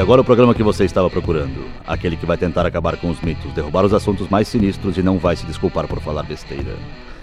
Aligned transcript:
E 0.00 0.02
agora 0.02 0.22
o 0.22 0.24
programa 0.24 0.54
que 0.54 0.62
você 0.62 0.86
estava 0.86 1.10
procurando. 1.10 1.62
Aquele 1.86 2.16
que 2.16 2.24
vai 2.24 2.38
tentar 2.38 2.64
acabar 2.64 2.96
com 2.96 3.10
os 3.10 3.20
mitos, 3.20 3.52
derrubar 3.52 3.84
os 3.84 3.92
assuntos 3.92 4.30
mais 4.30 4.48
sinistros 4.48 4.96
e 4.96 5.02
não 5.02 5.18
vai 5.18 5.36
se 5.36 5.44
desculpar 5.44 5.86
por 5.86 6.00
falar 6.00 6.22
besteira. 6.22 6.74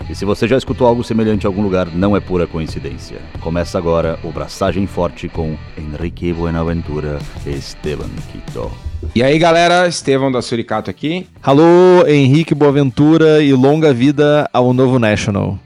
E 0.07 0.14
se 0.14 0.23
você 0.26 0.48
já 0.48 0.55
escutou 0.55 0.86
algo 0.86 1.04
semelhante 1.04 1.46
em 1.46 1.48
algum 1.48 1.63
lugar, 1.63 1.88
não 1.88 2.16
é 2.16 2.20
pura 2.20 2.46
coincidência. 2.46 3.18
Começa 3.40 3.80
agora 3.80 4.20
o 4.23 4.32
Braçagem 4.32 4.86
Forte 4.86 5.27
com 5.27 5.58
Henrique 5.76 6.32
Buenaventura 6.32 7.18
e 7.48 7.50
Esteban 7.50 8.12
Quito. 8.32 8.70
E 9.16 9.23
aí, 9.23 9.39
galera, 9.39 9.88
Estevão 9.88 10.32
da 10.32 10.44
Suricato 10.44 10.91
aqui. 10.91 11.25
Alô, 11.41 12.05
Henrique 12.07 12.54
Boaventura 12.54 13.41
e 13.41 13.54
longa 13.54 13.91
vida 13.91 14.48
ao 14.54 14.71
novo 14.71 15.00
National. 15.00 15.57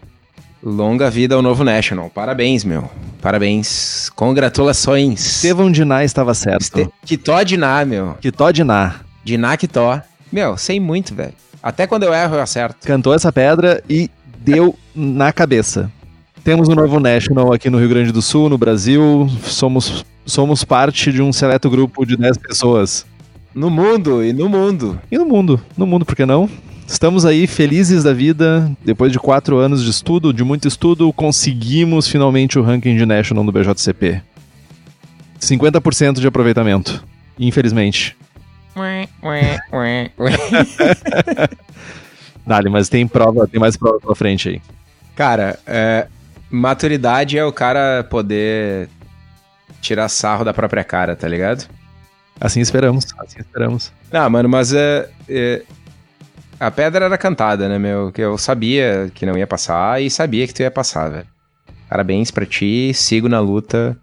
Longa 0.63 1.09
vida 1.09 1.33
ao 1.33 1.41
novo 1.41 1.63
National. 1.63 2.11
Parabéns, 2.13 2.63
meu. 2.63 2.89
Parabéns. 3.19 4.11
Congratulações. 4.15 5.19
Estevão 5.19 5.71
Diná 5.71 6.03
estava 6.03 6.33
certo. 6.35 6.79
Este... 6.79 6.89
Kitó 7.03 7.41
Diná, 7.41 7.83
meu. 7.83 8.15
Kitó 8.21 8.51
Diná. 8.51 9.01
Diná 9.23 9.57
Kitó. 9.57 10.01
Meu, 10.31 10.57
sei 10.57 10.79
muito, 10.79 11.15
velho. 11.15 11.33
Até 11.63 11.87
quando 11.87 12.03
eu 12.03 12.13
erro, 12.13 12.35
eu 12.35 12.41
acerto. 12.41 12.85
Cantou 12.85 13.13
essa 13.13 13.31
pedra 13.31 13.83
e 13.89 14.09
deu 14.37 14.77
na 14.95 15.33
cabeça. 15.33 15.91
Temos 16.43 16.69
um 16.69 16.75
novo 16.75 16.99
National 16.99 17.53
aqui 17.53 17.69
no 17.69 17.79
Rio 17.79 17.89
Grande 17.89 18.11
do 18.11 18.21
Sul, 18.21 18.47
no 18.47 18.57
Brasil. 18.57 19.27
Somos, 19.43 20.05
somos 20.25 20.63
parte 20.63 21.11
de 21.11 21.21
um 21.21 21.33
seleto 21.33 21.69
grupo 21.69 22.05
de 22.05 22.15
10 22.15 22.37
pessoas. 22.37 23.05
No 23.53 23.69
mundo, 23.69 24.23
e 24.23 24.31
no 24.31 24.47
mundo. 24.47 24.99
E 25.11 25.17
no 25.17 25.25
mundo, 25.25 25.59
no 25.75 25.85
mundo, 25.85 26.05
por 26.05 26.15
que 26.15 26.25
não? 26.25 26.49
Estamos 26.91 27.25
aí 27.25 27.47
felizes 27.47 28.03
da 28.03 28.11
vida. 28.11 28.69
Depois 28.83 29.13
de 29.13 29.17
quatro 29.17 29.57
anos 29.57 29.81
de 29.81 29.89
estudo, 29.89 30.33
de 30.33 30.43
muito 30.43 30.67
estudo, 30.67 31.11
conseguimos 31.13 32.05
finalmente 32.05 32.59
o 32.59 32.61
ranking 32.61 32.97
de 32.97 33.05
National 33.05 33.45
no 33.45 33.51
BJCP. 33.51 34.21
50% 35.39 36.19
de 36.19 36.27
aproveitamento. 36.27 37.01
Infelizmente. 37.39 38.17
Dali, 42.45 42.69
mas 42.69 42.89
tem 42.89 43.07
prova, 43.07 43.47
tem 43.47 43.59
mais 43.59 43.77
prova 43.77 43.97
pela 44.01 44.13
frente 44.13 44.49
aí. 44.49 44.61
Cara, 45.15 45.57
é, 45.65 46.07
maturidade 46.49 47.37
é 47.37 47.45
o 47.45 47.53
cara 47.53 48.03
poder 48.03 48.89
tirar 49.79 50.09
sarro 50.09 50.43
da 50.43 50.53
própria 50.53 50.83
cara, 50.83 51.15
tá 51.15 51.27
ligado? 51.27 51.69
Assim 52.37 52.59
esperamos, 52.59 53.05
assim 53.17 53.39
esperamos. 53.39 53.93
Não, 54.11 54.29
mano, 54.29 54.49
mas 54.49 54.73
é, 54.73 55.09
é 55.29 55.61
a 56.61 56.69
pedra 56.69 57.05
era 57.05 57.17
cantada, 57.17 57.67
né, 57.67 57.79
meu? 57.79 58.11
Que 58.11 58.21
eu 58.21 58.37
sabia 58.37 59.11
que 59.15 59.25
não 59.25 59.35
ia 59.35 59.47
passar 59.47 59.99
e 59.99 60.11
sabia 60.11 60.45
que 60.45 60.53
tu 60.53 60.61
ia 60.61 60.69
passar, 60.69 61.09
velho. 61.09 61.27
Parabéns 61.89 62.29
pra 62.29 62.45
ti, 62.45 62.93
sigo 62.93 63.27
na 63.27 63.39
luta. 63.39 63.97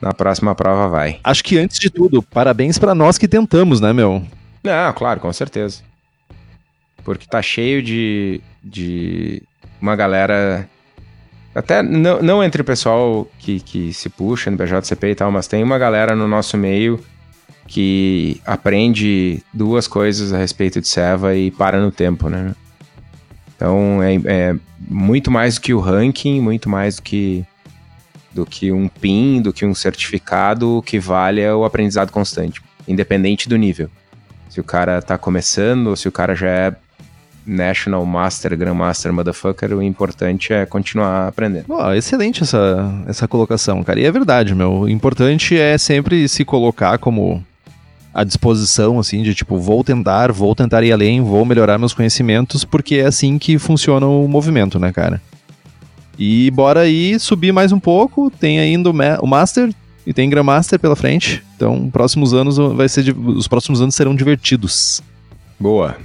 Na 0.00 0.14
próxima 0.14 0.54
prova 0.54 0.88
vai. 0.88 1.18
Acho 1.24 1.42
que 1.42 1.58
antes 1.58 1.80
de 1.80 1.90
tudo, 1.90 2.22
parabéns 2.22 2.78
para 2.78 2.94
nós 2.94 3.18
que 3.18 3.26
tentamos, 3.26 3.80
né, 3.80 3.92
meu? 3.92 4.24
Não, 4.62 4.92
claro, 4.92 5.18
com 5.18 5.32
certeza. 5.32 5.82
Porque 7.04 7.26
tá 7.26 7.42
cheio 7.42 7.82
de, 7.82 8.40
de 8.62 9.42
uma 9.82 9.96
galera. 9.96 10.68
Até 11.52 11.82
não, 11.82 12.22
não 12.22 12.44
entre 12.44 12.62
o 12.62 12.64
pessoal 12.64 13.28
que, 13.36 13.58
que 13.58 13.92
se 13.92 14.08
puxa 14.08 14.48
no 14.48 14.56
BJCP 14.56 15.08
e 15.08 15.14
tal, 15.16 15.32
mas 15.32 15.48
tem 15.48 15.64
uma 15.64 15.76
galera 15.76 16.14
no 16.14 16.28
nosso 16.28 16.56
meio 16.56 17.04
que 17.70 18.40
aprende 18.44 19.40
duas 19.54 19.86
coisas 19.86 20.32
a 20.32 20.38
respeito 20.38 20.80
de 20.80 20.88
Seva 20.88 21.36
e 21.36 21.52
para 21.52 21.80
no 21.80 21.92
tempo, 21.92 22.28
né? 22.28 22.52
Então 23.54 24.02
é, 24.02 24.16
é 24.24 24.56
muito 24.76 25.30
mais 25.30 25.54
do 25.54 25.60
que 25.60 25.72
o 25.72 25.78
ranking, 25.78 26.40
muito 26.40 26.68
mais 26.68 26.96
do 26.96 27.02
que 27.02 27.46
do 28.32 28.44
que 28.44 28.72
um 28.72 28.88
PIN, 28.88 29.40
do 29.40 29.52
que 29.52 29.64
um 29.64 29.72
certificado, 29.72 30.78
o 30.78 30.82
que 30.82 30.98
vale 30.98 31.40
é 31.40 31.54
o 31.54 31.64
aprendizado 31.64 32.10
constante, 32.10 32.60
independente 32.88 33.48
do 33.48 33.56
nível. 33.56 33.88
Se 34.48 34.58
o 34.60 34.64
cara 34.64 35.00
tá 35.00 35.16
começando 35.16 35.88
ou 35.88 35.96
se 35.96 36.08
o 36.08 36.12
cara 36.12 36.34
já 36.34 36.48
é 36.48 36.76
National 37.46 38.04
Master, 38.04 38.56
Grandmaster, 38.56 39.12
Motherfucker, 39.12 39.76
o 39.76 39.82
importante 39.82 40.52
é 40.52 40.66
continuar 40.66 41.28
aprendendo. 41.28 41.66
Oh, 41.68 41.92
excelente 41.92 42.42
essa, 42.42 42.92
essa 43.06 43.28
colocação, 43.28 43.82
cara. 43.84 44.00
E 44.00 44.04
é 44.04 44.10
verdade, 44.10 44.56
meu. 44.56 44.72
O 44.72 44.88
importante 44.88 45.56
é 45.56 45.78
sempre 45.78 46.28
se 46.28 46.44
colocar 46.44 46.98
como 46.98 47.44
à 48.12 48.24
disposição, 48.24 48.98
assim, 48.98 49.22
de 49.22 49.34
tipo, 49.34 49.58
vou 49.58 49.84
tentar, 49.84 50.32
vou 50.32 50.54
tentar 50.54 50.82
ir 50.82 50.92
além, 50.92 51.20
vou 51.20 51.44
melhorar 51.44 51.78
meus 51.78 51.94
conhecimentos, 51.94 52.64
porque 52.64 52.96
é 52.96 53.06
assim 53.06 53.38
que 53.38 53.58
funciona 53.58 54.06
o 54.06 54.26
movimento, 54.26 54.78
né, 54.78 54.92
cara? 54.92 55.22
E 56.18 56.50
bora 56.50 56.80
aí 56.80 57.18
subir 57.18 57.52
mais 57.52 57.72
um 57.72 57.80
pouco, 57.80 58.30
tem 58.30 58.60
ainda 58.60 58.90
o, 58.90 59.26
Master 59.26 59.72
e 60.06 60.12
tem 60.12 60.28
Grandmaster 60.28 60.78
pela 60.78 60.96
frente, 60.96 61.42
então 61.56 61.88
próximos 61.90 62.34
anos 62.34 62.58
vai 62.58 62.88
ser, 62.88 63.16
os 63.16 63.48
próximos 63.48 63.80
anos 63.80 63.94
serão 63.94 64.14
divertidos. 64.14 65.00
Boa. 65.58 65.96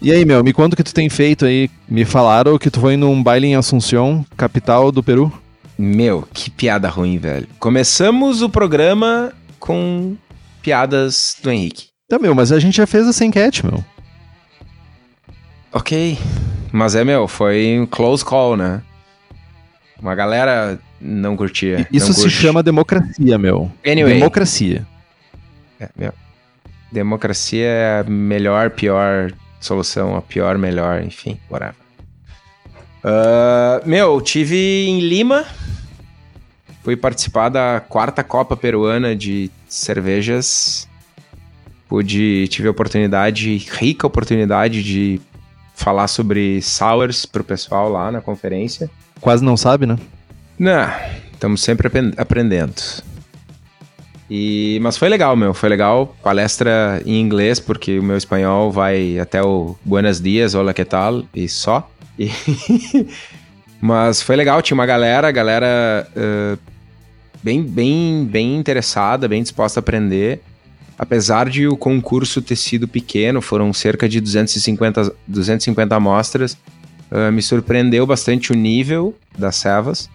E 0.00 0.12
aí, 0.12 0.24
meu, 0.24 0.44
me 0.44 0.52
conta 0.52 0.74
o 0.74 0.76
que 0.76 0.84
tu 0.84 0.92
tem 0.92 1.08
feito 1.08 1.46
aí. 1.46 1.70
Me 1.88 2.04
falaram 2.04 2.58
que 2.58 2.70
tu 2.70 2.80
foi 2.80 2.96
num 2.96 3.22
baile 3.22 3.46
em 3.46 3.56
Assunção, 3.56 4.24
capital 4.36 4.92
do 4.92 5.02
Peru. 5.02 5.32
Meu, 5.78 6.26
que 6.32 6.50
piada 6.50 6.88
ruim, 6.88 7.18
velho. 7.18 7.48
Começamos 7.58 8.42
o 8.42 8.48
programa 8.48 9.32
com 9.58 10.16
piadas 10.66 11.36
do 11.40 11.48
Henrique. 11.48 11.90
Tá, 12.08 12.18
meu, 12.18 12.34
mas 12.34 12.50
a 12.50 12.58
gente 12.58 12.76
já 12.76 12.88
fez 12.88 13.06
essa 13.06 13.24
enquete, 13.24 13.64
meu. 13.64 13.84
Ok. 15.72 16.18
Mas 16.72 16.96
é, 16.96 17.04
meu, 17.04 17.28
foi 17.28 17.78
um 17.78 17.86
close 17.86 18.24
call, 18.24 18.56
né? 18.56 18.82
Uma 20.02 20.16
galera 20.16 20.76
não 21.00 21.36
curtia. 21.36 21.86
Isso 21.92 22.08
não 22.08 22.14
se 22.14 22.28
chama 22.28 22.64
democracia, 22.64 23.38
meu. 23.38 23.70
Anyway. 23.86 24.14
Democracia. 24.14 24.84
É, 25.78 25.88
meu. 25.96 26.12
Democracia 26.90 27.64
é 27.64 28.00
a 28.00 28.10
melhor, 28.10 28.70
pior 28.70 29.30
solução, 29.60 30.16
a 30.16 30.22
pior, 30.22 30.58
melhor, 30.58 31.00
enfim, 31.00 31.38
whatever. 31.48 31.76
Uh, 33.04 33.88
meu, 33.88 34.20
tive 34.20 34.86
em 34.88 34.98
Lima 34.98 35.44
Fui 36.86 36.94
participar 36.94 37.48
da 37.48 37.80
quarta 37.80 38.22
Copa 38.22 38.56
Peruana 38.56 39.16
de 39.16 39.50
Cervejas. 39.68 40.88
Pude, 41.88 42.48
tive 42.48 42.68
a 42.68 42.70
oportunidade, 42.70 43.56
rica 43.56 44.06
oportunidade 44.06 44.82
de 44.82 45.20
falar 45.74 46.08
sobre 46.08 46.60
sours 46.62 47.26
pro 47.26 47.44
pessoal 47.44 47.88
lá 47.88 48.10
na 48.10 48.20
conferência. 48.20 48.90
Quase 49.20 49.44
não 49.44 49.56
sabe, 49.56 49.86
né? 49.86 49.96
Não, 50.58 50.90
estamos 51.32 51.62
sempre 51.62 51.88
aprendendo. 52.16 52.74
E, 54.28 54.78
mas 54.82 54.96
foi 54.96 55.08
legal, 55.08 55.36
meu. 55.36 55.54
Foi 55.54 55.68
legal. 55.68 56.16
Palestra 56.22 57.00
em 57.06 57.20
inglês, 57.20 57.60
porque 57.60 57.98
o 57.98 58.02
meu 58.02 58.16
espanhol 58.16 58.72
vai 58.72 59.18
até 59.18 59.42
o 59.42 59.76
Buenos 59.84 60.20
dias, 60.20 60.54
hola, 60.54 60.74
que 60.74 60.84
tal? 60.84 61.24
E 61.34 61.48
só. 61.48 61.88
E 62.18 62.30
mas 63.80 64.22
foi 64.22 64.36
legal, 64.36 64.60
tinha 64.62 64.74
uma 64.74 64.86
galera, 64.86 65.28
a 65.28 65.32
galera 65.32 66.08
uh, 66.16 66.58
bem, 67.46 67.62
bem, 67.62 68.26
bem 68.28 68.56
interessada, 68.56 69.28
bem 69.28 69.40
disposta 69.40 69.78
a 69.78 69.80
aprender. 69.80 70.42
Apesar 70.98 71.48
de 71.48 71.68
o 71.68 71.76
concurso 71.76 72.42
ter 72.42 72.56
sido 72.56 72.88
pequeno, 72.88 73.40
foram 73.40 73.72
cerca 73.72 74.08
de 74.08 74.20
250, 74.20 75.14
250 75.28 75.94
amostras, 75.94 76.58
uh, 77.08 77.30
me 77.32 77.40
surpreendeu 77.40 78.04
bastante 78.04 78.50
o 78.50 78.56
nível 78.56 79.14
das 79.38 79.54
cevas. 79.54 80.10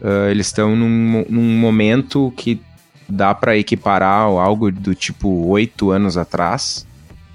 Uh, 0.00 0.30
eles 0.30 0.46
estão 0.46 0.74
num, 0.74 1.26
num 1.28 1.58
momento 1.58 2.32
que 2.34 2.58
dá 3.06 3.34
para 3.34 3.58
equiparar 3.58 4.22
algo 4.22 4.72
do 4.72 4.94
tipo 4.94 5.28
oito 5.48 5.90
anos 5.90 6.16
atrás, 6.16 6.86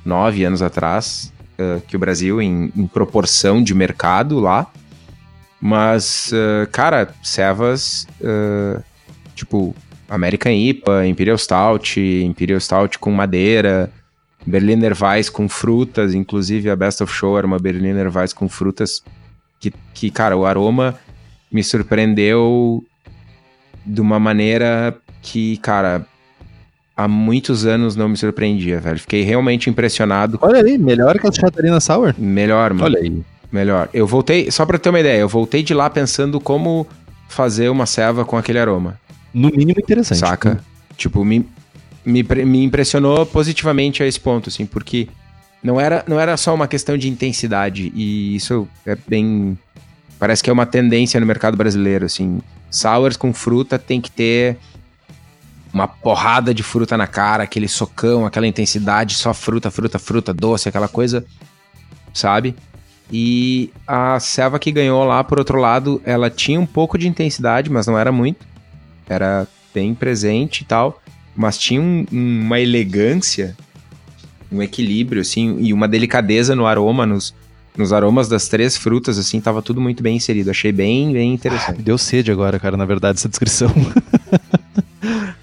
nove 0.04 0.44
anos 0.44 0.64
atrás, 0.64 1.31
uh, 1.60 1.80
que 1.81 1.96
o 1.96 2.00
Brasil 2.00 2.42
em, 2.42 2.74
em, 2.76 2.88
proporção 2.88 3.62
de 3.62 3.76
mercado 3.76 4.40
lá. 4.40 4.66
Mas, 5.62 6.31
uh, 6.31 6.68
cara, 6.72 7.14
Cevas 7.22 8.07
uh, 8.19 8.84
tipo 9.42 9.76
American 10.10 10.52
IPA, 10.52 11.08
Imperial 11.08 11.38
Stout, 11.38 12.00
Imperial 12.00 12.60
Stout 12.60 13.00
com 13.00 13.12
madeira, 13.12 13.92
Berliner 14.46 14.94
Weiss 15.00 15.30
com 15.30 15.48
frutas, 15.48 16.14
inclusive 16.14 16.70
a 16.70 16.76
Best 16.76 17.02
of 17.02 17.14
Show 17.14 17.38
era 17.38 17.48
uma 17.48 17.60
Berliner 17.60 18.16
Weiss 18.16 18.34
com 18.34 18.48
frutas 18.48 19.04
que, 19.60 19.74
que 19.94 20.10
cara, 20.10 20.36
o 20.36 20.46
aroma 20.46 20.96
me 21.52 21.64
surpreendeu 21.64 22.84
de 23.86 24.02
uma 24.02 24.20
maneira 24.20 24.96
que, 25.22 25.58
cara, 25.58 26.06
há 26.96 27.08
muitos 27.08 27.66
anos 27.66 27.96
não 27.96 28.10
me 28.10 28.18
surpreendia, 28.18 28.80
velho. 28.80 29.00
Fiquei 29.00 29.24
realmente 29.24 29.70
impressionado. 29.70 30.38
Olha 30.42 30.64
aí, 30.64 30.78
melhor 30.78 31.20
que 31.20 31.28
a 31.28 31.32
Catarina 31.32 31.80
Sour. 31.80 32.16
Melhor, 32.18 32.74
mano. 32.74 32.86
Olha 32.86 33.00
aí. 33.00 33.22
Melhor. 33.52 33.90
Eu 33.94 34.08
voltei, 34.08 34.50
só 34.50 34.66
pra 34.66 34.78
ter 34.78 34.90
uma 34.90 35.00
ideia, 35.00 35.20
eu 35.20 35.28
voltei 35.28 35.62
de 35.62 35.74
lá 35.74 35.90
pensando 35.90 36.40
como 36.40 36.88
fazer 37.28 37.70
uma 37.70 37.86
ceva 37.86 38.24
com 38.24 38.38
aquele 38.38 38.60
aroma 38.60 39.00
no 39.33 39.50
mínimo 39.50 39.80
interessante. 39.80 40.19
Saca? 40.19 40.63
Tipo, 40.98 41.24
me, 41.24 41.45
me, 42.06 42.24
me 42.24 42.63
impressionou 42.63 43.25
positivamente 43.25 44.04
a 44.04 44.07
esse 44.07 44.19
ponto, 44.19 44.50
assim, 44.50 44.66
porque 44.66 45.07
não 45.63 45.80
era, 45.80 46.04
não 46.07 46.19
era 46.19 46.36
só 46.38 46.54
uma 46.54 46.68
questão 46.68 46.98
de 46.98 47.10
intensidade, 47.10 47.92
e 47.95 48.36
isso 48.36 48.68
é 48.86 48.95
bem. 49.07 49.57
Parece 50.19 50.44
que 50.44 50.50
é 50.50 50.54
uma 50.54 50.66
tendência 50.66 51.19
no 51.19 51.25
mercado 51.25 51.57
brasileiro, 51.57 52.06
assim. 52.06 52.42
Sours 52.69 53.18
com 53.18 53.33
fruta 53.33 53.78
tem 53.78 54.00
que 54.00 54.12
ter 54.12 54.57
uma 55.74 55.88
porrada 55.88 56.54
de 56.54 56.63
fruta 56.63 56.98
na 56.98 57.07
cara, 57.07 57.44
aquele 57.44 57.68
socão, 57.68 58.25
aquela 58.25 58.48
intensidade, 58.48 59.16
só 59.16 59.33
fruta, 59.33 59.72
fruta, 59.72 59.98
fruta, 59.98 60.33
doce, 60.33 60.68
aquela 60.68 60.88
coisa, 60.88 61.25
sabe? 62.13 62.56
E 63.12 63.72
a 63.86 64.19
selva 64.19 64.60
que 64.60 64.72
ganhou 64.72 65.04
lá, 65.04 65.24
por 65.24 65.39
outro 65.39 65.60
lado, 65.60 66.01
ela 66.06 66.30
tinha 66.30 66.60
um 66.60 66.66
pouco 66.66 66.98
de 66.98 67.07
intensidade, 67.07 67.69
mas 67.69 67.88
não 67.88 67.98
era 67.98 68.12
muito. 68.12 68.45
Era 69.12 69.48
bem 69.74 69.94
presente 69.94 70.62
e 70.62 70.66
tal, 70.66 71.02
mas 71.36 71.58
tinha 71.58 71.81
um, 71.81 72.06
uma 72.12 72.60
elegância, 72.60 73.56
um 74.52 74.62
equilíbrio, 74.62 75.22
assim, 75.22 75.58
e 75.60 75.74
uma 75.74 75.88
delicadeza 75.88 76.56
no 76.56 76.66
aroma, 76.66 77.06
nos, 77.06 77.34
nos 77.78 77.94
aromas 77.94 78.28
das 78.28 78.48
três 78.48 78.78
frutas, 78.78 79.18
assim, 79.18 79.40
tava 79.40 79.62
tudo 79.62 79.81
muito 79.81 80.04
bem 80.04 80.18
inserido. 80.18 80.50
Achei 80.50 80.72
bem, 80.72 81.13
bem 81.13 81.34
interessante. 81.34 81.80
Ah, 81.80 81.84
deu 81.84 81.98
sede 81.98 82.31
agora, 82.31 82.60
cara, 82.60 82.78
na 82.78 82.86
verdade, 82.86 83.18
essa 83.18 83.30
descrição. 83.30 83.72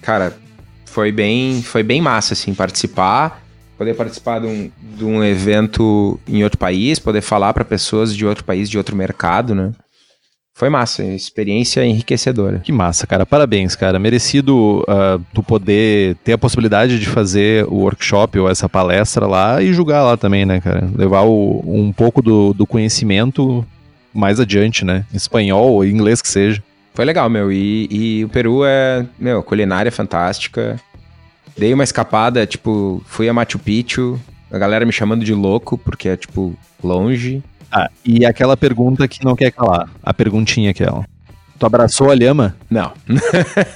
cara, 0.00 0.36
foi 0.84 1.12
bem, 1.12 1.62
foi 1.62 1.82
bem 1.82 2.00
massa, 2.00 2.32
assim, 2.32 2.54
participar, 2.54 3.42
poder 3.76 3.94
participar 3.94 4.40
de 4.40 4.46
um, 4.46 4.70
de 4.96 5.04
um 5.04 5.22
evento 5.22 6.18
em 6.26 6.42
outro 6.42 6.58
país, 6.58 6.98
poder 6.98 7.20
falar 7.20 7.52
para 7.52 7.64
pessoas 7.64 8.16
de 8.16 8.24
outro 8.24 8.44
país, 8.44 8.70
de 8.70 8.78
outro 8.78 8.96
mercado, 8.96 9.54
né? 9.54 9.72
Foi 10.56 10.70
massa, 10.70 11.04
experiência 11.04 11.84
enriquecedora. 11.84 12.60
Que 12.60 12.72
massa, 12.72 13.06
cara. 13.06 13.26
Parabéns, 13.26 13.76
cara. 13.76 13.98
Merecido 13.98 14.82
uh, 14.88 15.22
tu 15.34 15.42
poder 15.42 16.16
ter 16.24 16.32
a 16.32 16.38
possibilidade 16.38 16.98
de 16.98 17.04
fazer 17.04 17.66
o 17.66 17.74
workshop 17.74 18.38
ou 18.38 18.48
essa 18.48 18.66
palestra 18.66 19.26
lá 19.26 19.62
e 19.62 19.74
julgar 19.74 20.02
lá 20.02 20.16
também, 20.16 20.46
né, 20.46 20.58
cara? 20.58 20.88
Levar 20.96 21.24
o, 21.24 21.62
um 21.66 21.92
pouco 21.92 22.22
do, 22.22 22.54
do 22.54 22.66
conhecimento 22.66 23.66
mais 24.14 24.40
adiante, 24.40 24.82
né? 24.82 25.04
Espanhol 25.12 25.74
ou 25.74 25.84
inglês 25.84 26.22
que 26.22 26.28
seja. 26.28 26.62
Foi 26.94 27.04
legal, 27.04 27.28
meu. 27.28 27.52
E, 27.52 27.86
e 27.90 28.24
o 28.24 28.28
Peru 28.30 28.64
é, 28.64 29.04
meu, 29.18 29.42
culinária 29.42 29.92
fantástica. 29.92 30.80
Dei 31.54 31.74
uma 31.74 31.84
escapada, 31.84 32.46
tipo, 32.46 33.02
fui 33.04 33.28
a 33.28 33.34
Machu 33.34 33.58
Picchu, 33.58 34.18
a 34.50 34.56
galera 34.56 34.86
me 34.86 34.92
chamando 34.92 35.22
de 35.22 35.34
louco, 35.34 35.76
porque 35.76 36.08
é, 36.08 36.16
tipo, 36.16 36.56
longe. 36.82 37.42
Ah, 37.70 37.90
e 38.04 38.24
aquela 38.24 38.56
pergunta 38.56 39.06
que 39.08 39.24
não 39.24 39.34
quer 39.36 39.50
calar, 39.50 39.88
a 40.02 40.14
perguntinha 40.14 40.70
aquela. 40.70 41.04
Tu 41.58 41.66
abraçou 41.66 42.10
a 42.10 42.14
lhama? 42.14 42.54
Não. 42.70 42.92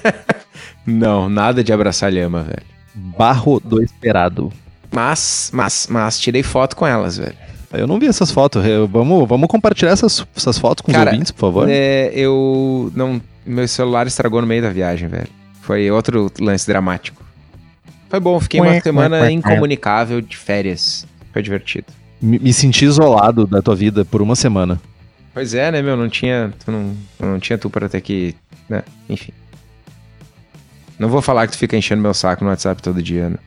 não, 0.85 1.29
nada 1.29 1.63
de 1.63 1.73
abraçar 1.73 2.09
a 2.09 2.11
lhama, 2.11 2.43
velho. 2.43 2.63
Barro 2.93 3.59
do 3.59 3.81
esperado. 3.81 4.51
Mas, 4.91 5.49
mas, 5.53 5.87
mas, 5.89 6.19
tirei 6.19 6.43
foto 6.43 6.75
com 6.75 6.85
elas, 6.85 7.17
velho. 7.17 7.35
Eu 7.73 7.87
não 7.87 7.97
vi 7.97 8.07
essas 8.07 8.29
fotos. 8.31 8.61
Vamos, 8.89 9.27
vamos 9.27 9.47
compartilhar 9.47 9.91
essas, 9.91 10.25
essas 10.35 10.57
fotos 10.57 10.81
com 10.81 10.91
Cara, 10.91 11.05
os 11.05 11.13
ouvintes, 11.13 11.31
por 11.31 11.39
favor. 11.39 11.67
É, 11.69 12.11
eu 12.13 12.91
não. 12.93 13.21
Meu 13.45 13.67
celular 13.67 14.05
estragou 14.05 14.41
no 14.41 14.47
meio 14.47 14.61
da 14.61 14.69
viagem, 14.69 15.07
velho. 15.07 15.29
Foi 15.61 15.89
outro 15.89 16.31
lance 16.39 16.67
dramático. 16.67 17.23
Foi 18.09 18.19
bom, 18.19 18.39
fiquei 18.41 18.59
uma 18.59 18.79
semana 18.81 19.31
incomunicável 19.31 20.19
de 20.19 20.35
férias. 20.35 21.07
Foi 21.31 21.41
divertido. 21.41 21.87
Me, 22.21 22.37
me 22.39 22.53
senti 22.53 22.85
isolado 22.85 23.47
da 23.47 23.61
tua 23.61 23.75
vida 23.75 24.05
por 24.05 24.21
uma 24.21 24.35
semana. 24.35 24.79
Pois 25.33 25.53
é, 25.53 25.71
né, 25.71 25.81
meu? 25.81 25.95
Não 25.95 26.09
tinha. 26.09 26.53
Tu 26.63 26.71
não, 26.71 26.95
não 27.19 27.39
tinha 27.39 27.57
tu 27.57 27.69
para 27.69 27.87
ter 27.87 28.01
que. 28.01 28.35
Né? 28.69 28.83
Enfim. 29.09 29.31
Não 30.99 31.09
vou 31.09 31.21
falar 31.21 31.47
que 31.47 31.53
tu 31.53 31.57
fica 31.57 31.75
enchendo 31.75 32.01
meu 32.01 32.13
saco 32.13 32.43
no 32.43 32.49
WhatsApp 32.49 32.81
todo 32.81 33.01
dia, 33.01 33.29
né? 33.29 33.37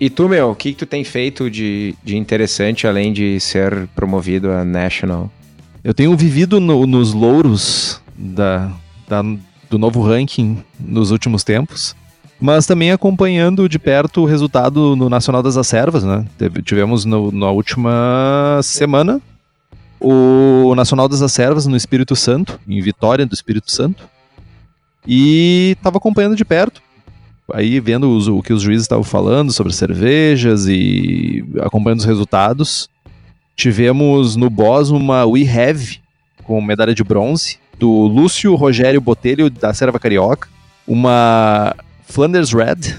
E 0.00 0.08
tu, 0.08 0.28
meu, 0.28 0.50
o 0.50 0.54
que, 0.54 0.72
que 0.72 0.78
tu 0.78 0.86
tem 0.86 1.02
feito 1.02 1.50
de, 1.50 1.94
de 2.04 2.16
interessante 2.16 2.86
além 2.86 3.12
de 3.12 3.38
ser 3.40 3.88
promovido 3.88 4.50
a 4.52 4.64
National? 4.64 5.30
Eu 5.82 5.92
tenho 5.92 6.16
vivido 6.16 6.60
no, 6.60 6.86
nos 6.86 7.12
louros 7.12 8.00
da, 8.16 8.70
da, 9.08 9.22
do 9.68 9.76
novo 9.76 10.00
ranking 10.00 10.62
nos 10.78 11.10
últimos 11.10 11.42
tempos, 11.42 11.96
mas 12.40 12.66
também 12.66 12.92
acompanhando 12.92 13.68
de 13.68 13.78
perto 13.78 14.22
o 14.22 14.26
resultado 14.26 14.94
no 14.96 15.08
Nacional 15.08 15.42
das 15.42 15.56
Acervas, 15.56 16.04
né? 16.04 16.24
Tivemos 16.64 17.04
no, 17.04 17.32
na 17.32 17.50
última 17.50 18.60
semana 18.62 19.20
o 20.00 20.74
Nacional 20.76 21.08
das 21.08 21.22
Acervas 21.22 21.66
no 21.66 21.76
Espírito 21.76 22.14
Santo, 22.14 22.60
em 22.68 22.80
Vitória 22.80 23.26
do 23.26 23.34
Espírito 23.34 23.72
Santo, 23.72 24.08
e 25.06 25.74
estava 25.76 25.98
acompanhando 25.98 26.36
de 26.36 26.44
perto 26.44 26.80
aí 27.52 27.80
vendo 27.80 28.14
os, 28.14 28.28
o 28.28 28.42
que 28.42 28.52
os 28.52 28.62
juízes 28.62 28.84
estavam 28.84 29.04
falando 29.04 29.52
sobre 29.52 29.72
cervejas 29.72 30.66
e 30.66 31.44
acompanhando 31.60 32.00
os 32.00 32.04
resultados. 32.04 32.88
Tivemos 33.56 34.36
no 34.36 34.50
boss 34.50 34.90
uma 34.90 35.24
We 35.24 35.42
Have 35.48 36.00
com 36.44 36.60
medalha 36.60 36.94
de 36.94 37.02
bronze 37.02 37.58
do 37.78 37.90
Lúcio 38.06 38.54
Rogério 38.54 39.00
Botelho 39.00 39.50
da 39.50 39.72
Serva 39.72 39.98
Carioca, 39.98 40.48
uma 40.86 41.74
Flanders 42.08 42.52
Red 42.52 42.96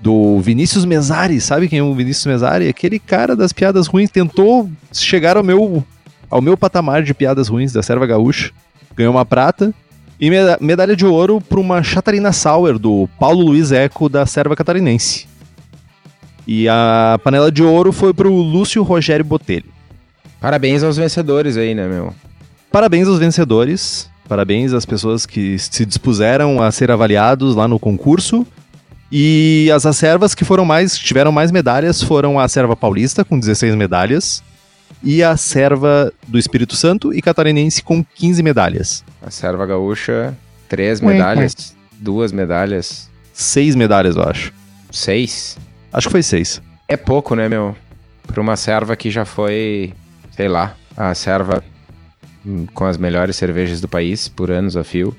do 0.00 0.38
Vinícius 0.40 0.84
Mesari, 0.84 1.40
sabe 1.40 1.68
quem 1.68 1.78
é 1.78 1.82
o 1.82 1.94
Vinícius 1.94 2.26
Mesari? 2.26 2.68
Aquele 2.68 2.98
cara 2.98 3.34
das 3.34 3.52
piadas 3.52 3.86
ruins 3.86 4.10
tentou 4.10 4.70
chegar 4.92 5.36
ao 5.36 5.42
meu 5.42 5.84
ao 6.30 6.42
meu 6.42 6.56
patamar 6.56 7.02
de 7.02 7.14
piadas 7.14 7.48
ruins 7.48 7.72
da 7.72 7.82
Serva 7.82 8.06
Gaúcha. 8.06 8.50
Ganhou 8.94 9.14
uma 9.14 9.24
prata 9.24 9.72
e 10.20 10.30
medalha 10.60 10.94
de 10.94 11.06
ouro 11.06 11.40
para 11.40 11.58
uma 11.58 11.82
Chatarina 11.82 12.32
Sauer 12.32 12.78
do 12.78 13.08
Paulo 13.18 13.44
Luiz 13.44 13.72
Eco 13.72 14.08
da 14.08 14.26
Serva 14.26 14.54
Catarinense. 14.54 15.26
E 16.46 16.68
a 16.68 17.18
panela 17.22 17.50
de 17.50 17.62
ouro 17.62 17.92
foi 17.92 18.12
para 18.12 18.28
o 18.28 18.42
Lúcio 18.42 18.82
Rogério 18.82 19.24
Botelho. 19.24 19.66
Parabéns 20.40 20.82
aos 20.82 20.96
vencedores 20.96 21.56
aí, 21.56 21.74
né, 21.74 21.86
meu? 21.86 22.12
Parabéns 22.70 23.08
aos 23.08 23.18
vencedores. 23.18 24.10
Parabéns 24.28 24.74
às 24.74 24.84
pessoas 24.84 25.24
que 25.24 25.58
se 25.58 25.86
dispuseram 25.86 26.62
a 26.62 26.70
ser 26.70 26.90
avaliados 26.90 27.54
lá 27.54 27.66
no 27.66 27.78
concurso. 27.78 28.46
E 29.10 29.70
as 29.74 29.86
acervas 29.86 30.34
que 30.34 30.44
foram 30.44 30.66
mais, 30.66 30.98
tiveram 30.98 31.32
mais 31.32 31.50
medalhas 31.50 32.02
foram 32.02 32.38
a 32.38 32.46
Serva 32.46 32.76
Paulista, 32.76 33.24
com 33.24 33.40
16 33.40 33.74
medalhas, 33.74 34.42
e 35.02 35.22
a 35.22 35.34
serva 35.34 36.12
do 36.26 36.38
Espírito 36.38 36.76
Santo 36.76 37.14
e 37.14 37.22
catarinense 37.22 37.82
com 37.82 38.04
15 38.04 38.42
medalhas. 38.42 39.02
A 39.22 39.30
serva 39.30 39.64
gaúcha, 39.64 40.36
três 40.68 41.00
medalhas, 41.00 41.74
duas 41.98 42.32
medalhas. 42.32 43.08
Seis 43.32 43.74
medalhas, 43.74 44.16
eu 44.16 44.24
acho. 44.24 44.52
Seis? 44.90 45.56
Acho 45.90 46.08
que 46.08 46.12
foi 46.12 46.22
seis. 46.22 46.60
É 46.86 46.96
pouco, 46.96 47.34
né, 47.34 47.48
meu? 47.48 47.74
Pra 48.26 48.42
uma 48.42 48.56
serva 48.56 48.94
que 48.94 49.10
já 49.10 49.24
foi, 49.24 49.94
sei 50.36 50.48
lá, 50.48 50.74
a 50.94 51.14
serva 51.14 51.64
com 52.74 52.84
as 52.84 52.96
melhores 52.96 53.36
cervejas 53.36 53.80
do 53.80 53.88
país 53.88 54.28
por 54.28 54.50
anos 54.50 54.76
a 54.76 54.84
fio. 54.84 55.16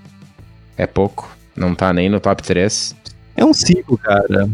É 0.77 0.85
pouco. 0.85 1.35
Não 1.55 1.75
tá 1.75 1.91
nem 1.91 2.09
no 2.09 2.19
top 2.19 2.41
3. 2.41 2.95
É 3.35 3.45
um 3.45 3.53
ciclo, 3.53 3.97
cara. 3.97 4.49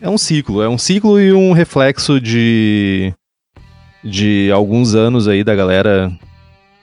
É 0.00 0.08
um 0.08 0.18
ciclo. 0.18 0.62
É 0.62 0.68
um 0.68 0.78
ciclo 0.78 1.20
e 1.20 1.32
um 1.32 1.52
reflexo 1.52 2.20
de 2.20 3.12
de 4.04 4.50
alguns 4.52 4.94
anos 4.94 5.28
aí 5.28 5.44
da 5.44 5.54
galera 5.54 6.12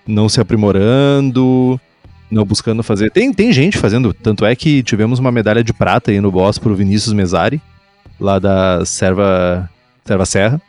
não 0.08 0.30
se 0.30 0.40
aprimorando, 0.40 1.80
não 2.32 2.46
buscando 2.46 2.82
fazer. 2.82 3.12
Tem, 3.12 3.34
tem 3.34 3.52
gente 3.52 3.78
fazendo, 3.78 4.14
tanto 4.14 4.46
é 4.46 4.56
que 4.56 4.82
tivemos 4.84 5.20
uma 5.20 5.32
medalha 5.32 5.64
de 5.64 5.74
prata 5.74 6.12
aí 6.12 6.22
no 6.22 6.32
boss 6.32 6.58
pro 6.58 6.76
Vinícius 6.76 7.14
Mesari, 7.14 7.62
lá 8.20 8.40
da 8.40 8.86
Serva, 8.86 9.70
Serva 10.06 10.26
Serra. 10.26 10.62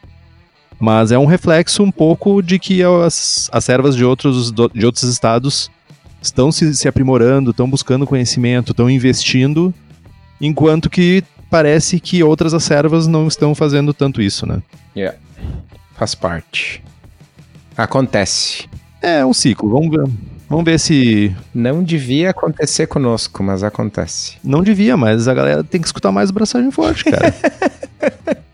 Mas 0.81 1.13
é 1.13 1.19
um 1.19 1.27
reflexo 1.27 1.83
um 1.83 1.91
pouco 1.91 2.41
de 2.41 2.59
que 2.59 2.83
as, 2.83 3.51
as 3.53 3.65
servas 3.65 3.95
de 3.95 4.03
outros, 4.03 4.51
de 4.51 4.87
outros 4.87 5.05
estados 5.05 5.71
estão 6.23 6.51
se, 6.51 6.75
se 6.75 6.89
aprimorando, 6.89 7.51
estão 7.51 7.69
buscando 7.69 8.07
conhecimento, 8.07 8.73
estão 8.73 8.89
investindo, 8.89 9.75
enquanto 10.41 10.89
que 10.89 11.23
parece 11.51 12.01
que 12.01 12.23
outras 12.23 12.61
servas 12.63 13.07
não 13.07 13.29
estão 13.29 13.55
fazendo 13.55 13.93
tanto 13.93 14.23
isso, 14.23 14.47
né? 14.47 14.63
Yeah. 14.97 15.19
Faz 15.97 16.15
parte. 16.15 16.83
Acontece. 17.77 18.67
É 19.03 19.25
um 19.25 19.35
ciclo. 19.35 19.69
Vamos 19.69 19.91
ver. 19.91 20.11
Vamos 20.49 20.65
ver 20.65 20.81
se. 20.81 21.35
Não 21.55 21.83
devia 21.83 22.31
acontecer 22.31 22.87
conosco, 22.87 23.43
mas 23.43 23.63
acontece. 23.63 24.37
Não 24.43 24.63
devia, 24.63 24.97
mas 24.97 25.29
a 25.29 25.35
galera 25.35 25.63
tem 25.63 25.81
que 25.81 25.87
escutar 25.87 26.11
mais 26.11 26.31
o 26.31 26.33
Braçagem 26.33 26.71
Forte, 26.71 27.05
cara. 27.05 27.35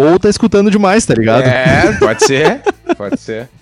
Ou 0.00 0.18
tá 0.18 0.30
escutando 0.30 0.70
demais, 0.70 1.04
tá 1.04 1.12
ligado? 1.12 1.42
É, 1.42 1.92
pode 1.98 2.24
ser. 2.24 2.62
pode 2.96 3.20
ser. 3.20 3.48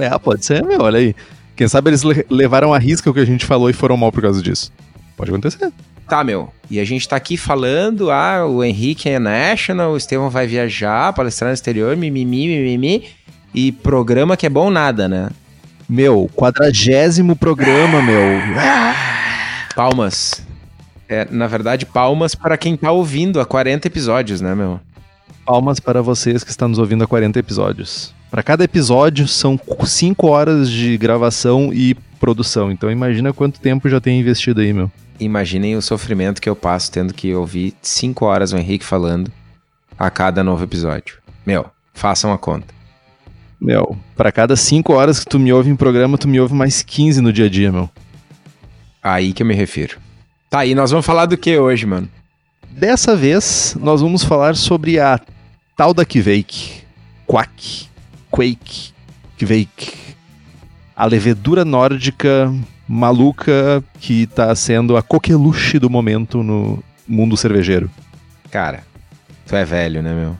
É, 0.00 0.16
pode 0.16 0.46
ser, 0.46 0.64
meu. 0.64 0.80
Olha 0.82 1.00
aí. 1.00 1.12
Quem 1.56 1.66
sabe 1.66 1.90
eles 1.90 2.04
levaram 2.30 2.72
a 2.72 2.78
risca 2.78 3.10
o 3.10 3.12
que 3.12 3.18
a 3.18 3.24
gente 3.24 3.44
falou 3.44 3.68
e 3.68 3.72
foram 3.72 3.96
mal 3.96 4.12
por 4.12 4.22
causa 4.22 4.40
disso. 4.40 4.70
Pode 5.16 5.32
acontecer. 5.32 5.72
Tá, 6.08 6.22
meu. 6.22 6.52
E 6.70 6.78
a 6.78 6.84
gente 6.84 7.08
tá 7.08 7.16
aqui 7.16 7.36
falando, 7.36 8.08
ah, 8.08 8.46
o 8.46 8.62
Henrique 8.62 9.08
é 9.08 9.18
national, 9.18 9.90
o 9.90 9.96
Estevão 9.96 10.30
vai 10.30 10.46
viajar, 10.46 11.12
palestrar 11.12 11.48
no 11.48 11.54
exterior, 11.54 11.96
mimimi, 11.96 12.46
mimimi. 12.46 13.08
E 13.52 13.72
programa 13.72 14.36
que 14.36 14.46
é 14.46 14.48
bom 14.48 14.70
nada, 14.70 15.08
né? 15.08 15.30
Meu, 15.88 16.30
quadragésimo 16.36 17.34
programa, 17.34 18.00
meu. 18.00 18.20
Palmas. 19.74 20.46
É, 21.08 21.26
na 21.28 21.48
verdade, 21.48 21.84
palmas 21.84 22.36
para 22.36 22.56
quem 22.56 22.76
tá 22.76 22.92
ouvindo 22.92 23.40
há 23.40 23.44
40 23.44 23.88
episódios, 23.88 24.40
né, 24.40 24.54
meu? 24.54 24.78
Palmas 25.48 25.80
para 25.80 26.02
vocês 26.02 26.44
que 26.44 26.50
estão 26.50 26.68
nos 26.68 26.78
ouvindo 26.78 27.04
há 27.04 27.06
40 27.06 27.38
episódios. 27.38 28.12
Para 28.30 28.42
cada 28.42 28.64
episódio 28.64 29.26
são 29.26 29.58
5 29.82 30.26
horas 30.26 30.70
de 30.70 30.98
gravação 30.98 31.72
e 31.72 31.94
produção. 32.20 32.70
Então 32.70 32.90
imagina 32.90 33.32
quanto 33.32 33.58
tempo 33.58 33.88
já 33.88 33.98
tem 33.98 34.20
investido 34.20 34.60
aí, 34.60 34.74
meu. 34.74 34.92
Imaginem 35.18 35.74
o 35.74 35.80
sofrimento 35.80 36.42
que 36.42 36.50
eu 36.50 36.54
passo 36.54 36.92
tendo 36.92 37.14
que 37.14 37.34
ouvir 37.34 37.72
5 37.80 38.26
horas 38.26 38.52
o 38.52 38.58
Henrique 38.58 38.84
falando 38.84 39.32
a 39.98 40.10
cada 40.10 40.44
novo 40.44 40.62
episódio. 40.62 41.16
Meu, 41.46 41.64
façam 41.94 42.30
a 42.30 42.36
conta. 42.36 42.74
Meu, 43.58 43.96
para 44.14 44.30
cada 44.30 44.54
5 44.54 44.92
horas 44.92 45.18
que 45.18 45.30
tu 45.30 45.38
me 45.38 45.50
ouve 45.50 45.70
em 45.70 45.76
programa, 45.76 46.18
tu 46.18 46.28
me 46.28 46.38
ouve 46.38 46.52
mais 46.52 46.82
15 46.82 47.22
no 47.22 47.32
dia 47.32 47.46
a 47.46 47.48
dia, 47.48 47.72
meu. 47.72 47.88
Aí 49.02 49.32
que 49.32 49.42
eu 49.42 49.46
me 49.46 49.54
refiro. 49.54 49.96
Tá, 50.50 50.66
e 50.66 50.74
nós 50.74 50.90
vamos 50.90 51.06
falar 51.06 51.24
do 51.24 51.38
que 51.38 51.56
hoje, 51.56 51.86
mano? 51.86 52.06
Dessa 52.70 53.16
vez, 53.16 53.74
nós 53.80 54.02
vamos 54.02 54.22
falar 54.22 54.54
sobre 54.54 55.00
a 55.00 55.18
tal 55.78 55.94
da 55.94 56.04
Kveik. 56.04 56.82
Quack. 57.24 57.88
Quake. 58.32 58.92
Kveik. 59.38 59.92
A 60.96 61.06
levedura 61.06 61.64
nórdica 61.64 62.52
maluca 62.88 63.82
que 64.00 64.26
tá 64.26 64.52
sendo 64.56 64.96
a 64.96 65.02
coqueluche 65.02 65.78
do 65.78 65.88
momento 65.88 66.42
no 66.42 66.82
mundo 67.06 67.36
cervejeiro. 67.36 67.88
Cara, 68.50 68.82
tu 69.46 69.54
é 69.54 69.64
velho, 69.64 70.02
né, 70.02 70.12
meu? 70.12 70.36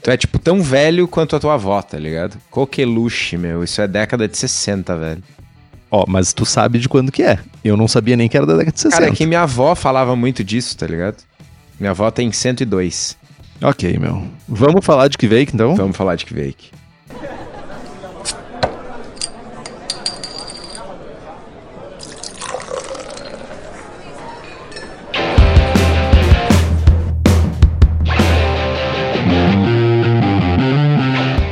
Tu 0.00 0.10
é, 0.10 0.16
tipo, 0.16 0.38
tão 0.38 0.62
velho 0.62 1.08
quanto 1.08 1.34
a 1.34 1.40
tua 1.40 1.54
avó, 1.54 1.82
tá 1.82 1.98
ligado? 1.98 2.38
Coqueluche, 2.48 3.36
meu. 3.36 3.64
Isso 3.64 3.80
é 3.80 3.88
década 3.88 4.28
de 4.28 4.38
60, 4.38 4.96
velho. 4.96 5.22
Ó, 5.90 6.04
mas 6.06 6.32
tu 6.32 6.46
sabe 6.46 6.78
de 6.78 6.88
quando 6.88 7.10
que 7.10 7.24
é. 7.24 7.40
Eu 7.64 7.76
não 7.76 7.88
sabia 7.88 8.16
nem 8.16 8.28
que 8.28 8.36
era 8.36 8.46
da 8.46 8.52
década 8.52 8.72
de 8.72 8.80
60. 8.80 9.00
Cara, 9.00 9.10
é 9.10 9.16
que 9.16 9.26
minha 9.26 9.42
avó 9.42 9.74
falava 9.74 10.14
muito 10.14 10.44
disso, 10.44 10.76
tá 10.76 10.86
ligado? 10.86 11.24
Minha 11.80 11.90
avó 11.90 12.08
tem 12.12 12.30
102. 12.30 13.23
Ok, 13.62 13.98
meu. 13.98 14.24
Vamos 14.48 14.84
falar 14.84 15.08
de 15.08 15.16
Kveik, 15.16 15.54
então? 15.54 15.74
Vamos 15.74 15.96
falar 15.96 16.16
de 16.16 16.26
Kveik. 16.26 16.70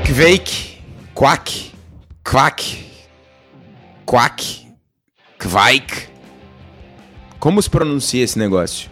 Kveik, 0.05 0.79
Quack, 1.15 1.73
Quack, 2.23 2.85
Quack, 4.05 4.67
Kvaik. 5.39 6.09
Como 7.39 7.61
se 7.61 7.69
pronuncia 7.71 8.23
esse 8.23 8.39
negócio? 8.39 8.91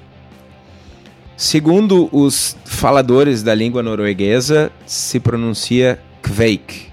Segundo 1.37 2.09
os 2.13 2.57
faladores 2.81 3.43
da 3.43 3.55
língua 3.55 3.83
norueguesa, 3.83 4.73
se 4.87 5.21
pronuncia 5.21 6.01
Kveik. 6.23 6.87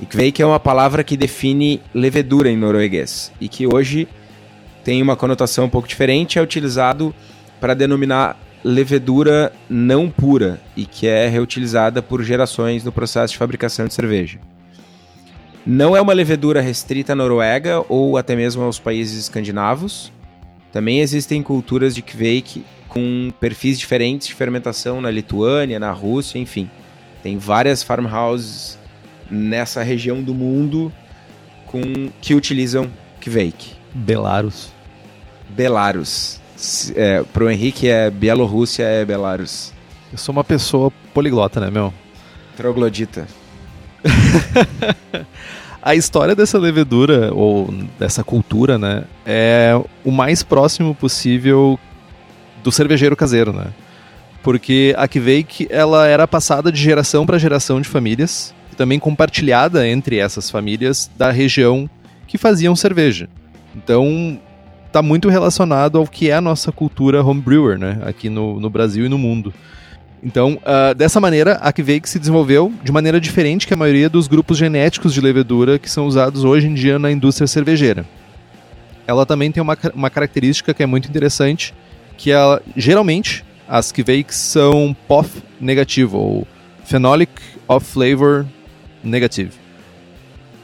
E 0.00 0.06
Kveik 0.06 0.40
é 0.40 0.46
uma 0.46 0.60
palavra 0.60 1.02
que 1.02 1.16
define 1.16 1.80
levedura 1.92 2.48
em 2.48 2.56
norueguês 2.56 3.32
e 3.40 3.48
que 3.48 3.66
hoje 3.66 4.06
tem 4.84 5.02
uma 5.02 5.16
conotação 5.16 5.64
um 5.64 5.68
pouco 5.68 5.88
diferente, 5.88 6.38
é 6.38 6.42
utilizado 6.42 7.12
para 7.60 7.74
denominar 7.74 8.38
levedura 8.62 9.52
não 9.68 10.08
pura 10.08 10.60
e 10.76 10.86
que 10.86 11.08
é 11.08 11.26
reutilizada 11.26 12.00
por 12.00 12.22
gerações 12.22 12.84
no 12.84 12.92
processo 12.92 13.32
de 13.32 13.38
fabricação 13.38 13.88
de 13.88 13.94
cerveja. 13.94 14.38
Não 15.66 15.96
é 15.96 16.00
uma 16.00 16.12
levedura 16.12 16.60
restrita 16.60 17.14
à 17.14 17.16
Noruega 17.16 17.84
ou 17.88 18.16
até 18.16 18.36
mesmo 18.36 18.62
aos 18.62 18.78
países 18.78 19.18
escandinavos. 19.18 20.12
Também 20.72 21.00
existem 21.00 21.42
culturas 21.42 21.96
de 21.96 22.00
Kveik 22.00 22.64
com 22.88 23.30
perfis 23.38 23.78
diferentes 23.78 24.28
de 24.28 24.34
fermentação 24.34 25.00
na 25.00 25.10
Lituânia, 25.10 25.78
na 25.78 25.90
Rússia, 25.90 26.38
enfim. 26.38 26.70
Tem 27.22 27.36
várias 27.38 27.82
farmhouses 27.82 28.78
nessa 29.30 29.82
região 29.82 30.22
do 30.22 30.34
mundo 30.34 30.92
com 31.66 32.10
que 32.20 32.34
utilizam 32.34 32.90
Kveik. 33.20 33.72
Belarus. 33.94 34.72
Belarus. 35.48 36.40
É, 36.96 37.22
pro 37.32 37.50
Henrique 37.50 37.88
é 37.88 38.10
Bielorrússia, 38.10 38.84
é 38.84 39.04
Belarus. 39.04 39.72
Eu 40.10 40.18
sou 40.18 40.32
uma 40.32 40.44
pessoa 40.44 40.90
poliglota, 41.12 41.60
né, 41.60 41.70
meu? 41.70 41.92
Troglodita. 42.56 43.28
a 45.82 45.94
história 45.94 46.34
dessa 46.34 46.58
levedura, 46.58 47.32
ou 47.32 47.72
dessa 47.98 48.24
cultura, 48.24 48.78
né, 48.78 49.04
é 49.24 49.80
o 50.04 50.10
mais 50.10 50.42
próximo 50.42 50.94
possível 50.94 51.78
do 52.62 52.72
cervejeiro 52.72 53.16
caseiro, 53.16 53.52
né? 53.52 53.66
Porque 54.42 54.94
a 54.96 55.06
Kveik, 55.06 55.68
ela 55.70 56.06
era 56.06 56.26
passada 56.26 56.70
de 56.70 56.80
geração 56.80 57.26
para 57.26 57.38
geração 57.38 57.80
de 57.80 57.88
famílias, 57.88 58.54
e 58.72 58.76
também 58.76 58.98
compartilhada 58.98 59.86
entre 59.86 60.18
essas 60.18 60.50
famílias 60.50 61.10
da 61.16 61.30
região 61.30 61.88
que 62.26 62.38
faziam 62.38 62.76
cerveja. 62.76 63.28
Então, 63.74 64.38
está 64.86 65.02
muito 65.02 65.28
relacionado 65.28 65.98
ao 65.98 66.06
que 66.06 66.30
é 66.30 66.34
a 66.34 66.40
nossa 66.40 66.72
cultura 66.72 67.22
homebrewer, 67.22 67.78
né? 67.78 68.00
Aqui 68.04 68.28
no, 68.28 68.58
no 68.58 68.70
Brasil 68.70 69.06
e 69.06 69.08
no 69.08 69.18
mundo. 69.18 69.52
Então, 70.22 70.58
uh, 70.62 70.94
dessa 70.94 71.20
maneira, 71.20 71.54
a 71.54 71.72
Kveik 71.72 72.08
se 72.08 72.18
desenvolveu 72.18 72.72
de 72.82 72.90
maneira 72.90 73.20
diferente 73.20 73.66
que 73.66 73.74
a 73.74 73.76
maioria 73.76 74.08
dos 74.08 74.26
grupos 74.26 74.58
genéticos 74.58 75.14
de 75.14 75.20
levedura 75.20 75.78
que 75.78 75.90
são 75.90 76.06
usados 76.06 76.44
hoje 76.44 76.66
em 76.66 76.74
dia 76.74 76.98
na 76.98 77.10
indústria 77.10 77.46
cervejeira. 77.46 78.04
Ela 79.06 79.24
também 79.24 79.52
tem 79.52 79.62
uma, 79.62 79.76
uma 79.94 80.10
característica 80.10 80.74
que 80.74 80.82
é 80.82 80.86
muito 80.86 81.08
interessante, 81.08 81.72
que 82.18 82.30
ela, 82.30 82.60
geralmente 82.76 83.42
as 83.66 83.90
Kveiks 83.90 84.36
são 84.36 84.94
POF 85.06 85.42
negativo, 85.58 86.18
ou 86.18 86.46
Phenolic 86.84 87.32
of 87.66 87.86
Flavor 87.86 88.44
Negative 89.02 89.68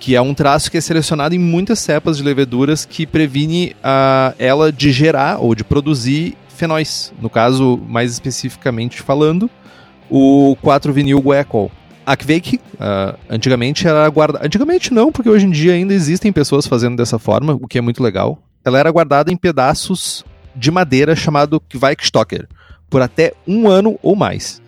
que 0.05 0.15
é 0.15 0.21
um 0.21 0.35
traço 0.35 0.71
que 0.71 0.77
é 0.77 0.83
selecionado 0.83 1.35
em 1.35 1.39
muitas 1.39 1.79
cepas 1.79 2.19
de 2.19 2.23
leveduras 2.23 2.85
que 2.85 3.07
previne 3.07 3.75
uh, 3.79 4.35
ela 4.39 4.71
de 4.71 4.93
gerar 4.93 5.39
ou 5.39 5.55
de 5.55 5.65
produzir 5.65 6.37
fenóis. 6.47 7.11
No 7.23 7.31
caso, 7.31 7.81
mais 7.89 8.13
especificamente 8.13 9.01
falando, 9.01 9.49
o 10.11 10.59
4-vinil 10.63 11.19
guaiacol. 11.21 11.73
A 12.05 12.15
Kveik, 12.19 12.57
uh, 12.57 13.19
antigamente 13.31 13.89
era 13.89 14.07
guardada... 14.11 14.45
Antigamente 14.45 14.93
não, 14.93 15.11
porque 15.11 15.31
hoje 15.31 15.47
em 15.47 15.51
dia 15.51 15.73
ainda 15.73 15.95
existem 15.95 16.31
pessoas 16.31 16.67
fazendo 16.67 16.99
dessa 16.99 17.19
forma, 17.19 17.55
o 17.55 17.67
que 17.67 17.79
é 17.79 17.81
muito 17.81 18.03
legal. 18.03 18.39
Ela 18.63 18.79
era 18.79 18.91
guardada 18.91 19.33
em 19.33 19.37
pedaços 19.39 20.23
de 20.55 20.71
madeira 20.71 21.17
chamado 21.17 21.61
Kveikstocker, 21.61 22.49
por 22.89 23.03
até 23.03 23.33
um 23.47 23.69
ano 23.69 23.99
ou 24.03 24.15
mais. 24.15 24.63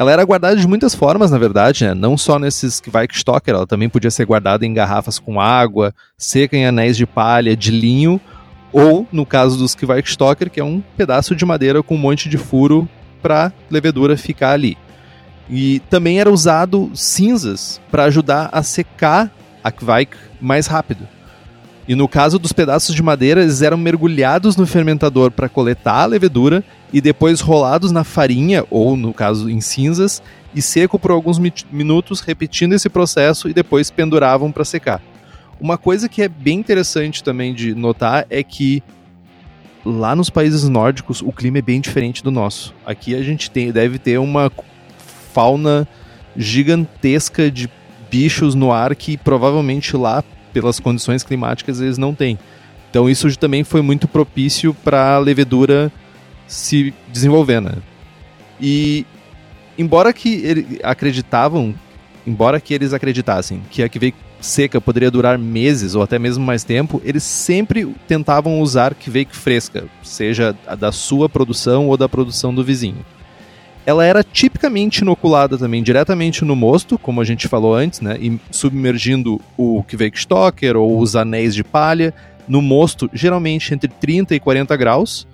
Ela 0.00 0.12
era 0.12 0.24
guardada 0.24 0.56
de 0.56 0.66
muitas 0.66 0.94
formas, 0.94 1.30
na 1.30 1.36
verdade, 1.36 1.84
né? 1.84 1.92
Não 1.92 2.16
só 2.16 2.38
nesses 2.38 2.80
Weickstocker, 2.90 3.54
ela 3.54 3.66
também 3.66 3.86
podia 3.86 4.10
ser 4.10 4.24
guardada 4.24 4.64
em 4.64 4.72
garrafas 4.72 5.18
com 5.18 5.38
água, 5.38 5.94
seca 6.16 6.56
em 6.56 6.64
anéis 6.64 6.96
de 6.96 7.04
palha, 7.04 7.54
de 7.54 7.70
linho, 7.70 8.18
ou, 8.72 9.06
no 9.12 9.26
caso 9.26 9.58
dos 9.58 9.76
Weickstocker, 9.76 10.48
que 10.48 10.58
é 10.58 10.64
um 10.64 10.82
pedaço 10.96 11.36
de 11.36 11.44
madeira 11.44 11.82
com 11.82 11.96
um 11.96 11.98
monte 11.98 12.30
de 12.30 12.38
furo 12.38 12.88
para 13.20 13.52
levedura 13.70 14.16
ficar 14.16 14.52
ali. 14.52 14.78
E 15.50 15.80
também 15.90 16.18
era 16.18 16.30
usado 16.30 16.90
cinzas 16.94 17.78
para 17.90 18.04
ajudar 18.04 18.48
a 18.52 18.62
secar 18.62 19.30
a 19.62 19.70
Kveik 19.70 20.16
mais 20.40 20.66
rápido. 20.66 21.06
E 21.90 21.94
no 21.96 22.06
caso 22.06 22.38
dos 22.38 22.52
pedaços 22.52 22.94
de 22.94 23.02
madeira, 23.02 23.42
eles 23.42 23.62
eram 23.62 23.76
mergulhados 23.76 24.54
no 24.54 24.64
fermentador 24.64 25.32
para 25.32 25.48
coletar 25.48 26.02
a 26.02 26.06
levedura 26.06 26.62
e 26.92 27.00
depois 27.00 27.40
rolados 27.40 27.90
na 27.90 28.04
farinha, 28.04 28.64
ou 28.70 28.96
no 28.96 29.12
caso 29.12 29.50
em 29.50 29.60
cinzas, 29.60 30.22
e 30.54 30.62
seco 30.62 31.00
por 31.00 31.10
alguns 31.10 31.36
minutos, 31.68 32.20
repetindo 32.20 32.74
esse 32.74 32.88
processo 32.88 33.48
e 33.48 33.52
depois 33.52 33.90
penduravam 33.90 34.52
para 34.52 34.64
secar. 34.64 35.02
Uma 35.60 35.76
coisa 35.76 36.08
que 36.08 36.22
é 36.22 36.28
bem 36.28 36.60
interessante 36.60 37.24
também 37.24 37.52
de 37.52 37.74
notar 37.74 38.24
é 38.30 38.44
que 38.44 38.84
lá 39.84 40.14
nos 40.14 40.30
países 40.30 40.68
nórdicos 40.68 41.20
o 41.20 41.32
clima 41.32 41.58
é 41.58 41.62
bem 41.62 41.80
diferente 41.80 42.22
do 42.22 42.30
nosso. 42.30 42.72
Aqui 42.86 43.16
a 43.16 43.22
gente 43.24 43.50
tem, 43.50 43.72
deve 43.72 43.98
ter 43.98 44.16
uma 44.20 44.52
fauna 45.32 45.88
gigantesca 46.36 47.50
de 47.50 47.68
bichos 48.08 48.54
no 48.54 48.70
ar 48.70 48.94
que 48.94 49.16
provavelmente 49.16 49.96
lá 49.96 50.22
pelas 50.52 50.80
condições 50.80 51.22
climáticas, 51.22 51.80
eles 51.80 51.98
não 51.98 52.14
têm. 52.14 52.38
Então 52.90 53.08
isso 53.08 53.36
também 53.38 53.64
foi 53.64 53.82
muito 53.82 54.08
propício 54.08 54.74
para 54.74 55.14
a 55.14 55.18
levedura 55.18 55.92
se 56.46 56.92
desenvolver, 57.08 57.60
né? 57.60 57.74
E 58.60 59.06
embora 59.78 60.12
que 60.12 60.42
ele 60.44 60.80
acreditavam, 60.82 61.74
embora 62.26 62.60
que 62.60 62.74
eles 62.74 62.92
acreditassem 62.92 63.62
que 63.70 63.82
a 63.82 63.88
que 63.88 64.12
seca 64.40 64.80
poderia 64.80 65.10
durar 65.10 65.38
meses 65.38 65.94
ou 65.94 66.02
até 66.02 66.18
mesmo 66.18 66.44
mais 66.44 66.64
tempo, 66.64 67.00
eles 67.04 67.22
sempre 67.22 67.94
tentavam 68.08 68.60
usar 68.60 68.94
que 68.94 69.10
fresca, 69.36 69.84
seja 70.02 70.56
da 70.78 70.90
sua 70.90 71.28
produção 71.28 71.88
ou 71.88 71.96
da 71.96 72.08
produção 72.08 72.54
do 72.54 72.64
vizinho 72.64 73.04
ela 73.90 74.04
era 74.04 74.22
tipicamente 74.22 75.00
inoculada 75.00 75.58
também 75.58 75.82
diretamente 75.82 76.44
no 76.44 76.54
mosto, 76.54 76.96
como 76.96 77.20
a 77.20 77.24
gente 77.24 77.48
falou 77.48 77.74
antes, 77.74 78.00
né? 78.00 78.16
E 78.20 78.38
submergindo 78.50 79.40
o 79.56 79.82
Kveikstocker 79.82 80.76
ou 80.76 81.00
os 81.00 81.16
anéis 81.16 81.54
de 81.54 81.64
palha 81.64 82.14
no 82.46 82.62
mosto, 82.62 83.10
geralmente 83.12 83.74
entre 83.74 83.88
30 83.88 84.34
e 84.36 84.40
40 84.40 84.76
graus. 84.76 85.26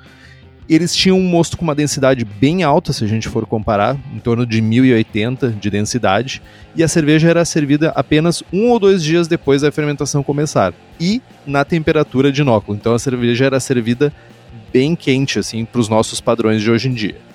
Eles 0.68 0.96
tinham 0.96 1.18
um 1.18 1.22
mosto 1.22 1.56
com 1.56 1.64
uma 1.64 1.74
densidade 1.74 2.24
bem 2.24 2.64
alta, 2.64 2.92
se 2.92 3.04
a 3.04 3.06
gente 3.06 3.28
for 3.28 3.46
comparar, 3.46 3.96
em 4.12 4.18
torno 4.18 4.44
de 4.44 4.60
1080 4.60 5.50
de 5.50 5.70
densidade, 5.70 6.42
e 6.74 6.82
a 6.82 6.88
cerveja 6.88 7.28
era 7.28 7.44
servida 7.44 7.92
apenas 7.94 8.42
um 8.52 8.70
ou 8.70 8.78
dois 8.78 9.02
dias 9.02 9.28
depois 9.28 9.62
da 9.62 9.70
fermentação 9.70 10.24
começar, 10.24 10.74
e 10.98 11.22
na 11.46 11.64
temperatura 11.64 12.32
de 12.32 12.40
inóculo. 12.40 12.76
Então 12.76 12.94
a 12.94 12.98
cerveja 12.98 13.44
era 13.44 13.60
servida 13.60 14.12
bem 14.72 14.96
quente, 14.96 15.38
assim, 15.38 15.64
para 15.64 15.80
os 15.80 15.88
nossos 15.88 16.20
padrões 16.20 16.62
de 16.62 16.70
hoje 16.70 16.88
em 16.88 16.94
dia. 16.94 17.26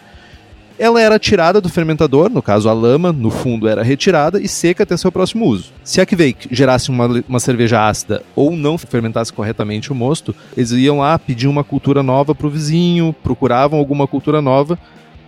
Ela 0.82 1.00
era 1.00 1.20
tirada 1.20 1.62
do 1.62 1.70
fermentador, 1.70 2.28
no 2.28 2.42
caso 2.42 2.68
a 2.68 2.74
lama, 2.74 3.12
no 3.12 3.30
fundo 3.30 3.68
era 3.68 3.84
retirada 3.84 4.42
e 4.42 4.48
seca 4.48 4.82
até 4.82 4.98
seu 4.98 5.12
próximo 5.12 5.46
uso. 5.46 5.72
Se 5.84 6.02
a 6.02 6.06
Kveik 6.08 6.48
gerasse 6.50 6.90
uma, 6.90 7.24
uma 7.30 7.40
cerveja 7.40 7.88
ácida 7.88 8.24
ou 8.36 8.56
não 8.56 8.80
fermentasse 8.80 9.32
corretamente 9.32 9.92
o 9.92 9.96
mosto, 9.96 10.34
eles 10.58 10.72
iam 10.72 10.98
lá 10.98 11.20
pedir 11.20 11.48
uma 11.48 11.64
cultura 11.64 12.02
nova 12.02 12.34
para 12.34 12.48
o 12.48 12.50
vizinho, 12.50 13.14
procuravam 13.22 13.78
alguma 13.78 14.08
cultura 14.08 14.42
nova, 14.42 14.76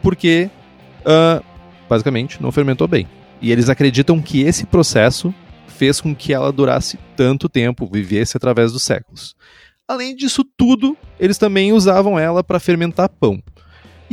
porque 0.02 0.50
uh, 1.02 1.44
basicamente 1.88 2.42
não 2.42 2.52
fermentou 2.52 2.88
bem. 2.88 3.08
E 3.40 3.52
eles 3.52 3.70
acreditam 3.70 4.20
que 4.20 4.42
esse 4.42 4.66
processo 4.66 5.32
fez 5.68 6.02
com 6.02 6.16
que 6.16 6.34
ela 6.34 6.52
durasse 6.52 6.98
tanto 7.16 7.48
tempo, 7.48 7.88
vivesse 7.94 8.36
através 8.36 8.72
dos 8.72 8.82
séculos. 8.82 9.36
Além 9.88 10.16
disso 10.16 10.44
tudo, 10.58 10.98
eles 11.20 11.38
também 11.38 11.74
usavam 11.74 12.18
ela 12.18 12.44
para 12.44 12.60
fermentar 12.60 13.08
pão 13.08 13.40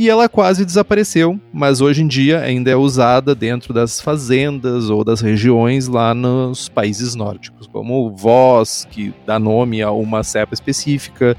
e 0.01 0.09
ela 0.09 0.27
quase 0.27 0.65
desapareceu, 0.65 1.39
mas 1.53 1.79
hoje 1.79 2.01
em 2.01 2.07
dia 2.07 2.39
ainda 2.39 2.71
é 2.71 2.75
usada 2.75 3.35
dentro 3.35 3.71
das 3.71 4.01
fazendas 4.01 4.89
ou 4.89 5.03
das 5.03 5.21
regiões 5.21 5.87
lá 5.87 6.15
nos 6.15 6.67
países 6.67 7.13
nórdicos, 7.13 7.67
como 7.67 8.09
Voss, 8.09 8.87
que 8.89 9.13
dá 9.27 9.37
nome 9.37 9.79
a 9.79 9.91
uma 9.91 10.23
cepa 10.23 10.55
específica, 10.55 11.37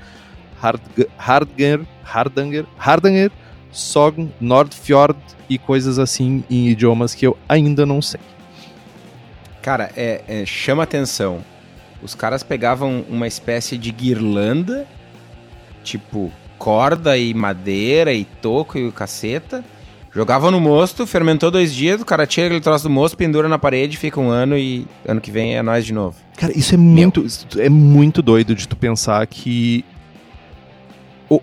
Hardger, 0.61 1.81
Hardanger, 2.07 2.64
Hardanger, 2.78 3.33
Sogn, 3.73 4.33
Nordfjord 4.40 5.19
e 5.49 5.59
coisas 5.59 5.99
assim 5.99 6.45
em 6.49 6.69
idiomas 6.69 7.16
que 7.16 7.26
eu 7.26 7.37
ainda 7.49 7.85
não 7.85 8.00
sei. 8.00 8.21
Cara, 9.61 9.90
é, 9.97 10.23
é, 10.28 10.47
chama 10.47 10.85
atenção. 10.85 11.40
Os 12.00 12.14
caras 12.14 12.45
pegavam 12.45 13.04
uma 13.09 13.26
espécie 13.26 13.76
de 13.76 13.90
guirlanda, 13.90 14.87
tipo 15.83 16.31
corda 16.62 17.19
e 17.19 17.35
madeira 17.35 18.14
e 18.14 18.25
toco 18.25 18.78
e 18.78 18.92
caceta. 18.92 19.64
Jogava 20.14 20.49
no 20.49 20.61
mosto, 20.61 21.04
fermentou 21.04 21.50
dois 21.50 21.75
dias, 21.75 22.00
o 22.00 22.04
cara 22.04 22.25
tira 22.25 22.47
aquele 22.47 22.61
troço 22.61 22.85
do 22.85 22.90
mosto, 22.90 23.16
pendura 23.16 23.49
na 23.49 23.59
parede, 23.59 23.97
fica 23.97 24.21
um 24.21 24.28
ano 24.28 24.57
e 24.57 24.87
ano 25.04 25.21
que 25.21 25.33
vem 25.33 25.57
é 25.57 25.62
nós 25.62 25.85
de 25.85 25.92
novo. 25.92 26.14
Cara, 26.37 26.57
isso 26.57 26.73
é 26.73 26.78
muito, 26.78 27.26
é 27.59 27.69
muito 27.69 28.23
doido 28.23 28.54
de 28.54 28.69
tu 28.69 28.76
pensar 28.76 29.26
que 29.26 29.85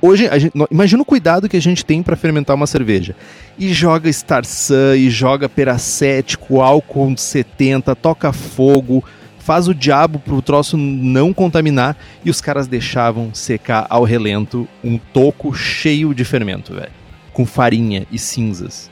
hoje 0.02 0.30
gente, 0.40 0.54
imagina 0.72 1.02
o 1.02 1.06
cuidado 1.06 1.50
que 1.50 1.58
a 1.58 1.62
gente 1.62 1.84
tem 1.84 2.02
para 2.02 2.16
fermentar 2.16 2.56
uma 2.56 2.68
cerveja. 2.68 3.14
E 3.58 3.74
joga 3.74 4.10
Star 4.14 4.46
Sun, 4.46 4.94
e 4.96 5.10
joga 5.10 5.50
peracético, 5.50 6.62
álcool 6.62 7.18
70, 7.18 7.94
toca 7.94 8.32
fogo, 8.32 9.04
faz 9.50 9.68
o 9.68 9.74
diabo 9.74 10.20
pro 10.20 10.44
troço 10.44 10.78
não 10.78 11.34
contaminar 11.34 11.98
e 12.24 12.30
os 12.30 12.40
caras 12.40 12.68
deixavam 12.68 13.34
secar 13.34 13.88
ao 13.90 14.04
relento 14.04 14.68
um 14.84 15.00
toco 15.00 15.52
cheio 15.56 16.14
de 16.14 16.24
fermento, 16.24 16.76
velho. 16.76 16.92
Com 17.34 17.48
farinha 17.48 18.06
e 18.12 18.20
cinzas. 18.20 18.92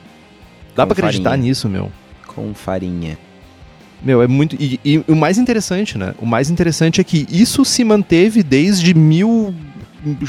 Dá 0.74 0.84
para 0.84 0.94
acreditar 0.94 1.30
farinha. 1.30 1.46
nisso, 1.46 1.68
meu? 1.68 1.92
Com 2.26 2.52
farinha. 2.54 3.16
Meu, 4.02 4.20
é 4.20 4.26
muito. 4.26 4.56
E, 4.58 4.80
e, 4.84 4.98
o 5.06 5.14
mais 5.14 5.38
interessante, 5.38 5.96
né? 5.96 6.12
O 6.18 6.26
mais 6.26 6.50
interessante 6.50 7.00
é 7.00 7.04
que 7.04 7.24
isso 7.30 7.64
se 7.64 7.84
manteve 7.84 8.42
desde 8.42 8.92
mil. 8.94 9.54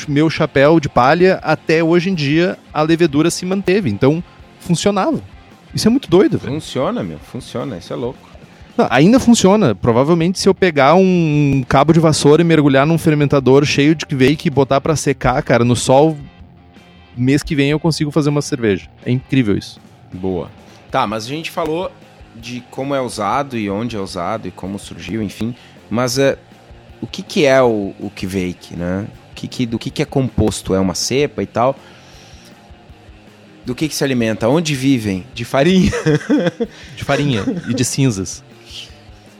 Meu 0.07 0.29
chapéu 0.29 0.79
de 0.79 0.87
palha 0.87 1.39
até 1.41 1.83
hoje 1.83 2.11
em 2.11 2.13
dia 2.13 2.55
a 2.71 2.83
levedura 2.83 3.31
se 3.31 3.47
manteve. 3.47 3.89
Então, 3.89 4.23
funcionava. 4.59 5.23
Isso 5.73 5.87
é 5.87 5.89
muito 5.89 6.07
doido, 6.07 6.37
velho. 6.37 6.53
Funciona, 6.53 7.01
meu. 7.01 7.17
Funciona. 7.17 7.77
Isso 7.79 7.91
é 7.91 7.95
louco. 7.95 8.28
Não, 8.79 8.87
ainda 8.89 9.19
funciona. 9.19 9.75
Provavelmente 9.75 10.39
se 10.39 10.47
eu 10.47 10.55
pegar 10.55 10.95
um 10.95 11.61
cabo 11.67 11.91
de 11.91 11.99
vassoura 11.99 12.41
e 12.41 12.45
mergulhar 12.45 12.87
num 12.87 12.97
fermentador 12.97 13.65
cheio 13.65 13.93
de 13.93 14.05
veio 14.09 14.37
e 14.41 14.49
botar 14.49 14.79
para 14.79 14.95
secar, 14.95 15.43
cara, 15.43 15.65
no 15.65 15.75
sol, 15.75 16.17
mês 17.17 17.43
que 17.43 17.55
vem 17.55 17.71
eu 17.71 17.79
consigo 17.79 18.09
fazer 18.09 18.29
uma 18.29 18.41
cerveja. 18.41 18.87
É 19.05 19.11
incrível 19.11 19.57
isso. 19.57 19.81
Boa. 20.13 20.49
Tá, 20.89 21.05
mas 21.05 21.25
a 21.25 21.27
gente 21.27 21.51
falou 21.51 21.91
de 22.33 22.63
como 22.71 22.95
é 22.95 23.01
usado 23.01 23.57
e 23.57 23.69
onde 23.69 23.97
é 23.97 23.99
usado 23.99 24.47
e 24.47 24.51
como 24.51 24.79
surgiu, 24.79 25.21
enfim. 25.21 25.53
Mas 25.89 26.17
é, 26.17 26.37
o 27.01 27.07
que, 27.07 27.21
que 27.21 27.45
é 27.45 27.61
o, 27.61 27.93
o 27.99 28.09
Kveik, 28.09 28.77
né? 28.77 29.07
O 29.31 29.35
que 29.35 29.45
que, 29.45 29.65
do 29.65 29.77
que, 29.77 29.89
que 29.89 30.01
é 30.01 30.05
composto? 30.05 30.73
É 30.73 30.79
uma 30.79 30.95
cepa 30.95 31.43
e 31.43 31.45
tal? 31.45 31.75
Do 33.65 33.75
que, 33.75 33.89
que 33.89 33.95
se 33.95 34.05
alimenta? 34.05 34.47
Onde 34.47 34.73
vivem? 34.73 35.25
De 35.33 35.43
farinha? 35.43 35.91
de 36.95 37.03
farinha 37.03 37.43
e 37.67 37.73
de 37.73 37.83
cinzas. 37.83 38.41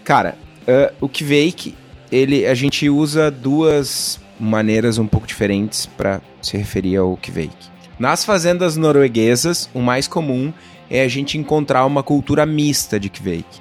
Cara, 0.10 0.36
uh, 0.62 0.96
o 1.00 1.08
Kveik, 1.08 1.76
ele, 2.12 2.44
a 2.48 2.56
gente 2.56 2.90
usa 2.90 3.30
duas 3.30 4.20
maneiras 4.40 4.98
um 4.98 5.06
pouco 5.06 5.28
diferentes 5.28 5.86
para 5.86 6.20
se 6.42 6.58
referir 6.58 6.98
ao 6.98 7.16
Kveik. 7.16 7.56
Nas 8.00 8.26
fazendas 8.26 8.76
norueguesas, 8.76 9.70
o 9.72 9.80
mais 9.80 10.08
comum 10.08 10.52
é 10.90 11.04
a 11.04 11.08
gente 11.08 11.38
encontrar 11.38 11.86
uma 11.86 12.02
cultura 12.02 12.44
mista 12.44 13.00
de 13.00 13.08
Kveik. 13.08 13.60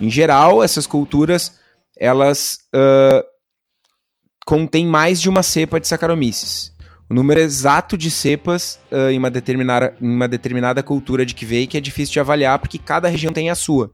Em 0.00 0.08
geral, 0.08 0.64
essas 0.64 0.86
culturas, 0.86 1.60
elas 1.98 2.60
uh, 2.74 3.22
contêm 4.46 4.86
mais 4.86 5.20
de 5.20 5.28
uma 5.28 5.42
cepa 5.42 5.78
de 5.78 5.88
Saccharomyces. 5.88 6.72
O 7.10 7.12
número 7.12 7.38
exato 7.38 7.98
de 7.98 8.10
cepas 8.10 8.80
uh, 8.90 9.10
em, 9.10 9.18
uma 9.18 9.30
determinada, 9.30 9.94
em 10.00 10.08
uma 10.08 10.26
determinada 10.26 10.82
cultura 10.82 11.26
de 11.26 11.34
Kveik 11.34 11.76
é 11.76 11.82
difícil 11.82 12.14
de 12.14 12.20
avaliar, 12.20 12.58
porque 12.58 12.78
cada 12.78 13.08
região 13.08 13.30
tem 13.30 13.50
a 13.50 13.54
sua. 13.54 13.92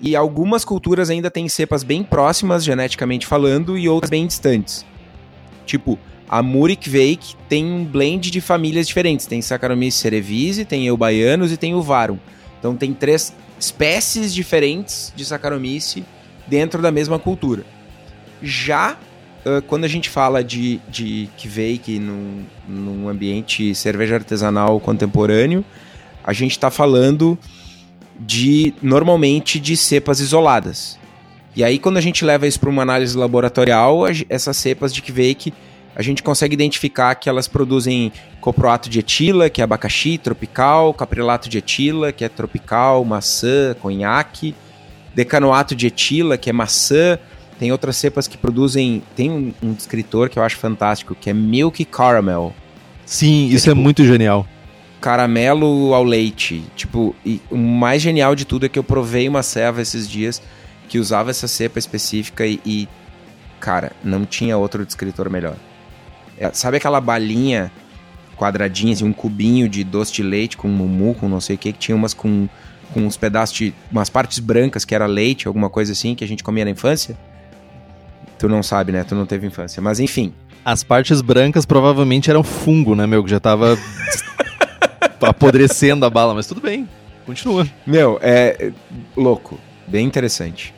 E 0.00 0.14
algumas 0.14 0.64
culturas 0.64 1.10
ainda 1.10 1.30
têm 1.30 1.48
cepas 1.48 1.82
bem 1.82 2.02
próximas, 2.02 2.64
geneticamente 2.64 3.26
falando, 3.26 3.78
e 3.78 3.88
outras 3.88 4.10
bem 4.10 4.26
distantes. 4.26 4.84
Tipo, 5.64 5.98
a 6.28 6.42
Veik 6.42 7.34
tem 7.48 7.64
um 7.64 7.84
blend 7.84 8.30
de 8.30 8.40
famílias 8.40 8.86
diferentes. 8.86 9.26
Tem 9.26 9.40
Saccharomyces 9.40 10.00
cerevisiae, 10.00 10.64
tem 10.64 10.86
Eubaianos 10.86 11.52
e 11.52 11.56
tem 11.56 11.74
o 11.74 11.82
Varum. 11.82 12.18
Então 12.58 12.76
tem 12.76 12.92
três 12.92 13.34
espécies 13.58 14.34
diferentes 14.34 15.12
de 15.14 15.24
Saccharomyces 15.24 16.04
dentro 16.46 16.82
da 16.82 16.90
mesma 16.90 17.18
cultura. 17.18 17.64
Já 18.42 18.96
uh, 19.44 19.62
quando 19.62 19.84
a 19.84 19.88
gente 19.88 20.10
fala 20.10 20.42
de, 20.42 20.80
de 20.88 21.28
Kveik 21.38 21.98
num, 21.98 22.44
num 22.68 23.08
ambiente 23.08 23.74
cerveja 23.74 24.16
artesanal 24.16 24.78
contemporâneo, 24.80 25.64
a 26.24 26.32
gente 26.32 26.52
está 26.52 26.70
falando 26.70 27.38
de 28.18 28.74
normalmente 28.82 29.58
de 29.58 29.76
cepas 29.76 30.20
isoladas. 30.20 30.98
E 31.54 31.64
aí 31.64 31.78
quando 31.78 31.96
a 31.96 32.00
gente 32.00 32.24
leva 32.24 32.46
isso 32.46 32.60
para 32.60 32.70
uma 32.70 32.82
análise 32.82 33.16
laboratorial, 33.16 34.04
essas 34.28 34.56
cepas 34.56 34.92
de 34.92 35.02
Kveik 35.02 35.52
a 35.94 36.02
gente 36.02 36.22
consegue 36.22 36.52
identificar 36.52 37.14
que 37.14 37.26
elas 37.26 37.48
produzem 37.48 38.12
coproato 38.38 38.90
de 38.90 38.98
etila, 38.98 39.48
que 39.48 39.62
é 39.62 39.64
abacaxi, 39.64 40.18
tropical, 40.18 40.92
caprilato 40.92 41.48
de 41.48 41.56
etila, 41.56 42.12
que 42.12 42.22
é 42.22 42.28
tropical, 42.28 43.02
maçã, 43.02 43.74
conhaque, 43.80 44.54
decanoato 45.14 45.74
de 45.74 45.86
etila, 45.86 46.36
que 46.36 46.50
é 46.50 46.52
maçã. 46.52 47.18
Tem 47.58 47.72
outras 47.72 47.96
cepas 47.96 48.28
que 48.28 48.36
produzem. 48.36 49.02
Tem 49.16 49.30
um, 49.30 49.54
um 49.62 49.72
descritor 49.72 50.28
que 50.28 50.38
eu 50.38 50.42
acho 50.42 50.58
fantástico, 50.58 51.14
que 51.18 51.30
é 51.30 51.32
Milk 51.32 51.82
Caramel. 51.86 52.54
Sim, 53.06 53.46
isso 53.46 53.70
é, 53.70 53.70
tipo, 53.70 53.80
é 53.80 53.82
muito 53.82 54.04
genial 54.04 54.46
caramelo 55.00 55.94
ao 55.94 56.04
leite. 56.04 56.64
Tipo, 56.74 57.14
e 57.24 57.40
o 57.50 57.56
mais 57.56 58.02
genial 58.02 58.34
de 58.34 58.44
tudo 58.44 58.66
é 58.66 58.68
que 58.68 58.78
eu 58.78 58.84
provei 58.84 59.28
uma 59.28 59.42
ceva 59.42 59.82
esses 59.82 60.08
dias 60.08 60.42
que 60.88 60.98
usava 60.98 61.30
essa 61.30 61.48
cepa 61.48 61.78
específica 61.78 62.46
e, 62.46 62.60
e 62.64 62.88
cara, 63.60 63.92
não 64.02 64.24
tinha 64.24 64.56
outro 64.56 64.84
descritor 64.84 65.28
melhor. 65.30 65.56
É, 66.38 66.50
sabe 66.52 66.76
aquela 66.76 67.00
balinha 67.00 67.72
quadradinha, 68.36 68.92
assim, 68.92 69.04
um 69.04 69.12
cubinho 69.12 69.68
de 69.68 69.82
doce 69.82 70.12
de 70.12 70.22
leite 70.22 70.56
com 70.56 70.68
mumu, 70.68 71.14
com 71.14 71.28
não 71.28 71.40
sei 71.40 71.56
o 71.56 71.58
que, 71.58 71.72
que 71.72 71.78
tinha 71.78 71.96
umas 71.96 72.12
com, 72.14 72.48
com 72.92 73.00
uns 73.00 73.16
pedaços 73.16 73.56
de. 73.56 73.74
umas 73.90 74.10
partes 74.10 74.38
brancas 74.38 74.84
que 74.84 74.94
era 74.94 75.06
leite, 75.06 75.48
alguma 75.48 75.70
coisa 75.70 75.92
assim, 75.92 76.14
que 76.14 76.22
a 76.22 76.28
gente 76.28 76.44
comia 76.44 76.64
na 76.64 76.70
infância? 76.70 77.16
Tu 78.38 78.48
não 78.48 78.62
sabe, 78.62 78.92
né? 78.92 79.02
Tu 79.02 79.14
não 79.14 79.24
teve 79.24 79.46
infância. 79.46 79.80
Mas 79.80 79.98
enfim. 79.98 80.32
As 80.62 80.82
partes 80.82 81.22
brancas 81.22 81.64
provavelmente 81.64 82.28
eram 82.28 82.42
fungo, 82.42 82.94
né, 82.94 83.06
meu? 83.06 83.24
Que 83.24 83.30
já 83.30 83.40
tava 83.40 83.78
apodrecendo 85.20 86.04
a 86.04 86.10
bala, 86.10 86.34
mas 86.34 86.46
tudo 86.46 86.60
bem. 86.60 86.88
Continua. 87.24 87.66
Meu, 87.86 88.18
é 88.22 88.72
louco. 89.16 89.58
Bem 89.86 90.06
interessante. 90.06 90.74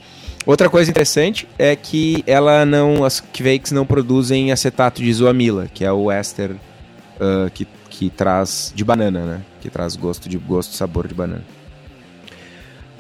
Outra 0.47 0.71
coisa 0.71 0.91
interessante 0.91 1.47
é 1.59 1.77
que 1.77 2.25
ela 2.27 2.65
não. 2.65 3.05
As 3.05 3.21
Kvakes 3.21 3.71
não 3.71 3.85
produzem 3.85 4.51
acetato 4.51 5.03
de 5.03 5.09
isoamila, 5.09 5.69
que 5.73 5.85
é 5.85 5.93
o 5.93 6.11
éster 6.11 6.53
uh, 6.53 7.51
que, 7.53 7.67
que 7.91 8.09
traz. 8.09 8.73
de 8.75 8.83
banana, 8.83 9.27
né? 9.27 9.43
Que 9.61 9.69
traz 9.69 9.95
gosto 9.95 10.29
de 10.29 10.39
gosto 10.39 10.75
sabor 10.75 11.07
de 11.07 11.15
banana. 11.15 11.45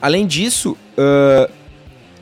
Além 0.00 0.26
disso, 0.26 0.76
uh, 0.98 1.50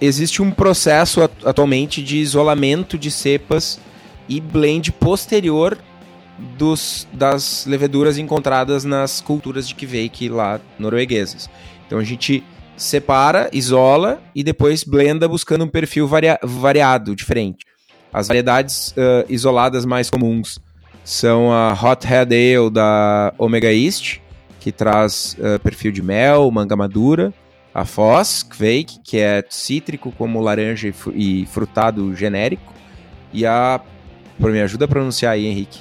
existe 0.00 0.40
um 0.40 0.50
processo 0.50 1.22
atualmente 1.44 2.02
de 2.02 2.18
isolamento 2.18 2.96
de 2.96 3.10
cepas 3.10 3.80
e 4.28 4.40
blend 4.40 4.92
posterior 4.92 5.76
dos, 6.56 7.06
das 7.12 7.66
leveduras 7.66 8.18
encontradas 8.18 8.84
nas 8.84 9.20
culturas 9.20 9.68
de 9.68 9.74
Kveik 9.74 10.28
lá 10.28 10.60
norueguesas. 10.78 11.48
Então 11.86 11.98
a 11.98 12.04
gente 12.04 12.42
separa, 12.76 13.48
isola 13.52 14.20
e 14.34 14.44
depois 14.44 14.84
blenda 14.84 15.26
buscando 15.26 15.64
um 15.64 15.68
perfil 15.68 16.06
varia 16.06 16.38
variado, 16.42 17.16
diferente. 17.16 17.64
As 18.12 18.28
variedades 18.28 18.92
uh, 18.92 19.24
isoladas 19.28 19.84
mais 19.84 20.10
comuns 20.10 20.58
são 21.04 21.52
a 21.52 21.72
Hot 21.72 22.06
Head 22.06 22.34
Ale 22.34 22.70
da 22.70 23.32
Omega 23.38 23.72
East, 23.72 24.18
que 24.60 24.72
traz 24.72 25.36
uh, 25.38 25.58
perfil 25.60 25.92
de 25.92 26.02
mel, 26.02 26.50
manga 26.50 26.76
madura, 26.76 27.32
a 27.72 27.84
Foz, 27.84 28.42
Kveik, 28.42 29.00
que 29.04 29.18
é 29.18 29.44
cítrico 29.48 30.10
como 30.12 30.40
laranja 30.40 30.92
e 31.14 31.46
frutado 31.46 32.14
genérico, 32.16 32.72
e 33.32 33.44
a, 33.44 33.80
me 34.38 34.60
ajuda 34.62 34.86
a 34.86 34.88
pronunciar 34.88 35.34
aí, 35.34 35.46
Henrique, 35.46 35.80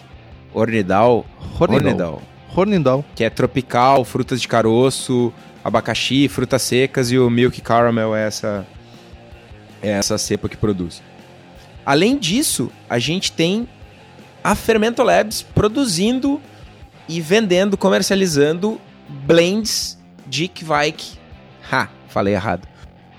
Ornidal, 0.55 1.25
Hornidal. 1.59 2.21
Hornidal. 2.55 3.05
Que 3.13 3.25
é 3.25 3.29
tropical, 3.29 4.05
frutas 4.05 4.41
de 4.41 4.47
caroço, 4.47 5.33
abacaxi, 5.61 6.29
frutas 6.29 6.61
secas 6.61 7.11
e 7.11 7.19
o 7.19 7.29
Milk 7.29 7.59
Caramel 7.59 8.15
é 8.15 8.25
essa, 8.25 8.65
é 9.83 9.89
essa 9.89 10.17
cepa 10.17 10.47
que 10.47 10.55
produz. 10.55 11.03
Além 11.85 12.17
disso, 12.17 12.71
a 12.89 12.97
gente 12.97 13.33
tem 13.33 13.67
a 14.41 14.55
Fermento 14.55 15.03
Labs 15.03 15.41
produzindo 15.41 16.41
e 17.07 17.19
vendendo, 17.19 17.77
comercializando 17.77 18.79
blends 19.09 19.97
de 20.25 20.47
Kvike. 20.47 21.17
Ha, 21.69 21.89
falei 22.07 22.33
errado. 22.33 22.65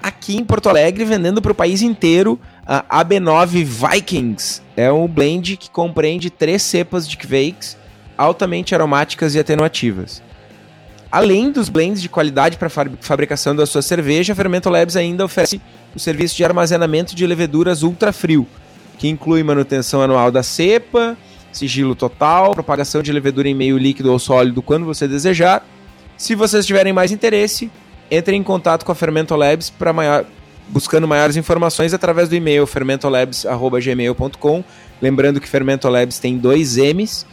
Aqui 0.03 0.37
em 0.37 0.45
Porto 0.45 0.69
Alegre, 0.69 1.05
vendendo 1.05 1.43
para 1.43 1.53
o 1.53 1.55
país 1.55 1.83
inteiro 1.83 2.41
a 2.67 3.05
AB9 3.05 3.65
Vikings. 3.65 4.61
É 4.77 4.91
um 4.91 5.07
blend 5.07 5.57
que 5.57 5.71
compreende 5.71 6.31
três 6.31 6.63
cepas 6.63 7.09
de 7.09 7.17
Kvikes 7.17 7.77
altamente 8.19 8.75
aromáticas 8.75 9.35
e 9.35 9.39
atenuativas. 9.39 10.23
Além 11.11 11.53
dos 11.53 11.69
blends 11.69 12.03
de 12.03 12.09
qualidade 12.09 12.57
para 12.57 12.69
fabricação 12.69 13.55
da 13.55 13.65
sua 13.65 13.83
cerveja, 13.83 14.33
a 14.33 14.37
Fermento 14.37 14.69
Labs 14.69 14.97
ainda 14.97 15.25
oferece 15.25 15.61
o 15.95 15.99
serviço 15.99 16.37
de 16.37 16.45
armazenamento 16.45 17.15
de 17.15 17.27
leveduras 17.27 17.83
ultra 17.83 18.13
frio, 18.13 18.47
que 18.99 19.09
inclui 19.09 19.43
manutenção 19.43 20.03
anual 20.03 20.31
da 20.31 20.43
cepa, 20.43 21.17
sigilo 21.53 21.95
total, 21.95 22.53
propagação 22.53 23.03
de 23.03 23.13
levedura 23.13 23.49
em 23.49 23.55
meio 23.55 23.79
líquido 23.79 24.11
ou 24.11 24.19
sólido 24.19 24.61
quando 24.61 24.85
você 24.85 25.07
desejar. 25.07 25.65
Se 26.17 26.35
vocês 26.35 26.67
tiverem 26.67 26.93
mais 26.93 27.13
interesse, 27.13 27.71
entre 28.11 28.35
em 28.37 28.43
contato 28.43 28.85
com 28.85 28.93
a 28.93 28.95
Fermento 28.95 29.35
Labs 29.37 29.71
para 29.71 29.93
maior, 29.93 30.25
buscando 30.69 31.07
maiores 31.07 31.37
informações 31.37 31.95
através 31.95 32.29
do 32.29 32.35
e-mail 32.35 32.67
fermentolabs@gmail.com. 32.67 34.65
Lembrando 35.01 35.41
que 35.41 35.49
Fermento 35.49 35.89
Labs 35.89 36.19
tem 36.19 36.39
dois 36.39 36.77
M's 36.77 37.27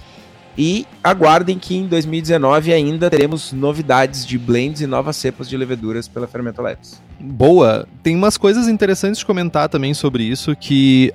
e 0.57 0.85
aguardem 1.03 1.57
que 1.57 1.75
em 1.75 1.87
2019 1.87 2.71
ainda 2.73 3.09
teremos 3.09 3.51
novidades 3.51 4.25
de 4.25 4.37
blends 4.37 4.81
e 4.81 4.87
novas 4.87 5.15
cepas 5.15 5.49
de 5.49 5.57
leveduras 5.57 6.07
pela 6.07 6.27
Fermento 6.27 6.61
Labs. 6.61 7.01
Boa. 7.19 7.87
Tem 8.03 8.15
umas 8.15 8.37
coisas 8.37 8.67
interessantes 8.67 9.19
de 9.19 9.25
comentar 9.25 9.67
também 9.69 9.93
sobre 9.93 10.23
isso 10.23 10.55
que 10.55 11.11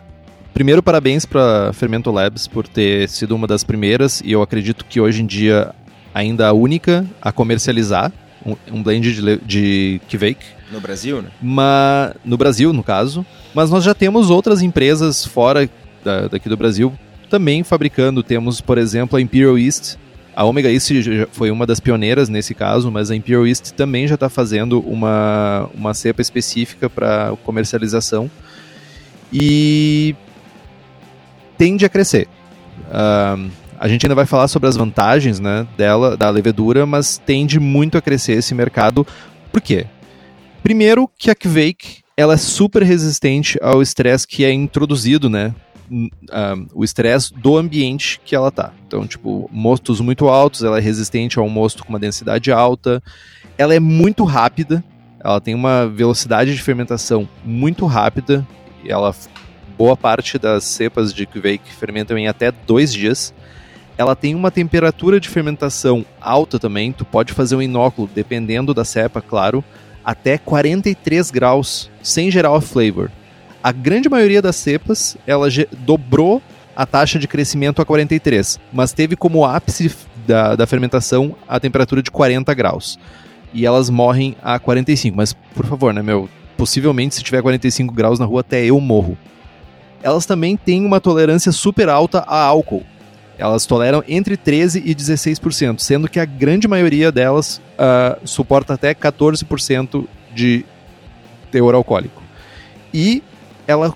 primeiro 0.52 0.82
parabéns 0.82 1.24
para 1.24 1.72
Fermento 1.72 2.10
Labs 2.10 2.48
por 2.48 2.66
ter 2.66 3.08
sido 3.08 3.36
uma 3.36 3.46
das 3.46 3.62
primeiras 3.62 4.20
e 4.24 4.32
eu 4.32 4.42
acredito 4.42 4.84
que 4.84 5.00
hoje 5.00 5.22
em 5.22 5.26
dia 5.26 5.72
ainda 6.12 6.48
a 6.48 6.52
única 6.52 7.06
a 7.22 7.30
comercializar 7.30 8.12
um, 8.44 8.56
um 8.72 8.82
blend 8.82 9.14
de, 9.14 9.40
de 9.44 10.00
Kveik. 10.08 10.57
No 10.70 10.80
Brasil, 10.80 11.22
né? 11.22 11.30
Mas, 11.40 12.14
no 12.24 12.36
Brasil, 12.36 12.72
no 12.72 12.82
caso. 12.82 13.24
Mas 13.54 13.70
nós 13.70 13.84
já 13.84 13.94
temos 13.94 14.30
outras 14.30 14.62
empresas 14.62 15.24
fora 15.24 15.68
da, 16.04 16.28
daqui 16.28 16.48
do 16.48 16.56
Brasil 16.56 16.92
também 17.28 17.62
fabricando. 17.62 18.22
Temos, 18.22 18.60
por 18.60 18.78
exemplo, 18.78 19.18
a 19.18 19.20
Imperial 19.20 19.58
East. 19.58 19.96
A 20.34 20.44
Omega 20.44 20.70
East 20.70 20.90
foi 21.32 21.50
uma 21.50 21.66
das 21.66 21.80
pioneiras 21.80 22.28
nesse 22.28 22.54
caso, 22.54 22.90
mas 22.90 23.10
a 23.10 23.16
Imperial 23.16 23.46
East 23.46 23.72
também 23.72 24.06
já 24.06 24.14
está 24.14 24.28
fazendo 24.28 24.80
uma, 24.80 25.68
uma 25.74 25.92
cepa 25.94 26.22
específica 26.22 26.88
para 26.88 27.34
comercialização 27.44 28.30
e 29.32 30.14
tende 31.56 31.84
a 31.84 31.88
crescer. 31.88 32.28
Uh, 32.86 33.50
a 33.80 33.88
gente 33.88 34.06
ainda 34.06 34.14
vai 34.14 34.26
falar 34.26 34.46
sobre 34.46 34.68
as 34.68 34.76
vantagens 34.76 35.40
né, 35.40 35.66
dela, 35.76 36.16
da 36.16 36.30
levedura, 36.30 36.86
mas 36.86 37.18
tende 37.18 37.58
muito 37.58 37.98
a 37.98 38.00
crescer 38.02 38.34
esse 38.34 38.54
mercado. 38.54 39.04
Por 39.52 39.60
quê? 39.60 39.86
Primeiro 40.62 41.08
que 41.16 41.30
a 41.30 41.34
Kveik 41.34 42.02
ela 42.16 42.34
é 42.34 42.36
super 42.36 42.82
resistente 42.82 43.58
ao 43.62 43.80
estresse 43.80 44.26
que 44.26 44.44
é 44.44 44.52
introduzido, 44.52 45.30
né, 45.30 45.54
um, 45.90 46.08
o 46.74 46.84
estresse 46.84 47.32
do 47.32 47.56
ambiente 47.56 48.20
que 48.24 48.34
ela 48.34 48.50
tá. 48.50 48.72
Então, 48.86 49.06
tipo, 49.06 49.48
mostos 49.52 50.00
muito 50.00 50.28
altos, 50.28 50.62
ela 50.62 50.78
é 50.78 50.80
resistente 50.80 51.38
a 51.38 51.42
um 51.42 51.48
mosto 51.48 51.84
com 51.84 51.90
uma 51.90 51.98
densidade 51.98 52.50
alta, 52.50 53.02
ela 53.56 53.74
é 53.74 53.80
muito 53.80 54.24
rápida, 54.24 54.82
ela 55.20 55.40
tem 55.40 55.54
uma 55.54 55.86
velocidade 55.86 56.54
de 56.54 56.62
fermentação 56.62 57.28
muito 57.44 57.86
rápida, 57.86 58.46
ela 58.84 59.14
boa 59.76 59.96
parte 59.96 60.38
das 60.38 60.64
cepas 60.64 61.14
de 61.14 61.24
Kveik 61.24 61.72
fermentam 61.72 62.18
em 62.18 62.26
até 62.26 62.50
dois 62.50 62.92
dias. 62.92 63.32
Ela 63.96 64.16
tem 64.16 64.34
uma 64.34 64.50
temperatura 64.50 65.20
de 65.20 65.28
fermentação 65.28 66.04
alta 66.20 66.58
também, 66.58 66.92
tu 66.92 67.04
pode 67.04 67.32
fazer 67.32 67.54
um 67.54 67.62
inóculo, 67.62 68.08
dependendo 68.12 68.74
da 68.74 68.84
cepa, 68.84 69.20
claro, 69.20 69.64
até 70.10 70.38
43 70.38 71.30
graus, 71.30 71.90
sem 72.02 72.30
gerar 72.30 72.52
off 72.52 72.66
flavor 72.66 73.10
a 73.62 73.72
grande 73.72 74.08
maioria 74.08 74.40
das 74.40 74.56
cepas 74.56 75.16
ela 75.26 75.48
dobrou 75.80 76.42
a 76.74 76.86
taxa 76.86 77.18
de 77.18 77.26
crescimento 77.26 77.82
a 77.82 77.84
43, 77.84 78.58
mas 78.72 78.92
teve 78.92 79.16
como 79.16 79.44
ápice 79.44 79.94
da, 80.26 80.54
da 80.54 80.66
fermentação 80.66 81.34
a 81.46 81.58
temperatura 81.58 82.02
de 82.02 82.10
40 82.10 82.54
graus. 82.54 82.98
E 83.52 83.66
elas 83.66 83.90
morrem 83.90 84.36
a 84.42 84.58
45, 84.58 85.16
mas 85.16 85.32
por 85.32 85.66
favor, 85.66 85.92
né, 85.92 86.02
meu? 86.02 86.28
Possivelmente, 86.56 87.16
se 87.16 87.22
tiver 87.22 87.42
45 87.42 87.92
graus 87.92 88.18
na 88.18 88.26
rua, 88.26 88.40
até 88.40 88.64
eu 88.64 88.80
morro. 88.80 89.18
Elas 90.02 90.26
também 90.26 90.56
têm 90.56 90.84
uma 90.84 91.00
tolerância 91.00 91.50
super 91.50 91.88
alta 91.88 92.20
a 92.20 92.40
álcool. 92.40 92.84
Elas 93.38 93.64
toleram 93.64 94.02
entre 94.08 94.36
13% 94.36 94.82
e 94.84 94.94
16%, 94.94 95.78
sendo 95.78 96.08
que 96.08 96.18
a 96.18 96.24
grande 96.24 96.66
maioria 96.66 97.12
delas 97.12 97.60
uh, 97.78 98.18
suporta 98.26 98.74
até 98.74 98.92
14% 98.92 100.06
de 100.34 100.64
teor 101.50 101.74
alcoólico. 101.74 102.22
E 102.92 103.22
ela, 103.66 103.94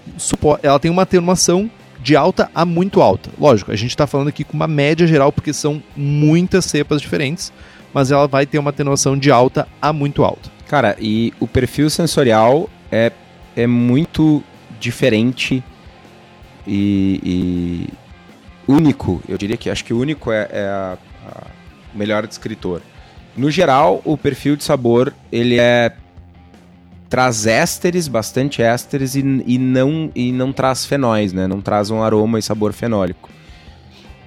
ela 0.63 0.79
tem 0.79 0.91
uma 0.91 1.03
atenuação 1.03 1.69
de 2.01 2.15
alta 2.17 2.51
a 2.55 2.65
muito 2.65 3.01
alta. 3.01 3.31
Lógico, 3.39 3.73
a 3.73 3.77
gente 3.77 3.91
está 3.91 4.07
falando 4.07 4.29
aqui 4.29 4.45
com 4.45 4.55
uma 4.55 4.69
média 4.69 5.07
geral, 5.07 5.33
porque 5.33 5.53
são 5.53 5.83
muitas 5.97 6.65
cepas 6.65 7.01
diferentes, 7.01 7.53
mas 7.93 8.11
ela 8.11 8.27
vai 8.27 8.47
ter 8.47 8.59
uma 8.59 8.71
atenuação 8.71 9.17
de 9.19 9.31
alta 9.31 9.67
a 9.81 9.93
muito 9.93 10.25
alta. 10.25 10.51
Cara, 10.69 10.97
e 11.01 11.33
o 11.39 11.47
perfil 11.47 11.91
sensorial 11.91 12.69
é, 12.91 13.13
é 13.57 13.67
muito 13.67 14.43
diferente 14.81 15.63
e, 16.67 17.89
único. 18.73 19.23
Eu 19.29 19.37
diria 19.39 19.57
que 19.57 19.71
acho 19.71 19.85
que 19.85 19.93
único 19.93 20.31
é, 20.33 20.49
é 20.51 20.65
a, 20.67 20.99
a 21.27 21.47
melhor 21.95 22.27
descritor. 22.27 22.81
No 23.37 23.51
geral, 23.51 24.03
o 24.05 24.17
perfil 24.17 24.57
de 24.57 24.65
sabor 24.65 25.13
ele 25.31 25.59
é 25.59 25.93
traz 27.09 27.47
ésteres, 27.47 28.09
bastante 28.09 28.63
ésteres, 28.63 29.15
e, 29.15 29.21
e, 29.47 29.59
não, 29.59 30.11
e 30.15 30.33
não 30.33 30.51
traz 30.51 30.87
fenóis, 30.87 31.31
né? 31.33 31.47
Não 31.47 31.61
traz 31.61 31.91
um 31.91 32.03
aroma 32.03 32.39
e 32.39 32.43
sabor 32.43 32.73
fenólico. 32.73 33.29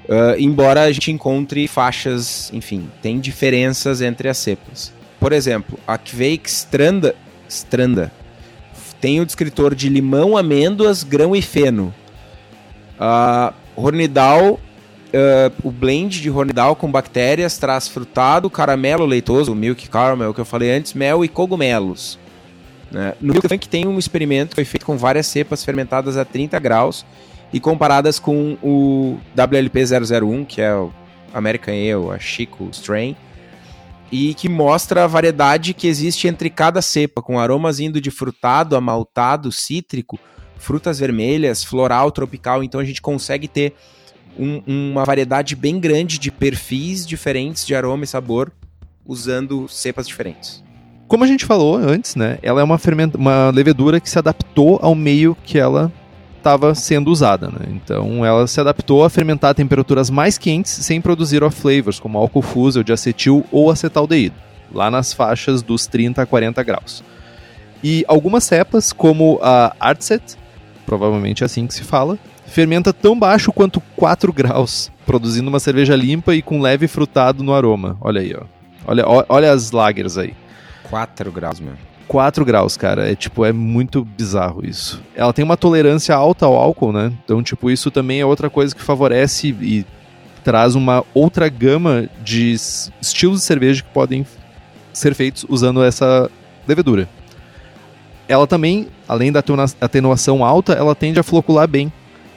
Uh, 0.07 0.37
embora 0.37 0.83
a 0.83 0.91
gente 0.91 1.11
encontre 1.11 1.67
faixas, 1.67 2.51
enfim, 2.53 2.87
tem 3.01 3.19
diferenças 3.19 4.01
entre 4.01 4.29
as 4.29 4.37
cepas. 4.37 4.93
Por 5.19 5.33
exemplo, 5.33 5.79
a 5.87 5.97
Kveik 5.97 6.47
Stranda, 6.47 7.15
Stranda 7.49 8.11
tem 9.01 9.19
o 9.19 9.25
descritor 9.25 9.73
de 9.73 9.89
limão, 9.89 10.37
amêndoas, 10.37 11.03
grão 11.03 11.35
e 11.35 11.41
feno. 11.41 11.93
Uh, 12.99 13.53
Hornidal, 13.75 14.53
uh, 14.53 15.53
o 15.63 15.71
blend 15.71 16.21
de 16.21 16.29
Hornidal 16.29 16.75
com 16.75 16.91
bactérias 16.91 17.57
traz 17.57 17.87
frutado, 17.87 18.49
caramelo 18.49 19.05
leitoso, 19.05 19.53
milk 19.53 19.89
caramel 19.89 20.33
que 20.33 20.41
eu 20.41 20.45
falei 20.45 20.71
antes, 20.71 20.93
mel 20.93 21.23
e 21.23 21.27
cogumelos. 21.27 22.17
Né? 22.91 23.13
No 23.19 23.33
Milk 23.33 23.47
Tank 23.47 23.67
tem 23.67 23.87
um 23.87 23.99
experimento 23.99 24.49
que 24.49 24.55
foi 24.55 24.65
feito 24.65 24.85
com 24.85 24.97
várias 24.97 25.27
cepas 25.27 25.63
fermentadas 25.63 26.17
a 26.17 26.23
30 26.23 26.57
graus 26.59 27.05
e 27.51 27.59
comparadas 27.59 28.19
com 28.19 28.57
o 28.61 29.17
WLP001, 29.35 30.45
que 30.45 30.61
é 30.61 30.73
o 30.73 30.91
American 31.33 31.73
Ale, 31.73 32.15
a 32.15 32.19
Chico 32.19 32.69
Strain, 32.71 33.15
e 34.11 34.33
que 34.33 34.47
mostra 34.47 35.03
a 35.03 35.07
variedade 35.07 35.73
que 35.73 35.87
existe 35.87 36.27
entre 36.27 36.49
cada 36.49 36.81
cepa, 36.81 37.21
com 37.21 37.39
aromas 37.39 37.79
indo 37.79 37.99
de 37.99 38.11
frutado, 38.11 38.75
amaltado, 38.75 39.51
cítrico, 39.51 40.19
frutas 40.57 40.99
vermelhas, 40.99 41.63
floral, 41.63 42.11
tropical. 42.11 42.63
Então 42.63 42.79
a 42.79 42.85
gente 42.85 43.01
consegue 43.01 43.47
ter 43.47 43.73
um, 44.37 44.61
uma 44.65 45.05
variedade 45.05 45.55
bem 45.55 45.79
grande 45.79 46.19
de 46.19 46.31
perfis 46.31 47.05
diferentes 47.05 47.65
de 47.65 47.75
aroma 47.75 48.03
e 48.03 48.07
sabor 48.07 48.51
usando 49.05 49.67
cepas 49.67 50.07
diferentes. 50.07 50.63
Como 51.07 51.23
a 51.23 51.27
gente 51.27 51.45
falou 51.45 51.77
antes, 51.77 52.15
né? 52.15 52.39
Ela 52.41 52.61
é 52.61 52.63
uma, 52.63 52.79
uma 53.15 53.49
levedura 53.51 53.99
que 53.99 54.09
se 54.09 54.17
adaptou 54.17 54.79
ao 54.81 54.95
meio 54.95 55.37
que 55.43 55.59
ela 55.59 55.91
estava 56.45 56.75
sendo 56.75 57.11
usada. 57.11 57.47
Né? 57.47 57.67
Então 57.69 58.23
ela 58.23 58.45
se 58.45 58.59
adaptou 58.59 59.03
a 59.03 59.09
fermentar 59.09 59.51
a 59.51 59.53
temperaturas 59.53 60.11
mais 60.11 60.37
quentes 60.37 60.71
sem 60.71 61.01
produzir 61.01 61.43
off 61.43 61.59
flavors, 61.59 61.99
como 61.99 62.19
álcool 62.19 62.43
fusel 62.43 62.83
de 62.83 62.93
acetil 62.93 63.43
ou 63.51 63.71
acetaldeído, 63.71 64.35
lá 64.71 64.91
nas 64.91 65.11
faixas 65.11 65.63
dos 65.63 65.87
30 65.87 66.21
a 66.21 66.25
40 66.25 66.61
graus. 66.63 67.03
E 67.83 68.05
algumas 68.07 68.43
cepas, 68.43 68.93
como 68.93 69.39
a 69.41 69.75
Artset, 69.79 70.37
provavelmente 70.85 71.43
é 71.43 71.45
assim 71.45 71.67
que 71.67 71.73
se 71.73 71.83
fala, 71.83 72.17
fermenta 72.45 72.93
tão 72.93 73.17
baixo 73.17 73.51
quanto 73.51 73.81
4 73.95 74.31
graus, 74.31 74.91
produzindo 75.05 75.49
uma 75.49 75.59
cerveja 75.59 75.95
limpa 75.95 76.35
e 76.35 76.41
com 76.41 76.61
leve 76.61 76.87
frutado 76.87 77.43
no 77.43 77.53
aroma. 77.53 77.97
Olha 78.01 78.21
aí, 78.21 78.35
ó. 78.35 78.43
Olha, 78.87 79.03
olha 79.27 79.51
as 79.51 79.71
lagers 79.71 80.17
aí. 80.17 80.33
4 80.89 81.31
graus, 81.31 81.59
meu. 81.59 81.73
4 82.07 82.45
graus, 82.45 82.77
cara. 82.77 83.11
É 83.11 83.15
tipo, 83.15 83.43
é 83.43 83.51
muito 83.51 84.05
bizarro 84.05 84.65
isso. 84.65 85.01
Ela 85.15 85.33
tem 85.33 85.43
uma 85.43 85.57
tolerância 85.57 86.15
alta 86.15 86.45
ao 86.45 86.55
álcool, 86.55 86.91
né? 86.91 87.11
Então, 87.23 87.41
tipo, 87.41 87.71
isso 87.71 87.89
também 87.89 88.21
é 88.21 88.25
outra 88.25 88.49
coisa 88.49 88.75
que 88.75 88.81
favorece 88.81 89.55
e 89.59 89.85
traz 90.43 90.75
uma 90.75 91.03
outra 91.13 91.49
gama 91.49 92.07
de 92.23 92.51
estilos 93.01 93.39
de 93.39 93.45
cerveja 93.45 93.81
que 93.81 93.89
podem 93.89 94.25
ser 94.93 95.15
feitos 95.15 95.45
usando 95.49 95.83
essa 95.83 96.29
levedura. 96.67 97.09
Ela 98.27 98.47
também, 98.47 98.87
além 99.07 99.31
da 99.31 99.43
atenuação 99.81 100.43
alta, 100.43 100.73
ela 100.73 100.95
tende 100.95 101.19
a 101.19 101.23
flocular 101.23 101.67
bem, 101.67 101.91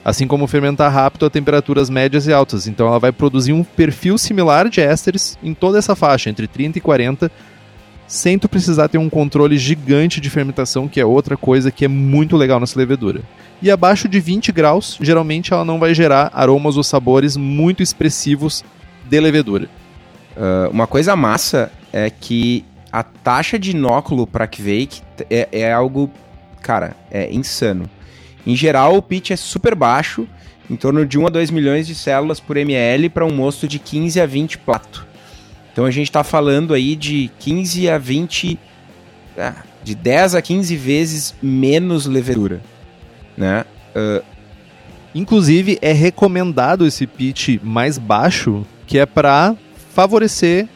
assim 0.05 0.27
como 0.27 0.47
fermentar 0.47 0.91
rápido 0.91 1.25
a 1.25 1.29
temperaturas 1.29 1.89
médias 1.89 2.27
e 2.27 2.33
altas. 2.33 2.67
Então 2.67 2.87
ela 2.87 2.99
vai 2.99 3.11
produzir 3.11 3.53
um 3.53 3.63
perfil 3.63 4.17
similar 4.17 4.69
de 4.69 4.81
ésteres 4.81 5.37
em 5.41 5.53
toda 5.53 5.77
essa 5.77 5.95
faixa, 5.95 6.29
entre 6.29 6.47
30 6.47 6.77
e 6.77 6.81
40, 6.81 7.31
sem 8.07 8.39
tu 8.39 8.47
precisar 8.49 8.87
ter 8.87 8.97
um 8.97 9.09
controle 9.09 9.57
gigante 9.57 10.19
de 10.19 10.29
fermentação, 10.29 10.87
que 10.87 10.99
é 10.99 11.05
outra 11.05 11.37
coisa 11.37 11.71
que 11.71 11.85
é 11.85 11.87
muito 11.87 12.37
legal 12.37 12.59
nessa 12.59 12.77
levedura. 12.77 13.21
E 13.61 13.69
abaixo 13.69 14.07
de 14.07 14.19
20 14.19 14.51
graus, 14.51 14.97
geralmente 15.01 15.53
ela 15.53 15.65
não 15.65 15.79
vai 15.79 15.93
gerar 15.93 16.31
aromas 16.33 16.77
ou 16.77 16.83
sabores 16.83 17.35
muito 17.35 17.83
expressivos 17.83 18.63
de 19.07 19.19
levedura. 19.19 19.67
Uh, 20.35 20.71
uma 20.71 20.87
coisa 20.87 21.15
massa 21.15 21.71
é 21.91 22.09
que 22.09 22.63
a 22.91 23.03
taxa 23.03 23.57
de 23.57 23.71
inóculo 23.71 24.25
para 24.25 24.47
Kvake 24.47 25.01
é, 25.29 25.47
é 25.51 25.71
algo, 25.71 26.11
cara, 26.61 26.95
é 27.11 27.31
insano. 27.31 27.89
Em 28.45 28.55
geral, 28.55 28.95
o 28.95 29.01
pitch 29.01 29.31
é 29.31 29.35
super 29.35 29.75
baixo, 29.75 30.27
em 30.69 30.75
torno 30.75 31.05
de 31.05 31.17
1 31.17 31.27
a 31.27 31.29
2 31.29 31.51
milhões 31.51 31.87
de 31.87 31.95
células 31.95 32.39
por 32.39 32.57
ml 32.57 33.09
para 33.09 33.25
um 33.25 33.33
mosto 33.33 33.67
de 33.67 33.79
15 33.79 34.19
a 34.21 34.25
20 34.25 34.57
plato. 34.59 35.07
Então 35.71 35.85
a 35.85 35.91
gente 35.91 36.07
está 36.07 36.23
falando 36.23 36.73
aí 36.73 36.95
de 36.95 37.29
15 37.39 37.89
a 37.89 37.97
20, 37.97 38.59
ah, 39.37 39.55
de 39.83 39.95
10 39.95 40.35
a 40.35 40.41
15 40.41 40.75
vezes 40.75 41.35
menos 41.41 42.05
levedura, 42.05 42.61
né? 43.37 43.65
Uh, 43.95 44.23
Inclusive 45.13 45.79
é 45.81 45.91
recomendado 45.91 46.85
esse 46.85 47.07
pitch 47.07 47.59
mais 47.63 47.97
baixo, 47.97 48.65
que 48.85 48.99
é 48.99 49.05
para 49.05 49.55
favorecer 49.93 50.67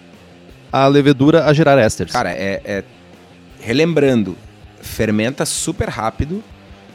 a 0.73 0.88
levedura 0.88 1.45
a 1.45 1.53
gerar 1.53 1.77
ésteres. 1.77 2.12
Cara, 2.12 2.31
é, 2.31 2.59
é 2.65 2.83
relembrando, 3.59 4.36
fermenta 4.81 5.45
super 5.45 5.88
rápido, 5.88 6.43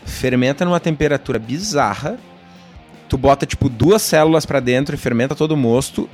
fermenta 0.05 0.65
numa 0.65 0.81
temperatura 0.81 1.39
bizarra. 1.39 2.19
Tu 3.09 3.17
bota 3.17 3.47
tipo 3.47 3.69
duas 3.69 4.03
células 4.03 4.45
para 4.45 4.59
dentro 4.59 4.97
e 4.97 4.99
fermenta 4.99 5.37
todo 5.37 5.53
o 5.53 5.57
mosto. 5.57 6.11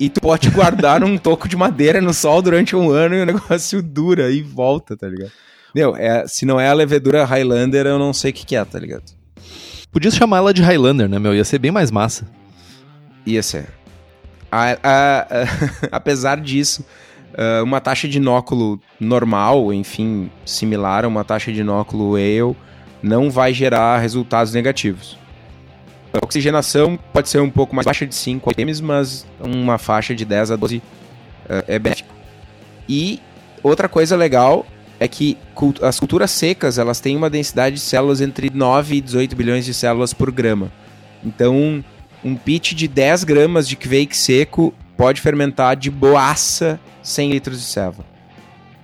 E 0.00 0.08
tu 0.08 0.20
pode 0.20 0.50
guardar 0.50 1.04
um 1.04 1.16
toco 1.16 1.48
de 1.48 1.56
madeira 1.56 2.00
no 2.00 2.12
sol 2.12 2.42
durante 2.42 2.74
um 2.74 2.90
ano 2.90 3.14
e 3.14 3.22
o 3.22 3.26
negócio 3.26 3.80
dura 3.80 4.28
e 4.32 4.42
volta, 4.42 4.96
tá 4.96 5.06
ligado? 5.06 5.30
Meu, 5.72 5.94
é, 5.94 6.26
se 6.26 6.44
não 6.44 6.58
é 6.58 6.68
a 6.68 6.72
levedura 6.72 7.24
Highlander, 7.24 7.86
eu 7.86 7.98
não 7.98 8.12
sei 8.12 8.32
o 8.32 8.34
que, 8.34 8.44
que 8.44 8.56
é, 8.56 8.64
tá 8.64 8.78
ligado? 8.78 9.04
Podia 9.92 10.10
chamar 10.10 10.38
ela 10.38 10.52
de 10.52 10.62
Highlander, 10.62 11.08
né, 11.08 11.18
meu? 11.18 11.32
Ia 11.32 11.44
ser 11.44 11.60
bem 11.60 11.70
mais 11.70 11.92
massa. 11.92 12.26
Ia 13.24 13.42
ser. 13.42 13.77
A, 14.50 14.72
a, 14.82 15.20
a, 15.20 15.26
apesar 15.96 16.40
disso, 16.40 16.84
uh, 17.34 17.62
uma 17.62 17.80
taxa 17.80 18.08
de 18.08 18.18
inóculo 18.18 18.80
normal, 18.98 19.72
enfim, 19.72 20.30
similar 20.44 21.04
a 21.04 21.08
uma 21.08 21.24
taxa 21.24 21.52
de 21.52 21.60
inóculo 21.60 22.16
ale, 22.16 22.56
não 23.02 23.30
vai 23.30 23.52
gerar 23.52 23.98
resultados 23.98 24.52
negativos. 24.52 25.18
A 26.12 26.24
oxigenação 26.24 26.98
pode 27.12 27.28
ser 27.28 27.40
um 27.40 27.50
pouco 27.50 27.74
mais 27.74 27.84
baixa 27.84 28.06
de 28.06 28.14
5 28.14 28.50
atms, 28.50 28.80
mas 28.80 29.26
uma 29.38 29.78
faixa 29.78 30.14
de 30.14 30.24
10 30.24 30.52
a 30.52 30.56
12 30.56 30.78
uh, 30.78 30.82
é 31.66 31.78
benéfico. 31.78 32.14
E 32.88 33.20
outra 33.62 33.88
coisa 33.88 34.16
legal 34.16 34.66
é 34.98 35.06
que 35.06 35.36
as 35.82 36.00
culturas 36.00 36.30
secas 36.30 36.78
elas 36.78 37.00
têm 37.00 37.16
uma 37.16 37.30
densidade 37.30 37.76
de 37.76 37.82
células 37.82 38.20
entre 38.20 38.50
9 38.52 38.96
e 38.96 39.00
18 39.00 39.36
bilhões 39.36 39.64
de 39.64 39.74
células 39.74 40.12
por 40.12 40.30
grama. 40.32 40.72
Então, 41.24 41.84
um 42.24 42.34
pitch 42.34 42.72
de 42.72 42.88
10 42.88 43.24
gramas 43.24 43.68
de 43.68 43.76
Kvake 43.76 44.16
seco 44.16 44.74
pode 44.96 45.20
fermentar 45.20 45.76
de 45.76 45.90
boaça 45.90 46.80
100 47.02 47.30
litros 47.30 47.60
de 47.60 47.64
ceva. 47.64 48.04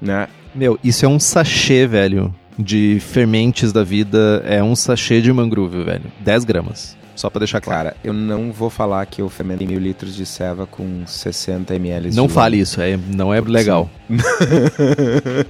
Né? 0.01 0.29
Meu, 0.55 0.79
isso 0.85 1.05
é 1.05 1.09
um 1.09 1.19
sachê, 1.19 1.87
velho, 1.87 2.35
de 2.59 2.99
fermentes 3.01 3.73
da 3.73 3.83
vida. 3.83 4.43
É 4.47 4.63
um 4.63 4.77
sachê 4.77 5.21
de 5.21 5.33
mangrove, 5.33 5.83
velho. 5.83 6.13
10 6.21 6.45
gramas. 6.45 6.97
Só 7.17 7.31
pra 7.31 7.39
deixar 7.39 7.61
claro. 7.61 7.91
Cara, 7.91 7.97
eu 8.03 8.13
não 8.13 8.53
vou 8.53 8.69
falar 8.69 9.07
que 9.07 9.23
eu 9.23 9.29
fermentei 9.29 9.67
mil 9.67 9.79
litros 9.79 10.15
de 10.17 10.27
ceva 10.27 10.67
com 10.67 11.07
60 11.07 11.75
ml 11.75 12.13
Não 12.13 12.29
fale 12.29 12.59
isso, 12.59 12.81
é, 12.81 12.97
não 12.97 13.33
é 13.33 13.41
legal. 13.41 13.89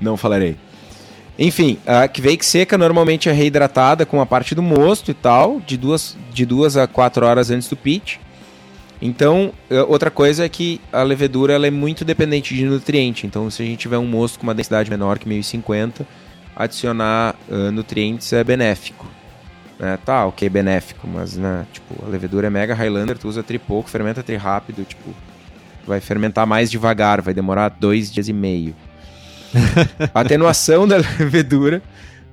não 0.00 0.16
falarei. 0.16 0.56
Enfim, 1.38 1.78
a 1.86 2.06
Kvake 2.06 2.44
seca 2.44 2.76
normalmente 2.76 3.28
é 3.28 3.32
reidratada 3.32 4.04
com 4.04 4.20
a 4.20 4.26
parte 4.26 4.54
do 4.54 4.62
mosto 4.62 5.10
e 5.10 5.14
tal, 5.14 5.60
de 5.60 5.76
duas, 5.76 6.16
de 6.32 6.44
duas 6.44 6.76
a 6.76 6.86
quatro 6.86 7.24
horas 7.24 7.50
antes 7.50 7.68
do 7.68 7.76
pitch. 7.76 8.18
Então, 9.00 9.52
é, 9.68 9.82
outra 9.82 10.10
coisa 10.10 10.44
é 10.44 10.48
que 10.48 10.80
a 10.92 11.02
levedura 11.02 11.54
ela 11.54 11.66
é 11.66 11.70
muito 11.70 12.04
dependente 12.04 12.54
de 12.54 12.64
nutriente. 12.64 13.26
Então, 13.26 13.50
se 13.50 13.62
a 13.62 13.66
gente 13.66 13.80
tiver 13.80 13.98
um 13.98 14.06
mosto 14.06 14.38
com 14.38 14.44
uma 14.44 14.54
densidade 14.54 14.88
menor 14.88 15.18
que 15.18 15.28
1050, 15.28 16.06
adicionar 16.54 17.34
uh, 17.48 17.72
nutrientes 17.72 18.32
é 18.32 18.44
benéfico. 18.44 19.06
Né? 19.78 19.98
Tá, 20.04 20.26
ok, 20.26 20.48
benéfico, 20.48 21.08
mas 21.08 21.36
né, 21.36 21.66
tipo, 21.72 22.04
a 22.06 22.08
levedura 22.08 22.46
é 22.46 22.50
mega 22.50 22.74
Highlander, 22.74 23.18
tu 23.18 23.26
usa 23.26 23.42
tri 23.42 23.58
pouco, 23.58 23.90
fermenta 23.90 24.22
tri 24.22 24.36
rápido, 24.36 24.84
tipo, 24.84 25.10
vai 25.84 25.98
fermentar 25.98 26.46
mais 26.46 26.70
devagar, 26.70 27.20
vai 27.20 27.34
demorar 27.34 27.70
dois 27.70 28.12
dias 28.12 28.28
e 28.28 28.32
meio. 28.32 28.76
atenuação 30.14 30.86
da 30.86 30.96
levedura 30.96 31.82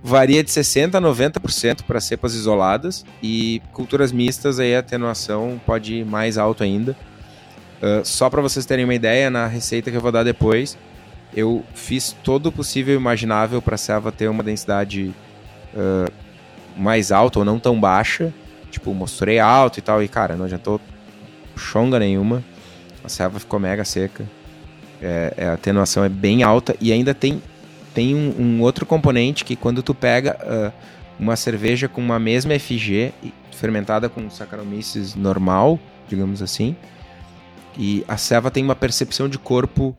varia 0.02 0.44
de 0.44 0.50
60% 0.50 0.96
a 0.96 1.02
90% 1.02 1.84
para 1.84 2.00
cepas 2.00 2.34
isoladas 2.34 3.06
e 3.22 3.62
culturas 3.74 4.12
mistas 4.12 4.60
aí 4.60 4.76
a 4.76 4.80
atenuação 4.80 5.60
pode 5.66 5.96
ir 5.96 6.06
mais 6.06 6.38
alto 6.38 6.64
ainda. 6.64 6.96
Uh, 7.82 8.04
só 8.04 8.30
para 8.30 8.42
vocês 8.42 8.66
terem 8.66 8.86
uma 8.86 8.94
ideia, 8.94 9.30
na 9.30 9.48
receita 9.48 9.90
que 9.92 9.98
eu 9.98 10.02
vou 10.02 10.12
dar 10.12 10.24
depois, 10.24 10.78
eu 11.34 11.64
fiz 11.74 12.16
todo 12.24 12.48
o 12.48 12.52
possível 12.52 12.94
e 12.94 12.98
imaginável 12.98 13.62
para 13.62 13.76
a 13.76 13.78
selva 13.78 14.12
ter 14.12 14.28
uma 14.28 14.44
densidade 14.44 15.14
uh, 15.74 16.12
mais 16.76 17.12
alta 17.12 17.40
ou 17.40 17.46
não 17.46 17.60
tão 17.60 17.80
baixa. 17.80 18.34
Tipo, 18.72 18.94
mostrei 18.94 19.40
alto 19.40 19.80
e 19.80 19.82
tal, 19.82 20.04
e 20.04 20.08
cara, 20.08 20.36
não 20.36 20.46
adiantou 20.46 20.80
chonga 21.56 22.00
nenhuma. 22.00 22.44
A 23.04 23.10
selva 23.10 23.40
ficou 23.40 23.60
mega 23.60 23.84
seca. 23.86 24.26
É, 25.02 25.34
é, 25.38 25.46
a 25.48 25.54
atenuação 25.54 26.04
é 26.04 26.10
bem 26.10 26.44
alta 26.44 26.76
e 26.82 26.92
ainda 26.92 27.14
tem 27.14 27.42
tem 27.94 28.14
um, 28.14 28.36
um 28.40 28.62
outro 28.62 28.86
componente 28.86 29.44
que 29.44 29.56
quando 29.56 29.82
tu 29.82 29.96
pega 29.96 30.38
uh, 30.44 30.74
uma 31.20 31.36
cerveja 31.36 31.88
com 31.88 32.00
uma 32.00 32.20
mesma 32.20 32.58
FG 32.58 33.12
fermentada 33.52 34.08
com 34.08 34.30
Saccharomyces 34.30 35.16
normal, 35.16 35.80
digamos 36.08 36.42
assim, 36.42 36.76
e 37.78 38.06
a 38.08 38.16
ceva 38.16 38.52
tem 38.52 38.64
uma 38.64 38.76
percepção 38.76 39.28
de 39.28 39.40
corpo 39.40 39.98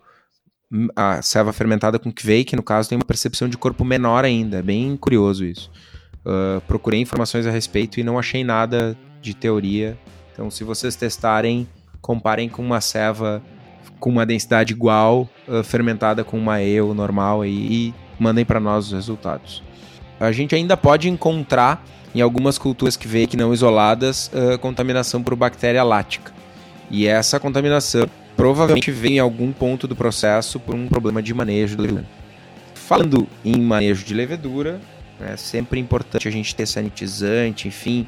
a 0.95 1.21
ceva 1.21 1.53
fermentada 1.53 1.99
com 1.99 2.13
Kvake, 2.13 2.55
no 2.55 2.63
caso, 2.63 2.89
tem 2.89 2.97
uma 2.97 3.05
percepção 3.05 3.49
de 3.49 3.59
corpo 3.59 3.85
menor 3.85 4.25
ainda. 4.25 4.59
É 4.59 4.63
bem 4.63 4.97
curioso 4.97 5.45
isso. 5.45 5.71
Uh, 6.25 6.61
procurei 6.63 7.01
informações 7.01 7.47
a 7.47 7.51
respeito 7.51 7.99
e 7.99 8.05
não 8.05 8.19
achei 8.19 8.45
nada 8.45 8.97
de 9.21 9.35
teoria. 9.35 9.99
Então, 10.33 10.51
se 10.51 10.63
vocês 10.63 10.95
testarem, 10.95 11.69
comparem 12.01 12.49
com 12.49 12.63
uma 12.63 12.81
ceva 12.81 13.43
com 14.01 14.11
uma 14.11 14.27
densidade 14.27 14.73
igual, 14.73 15.29
uh, 15.47 15.63
fermentada 15.63 16.25
com 16.25 16.37
uma 16.39 16.55
ale 16.55 16.81
normal 16.95 17.43
aí, 17.43 17.53
e 17.53 17.95
mandem 18.19 18.45
para 18.45 18.59
nós 18.59 18.87
os 18.87 18.93
resultados. 18.93 19.63
A 20.19 20.33
gente 20.33 20.55
ainda 20.55 20.77
pode 20.77 21.09
encontrar 21.09 21.85
em 22.15 22.21
algumas 22.21 22.59
culturas 22.59 22.97
que 22.97 23.07
veio 23.07 23.29
que 23.29 23.37
não 23.37 23.53
isoladas 23.53 24.31
uh, 24.35 24.59
contaminação 24.59 25.23
por 25.23 25.37
bactéria 25.37 25.83
lática. 25.85 26.33
E 26.91 27.07
essa 27.07 27.39
contaminação 27.39 28.09
provavelmente 28.37 28.91
vem 28.91 29.17
em 29.17 29.19
algum 29.21 29.53
ponto 29.53 29.87
do 29.87 29.95
processo 29.95 30.59
por 30.59 30.75
um 30.75 30.89
problema 30.89 31.23
de 31.23 31.33
manejo 31.33 31.77
de 31.77 31.83
levedura. 31.83 32.07
Falando 32.75 33.29
em 33.45 33.61
manejo 33.61 34.05
de 34.05 34.13
levedura, 34.13 34.81
é 35.21 35.37
sempre 35.37 35.79
importante 35.79 36.27
a 36.27 36.31
gente 36.31 36.55
ter 36.55 36.67
sanitizante, 36.67 37.69
enfim, 37.69 38.07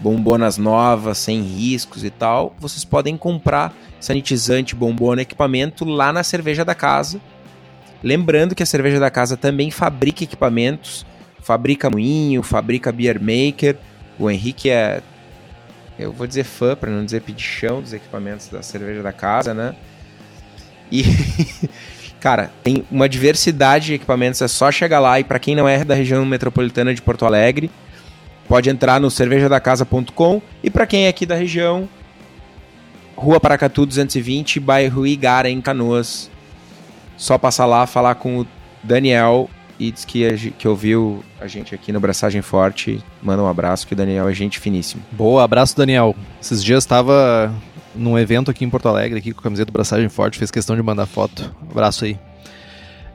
bombonas 0.00 0.58
novas, 0.58 1.18
sem 1.18 1.42
riscos 1.42 2.04
e 2.04 2.10
tal. 2.10 2.54
Vocês 2.58 2.84
podem 2.84 3.16
comprar 3.16 3.74
sanitizante, 4.00 4.74
bombona, 4.74 5.22
equipamento 5.22 5.84
lá 5.84 6.12
na 6.12 6.22
cerveja 6.22 6.64
da 6.64 6.74
casa. 6.74 7.20
Lembrando 8.02 8.54
que 8.54 8.62
a 8.62 8.66
cerveja 8.66 9.00
da 9.00 9.10
casa 9.10 9.36
também 9.36 9.70
fabrica 9.70 10.22
equipamentos 10.22 11.04
fabrica 11.48 11.88
moinho, 11.88 12.42
fabrica 12.42 12.92
beer 12.92 13.18
maker. 13.18 13.78
O 14.18 14.30
Henrique 14.30 14.68
é, 14.68 15.00
eu 15.98 16.12
vou 16.12 16.26
dizer 16.26 16.44
fã, 16.44 16.76
para 16.76 16.90
não 16.90 17.02
dizer 17.02 17.22
pedichão 17.22 17.80
dos 17.80 17.94
equipamentos 17.94 18.48
da 18.48 18.62
cerveja 18.62 19.02
da 19.02 19.12
casa, 19.12 19.54
né? 19.54 19.74
E, 20.92 21.04
cara, 22.20 22.50
tem 22.62 22.84
uma 22.90 23.08
diversidade 23.08 23.86
de 23.86 23.94
equipamentos, 23.94 24.42
é 24.42 24.48
só 24.48 24.70
chegar 24.70 25.00
lá. 25.00 25.18
E 25.18 25.24
para 25.24 25.38
quem 25.38 25.56
não 25.56 25.66
é 25.66 25.82
da 25.82 25.94
região 25.94 26.22
metropolitana 26.26 26.94
de 26.94 27.00
Porto 27.00 27.24
Alegre, 27.24 27.70
pode 28.48 28.70
entrar 28.70 29.00
no 29.00 29.10
cervejadacasa.com. 29.10 30.42
E 30.62 30.70
para 30.70 30.86
quem 30.86 31.04
é 31.04 31.08
aqui 31.08 31.26
da 31.26 31.34
região, 31.34 31.88
Rua 33.14 33.38
Paracatu 33.38 33.84
220, 33.84 34.58
bairro 34.58 35.06
Igara, 35.06 35.50
em 35.50 35.60
Canoas. 35.60 36.30
Só 37.16 37.36
passar 37.36 37.66
lá, 37.66 37.86
falar 37.86 38.14
com 38.14 38.40
o 38.40 38.46
Daniel 38.82 39.50
e 39.78 39.92
diz 39.92 40.04
que, 40.04 40.52
que 40.58 40.66
ouviu 40.66 41.22
a 41.40 41.46
gente 41.46 41.74
aqui 41.74 41.92
no 41.92 42.00
Braçagem 42.00 42.42
Forte. 42.42 43.02
Manda 43.22 43.42
um 43.42 43.48
abraço, 43.48 43.86
que 43.86 43.92
o 43.92 43.96
Daniel 43.96 44.28
é 44.28 44.34
gente 44.34 44.58
finíssimo. 44.58 45.02
Boa, 45.12 45.44
abraço, 45.44 45.76
Daniel. 45.76 46.16
Esses 46.40 46.62
dias 46.64 46.82
estava 46.82 47.52
num 47.94 48.18
evento 48.18 48.50
aqui 48.50 48.64
em 48.64 48.70
Porto 48.70 48.88
Alegre, 48.88 49.18
aqui 49.18 49.32
com 49.32 49.40
a 49.40 49.42
camiseta 49.42 49.66
do 49.66 49.72
Braçagem 49.72 50.08
Forte, 50.08 50.38
fez 50.38 50.50
questão 50.50 50.74
de 50.74 50.82
mandar 50.82 51.06
foto. 51.06 51.54
Abraço 51.70 52.04
aí. 52.04 52.18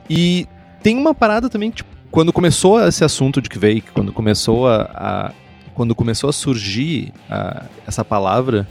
E 0.10 0.48
tem 0.82 0.98
uma 0.98 1.14
parada 1.14 1.50
também 1.50 1.72
que, 1.72 1.78
tipo, 1.78 1.93
quando 2.14 2.32
começou 2.32 2.80
esse 2.88 3.04
assunto 3.04 3.42
de 3.42 3.50
que 3.50 3.58
veio, 3.58 3.82
quando 3.92 4.14
começou 4.14 4.68
a, 4.68 4.84
a 4.94 5.32
quando 5.74 5.96
começou 5.96 6.30
a 6.30 6.34
surgir 6.34 7.12
a, 7.28 7.64
essa 7.88 8.06
palavra, 8.06 8.68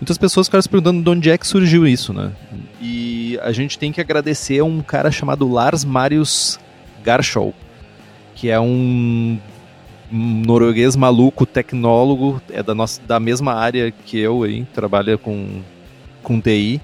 muitas 0.00 0.18
pessoas 0.18 0.48
ficaram 0.48 0.62
se 0.62 0.68
perguntando 0.68 1.00
de 1.00 1.08
onde 1.08 1.30
é 1.30 1.38
que 1.38 1.46
surgiu 1.46 1.86
isso, 1.86 2.12
né? 2.12 2.32
E 2.80 3.38
a 3.40 3.52
gente 3.52 3.78
tem 3.78 3.92
que 3.92 4.00
agradecer 4.00 4.58
a 4.58 4.64
um 4.64 4.82
cara 4.82 5.12
chamado 5.12 5.48
Lars 5.48 5.84
Marius 5.84 6.58
Garshow, 7.04 7.54
que 8.34 8.50
é 8.50 8.58
um 8.58 9.38
norueguês 10.10 10.96
maluco, 10.96 11.46
tecnólogo, 11.46 12.42
é 12.50 12.64
da, 12.64 12.74
nossa, 12.74 13.00
da 13.06 13.20
mesma 13.20 13.54
área 13.54 13.92
que 13.92 14.18
eu 14.18 14.42
aí, 14.42 14.64
trabalha 14.74 15.16
com, 15.16 15.62
com 16.20 16.40
TI. 16.40 16.80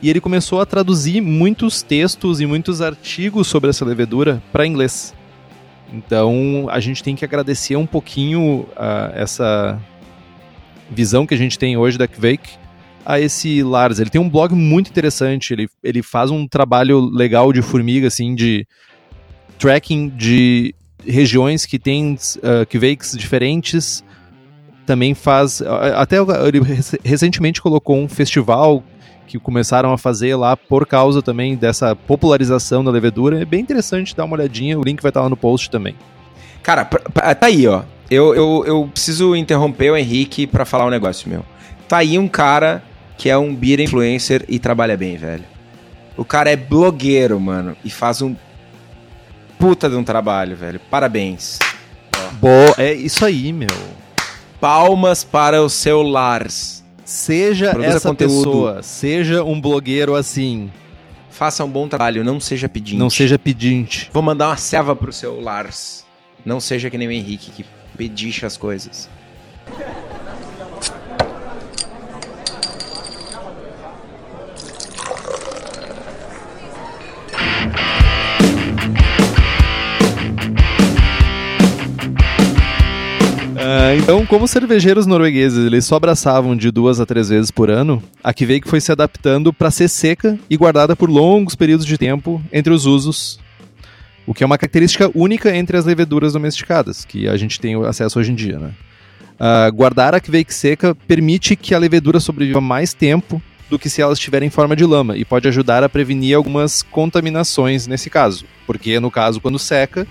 E 0.00 0.08
ele 0.08 0.20
começou 0.20 0.60
a 0.60 0.66
traduzir 0.66 1.20
muitos 1.20 1.82
textos 1.82 2.40
e 2.40 2.46
muitos 2.46 2.80
artigos 2.80 3.48
sobre 3.48 3.70
essa 3.70 3.84
levedura 3.84 4.40
para 4.52 4.64
inglês. 4.64 5.12
Então 5.94 6.66
a 6.70 6.80
gente 6.80 7.02
tem 7.02 7.14
que 7.14 7.24
agradecer 7.24 7.76
um 7.76 7.86
pouquinho 7.86 8.66
uh, 8.72 9.12
essa 9.14 9.80
visão 10.90 11.26
que 11.26 11.34
a 11.34 11.36
gente 11.36 11.58
tem 11.58 11.76
hoje 11.76 11.96
da 11.96 12.08
Kvake 12.08 12.58
a 13.06 13.20
esse 13.20 13.62
Lars. 13.62 14.00
Ele 14.00 14.10
tem 14.10 14.20
um 14.20 14.28
blog 14.28 14.54
muito 14.54 14.90
interessante, 14.90 15.52
ele, 15.52 15.68
ele 15.82 16.02
faz 16.02 16.30
um 16.30 16.48
trabalho 16.48 17.00
legal 17.00 17.52
de 17.52 17.62
formiga, 17.62 18.08
assim, 18.08 18.34
de 18.34 18.66
tracking 19.58 20.08
de 20.08 20.74
regiões 21.06 21.64
que 21.64 21.78
tem 21.78 22.14
uh, 22.14 22.66
Kvakes 22.68 23.16
diferentes. 23.16 24.02
Também 24.86 25.14
faz. 25.14 25.62
Até 25.96 26.16
ele 26.18 26.60
recentemente 27.02 27.62
colocou 27.62 27.96
um 27.96 28.06
festival 28.08 28.84
que 29.26 29.38
começaram 29.38 29.92
a 29.92 29.98
fazer 29.98 30.34
lá 30.36 30.56
por 30.56 30.86
causa 30.86 31.22
também 31.22 31.56
dessa 31.56 31.94
popularização 31.94 32.84
da 32.84 32.90
levedura. 32.90 33.40
É 33.40 33.44
bem 33.44 33.60
interessante 33.60 34.14
dar 34.14 34.24
uma 34.24 34.36
olhadinha, 34.36 34.78
o 34.78 34.82
link 34.82 35.02
vai 35.02 35.10
estar 35.10 35.22
lá 35.22 35.28
no 35.28 35.36
post 35.36 35.70
também. 35.70 35.94
Cara, 36.62 36.84
tá 36.84 37.46
aí, 37.46 37.66
ó. 37.66 37.82
Eu, 38.10 38.34
eu, 38.34 38.64
eu 38.66 38.90
preciso 38.92 39.34
interromper 39.34 39.90
o 39.90 39.96
Henrique 39.96 40.46
para 40.46 40.64
falar 40.64 40.86
um 40.86 40.90
negócio 40.90 41.28
meu. 41.28 41.44
Tá 41.88 41.98
aí 41.98 42.18
um 42.18 42.28
cara 42.28 42.82
que 43.16 43.28
é 43.30 43.36
um 43.36 43.54
beer 43.54 43.80
influencer 43.80 44.44
e 44.48 44.58
trabalha 44.58 44.96
bem, 44.96 45.16
velho. 45.16 45.44
O 46.16 46.24
cara 46.24 46.50
é 46.50 46.56
blogueiro, 46.56 47.40
mano, 47.40 47.76
e 47.84 47.90
faz 47.90 48.22
um 48.22 48.36
puta 49.58 49.88
de 49.88 49.96
um 49.96 50.04
trabalho, 50.04 50.56
velho. 50.56 50.80
Parabéns. 50.90 51.58
Boa, 52.32 52.74
é 52.78 52.92
isso 52.92 53.24
aí, 53.24 53.52
meu. 53.52 53.68
Palmas 54.60 55.24
para 55.24 55.62
o 55.62 55.68
seu 55.68 56.02
Lars. 56.02 56.83
Seja 57.04 57.70
Produza 57.70 57.96
essa 57.96 58.08
conteúdo. 58.08 58.44
pessoa, 58.44 58.82
seja 58.82 59.44
um 59.44 59.60
blogueiro 59.60 60.14
assim. 60.14 60.70
Faça 61.30 61.64
um 61.64 61.68
bom 61.68 61.88
trabalho, 61.88 62.24
não 62.24 62.38
seja 62.38 62.68
pedinte. 62.68 62.96
Não 62.96 63.10
seja 63.10 63.38
pedinte. 63.38 64.08
Vou 64.12 64.22
mandar 64.22 64.48
uma 64.48 64.56
serva 64.56 64.94
pro 64.94 65.12
seu 65.12 65.40
Lars. 65.40 66.04
Não 66.44 66.60
seja 66.60 66.88
que 66.88 66.96
nem 66.96 67.08
o 67.08 67.10
Henrique, 67.12 67.50
que 67.50 67.64
pediche 67.96 68.46
as 68.46 68.56
coisas. 68.56 69.08
Uh, 83.64 83.98
então, 83.98 84.26
como 84.26 84.46
cervejeiros 84.46 85.06
noruegueses 85.06 85.64
eles 85.64 85.86
só 85.86 85.96
abraçavam 85.96 86.54
de 86.54 86.70
duas 86.70 87.00
a 87.00 87.06
três 87.06 87.30
vezes 87.30 87.50
por 87.50 87.70
ano, 87.70 88.02
a 88.22 88.34
Kveik 88.34 88.68
foi 88.68 88.78
se 88.78 88.92
adaptando 88.92 89.54
para 89.54 89.70
ser 89.70 89.88
seca 89.88 90.38
e 90.50 90.56
guardada 90.56 90.94
por 90.94 91.08
longos 91.08 91.54
períodos 91.54 91.86
de 91.86 91.96
tempo 91.96 92.42
entre 92.52 92.74
os 92.74 92.84
usos 92.84 93.38
o 94.26 94.34
que 94.34 94.42
é 94.42 94.46
uma 94.46 94.58
característica 94.58 95.10
única 95.14 95.54
entre 95.54 95.76
as 95.76 95.84
leveduras 95.84 96.32
domesticadas, 96.32 97.04
que 97.04 97.28
a 97.28 97.36
gente 97.36 97.60
tem 97.60 97.74
acesso 97.84 98.18
hoje 98.18 98.32
em 98.32 98.34
dia. 98.34 98.58
Né? 98.58 98.72
Uh, 99.34 99.72
guardar 99.72 100.14
a 100.14 100.20
Kveik 100.20 100.52
seca 100.52 100.94
permite 100.94 101.56
que 101.56 101.74
a 101.74 101.78
levedura 101.78 102.20
sobreviva 102.20 102.60
mais 102.60 102.92
tempo 102.92 103.40
do 103.68 103.78
que 103.78 103.88
se 103.88 104.02
ela 104.02 104.12
estiver 104.12 104.42
em 104.42 104.50
forma 104.50 104.76
de 104.76 104.84
lama 104.84 105.16
e 105.16 105.24
pode 105.24 105.48
ajudar 105.48 105.82
a 105.82 105.88
prevenir 105.88 106.36
algumas 106.36 106.82
contaminações 106.82 107.86
nesse 107.86 108.10
caso. 108.10 108.44
Porque, 108.66 109.00
no 109.00 109.10
caso, 109.10 109.40
quando 109.40 109.58
seca. 109.58 110.06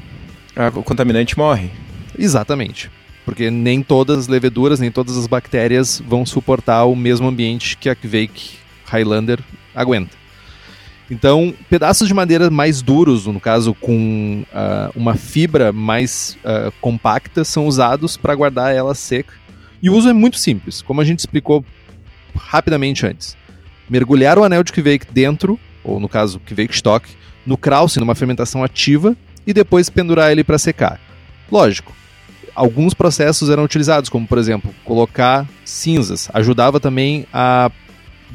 Ah, 0.56 0.72
o 0.76 0.84
contaminante 0.84 1.38
morre. 1.38 1.72
Exatamente. 2.18 2.92
Porque 3.26 3.50
nem 3.50 3.82
todas 3.82 4.20
as 4.20 4.28
leveduras, 4.28 4.80
nem 4.80 4.92
todas 4.92 5.18
as 5.18 5.28
bactérias 5.28 6.02
vão 6.06 6.26
suportar 6.26 6.86
o 6.86 6.96
mesmo 6.96 7.28
ambiente 7.28 7.78
que 7.78 7.90
a 7.90 7.96
Kveik 7.96 8.58
Highlander 8.86 9.40
aguenta. 9.74 10.24
Então, 11.10 11.54
pedaços 11.70 12.08
de 12.08 12.14
madeira 12.14 12.50
mais 12.50 12.82
duros, 12.82 13.26
no 13.28 13.40
caso 13.40 13.74
com 13.74 14.44
uh, 14.44 14.92
uma 14.96 15.16
fibra 15.16 15.72
mais 15.72 16.38
uh, 16.44 16.72
compacta, 16.82 17.44
são 17.44 17.68
usados 17.68 18.18
para 18.18 18.36
guardar 18.36 18.74
ela 18.74 18.96
seca. 18.96 19.34
E 19.82 19.90
o 19.90 19.96
uso 19.96 20.10
é 20.10 20.14
muito 20.14 20.38
simples, 20.38 20.82
como 20.82 21.02
a 21.02 21.04
gente 21.04 21.20
explicou 21.20 21.64
rapidamente 22.36 23.06
antes. 23.06 23.38
Mergulhar 23.90 24.40
o 24.40 24.44
anel 24.44 24.64
de 24.64 24.72
Kveik 24.72 25.08
dentro, 25.12 25.60
ou 25.84 26.00
no 26.00 26.08
caso 26.08 26.40
Kveik 26.40 26.74
Stock, 26.74 27.08
no 27.46 27.58
Krause, 27.58 28.00
numa 28.00 28.16
fermentação 28.16 28.64
ativa, 28.64 29.16
e 29.46 29.54
depois 29.54 29.90
pendurar 29.90 30.32
ele 30.32 30.44
para 30.44 30.58
secar. 30.58 31.00
Lógico, 31.52 31.94
alguns 32.56 32.94
processos 32.94 33.50
eram 33.50 33.64
utilizados, 33.64 34.10
como 34.10 34.28
por 34.28 34.38
exemplo, 34.38 34.74
colocar 34.84 35.48
cinzas. 35.66 36.30
Ajudava 36.34 36.80
também 36.80 37.26
a 37.34 37.72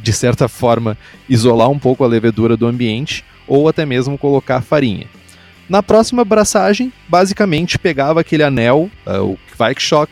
de 0.02 0.12
certa 0.12 0.46
forma, 0.48 0.96
isolar 1.28 1.70
um 1.70 1.78
pouco 1.78 2.04
a 2.04 2.06
levedura 2.06 2.56
do 2.56 2.66
ambiente 2.66 3.24
ou 3.46 3.68
até 3.68 3.84
mesmo 3.84 4.16
colocar 4.16 4.60
farinha. 4.60 5.06
Na 5.68 5.82
próxima 5.82 6.24
braçagem, 6.24 6.92
basicamente 7.08 7.78
pegava 7.78 8.20
aquele 8.20 8.42
anel, 8.42 8.90
uh, 9.06 9.22
o 9.22 9.38
Kveikstock, 9.56 10.10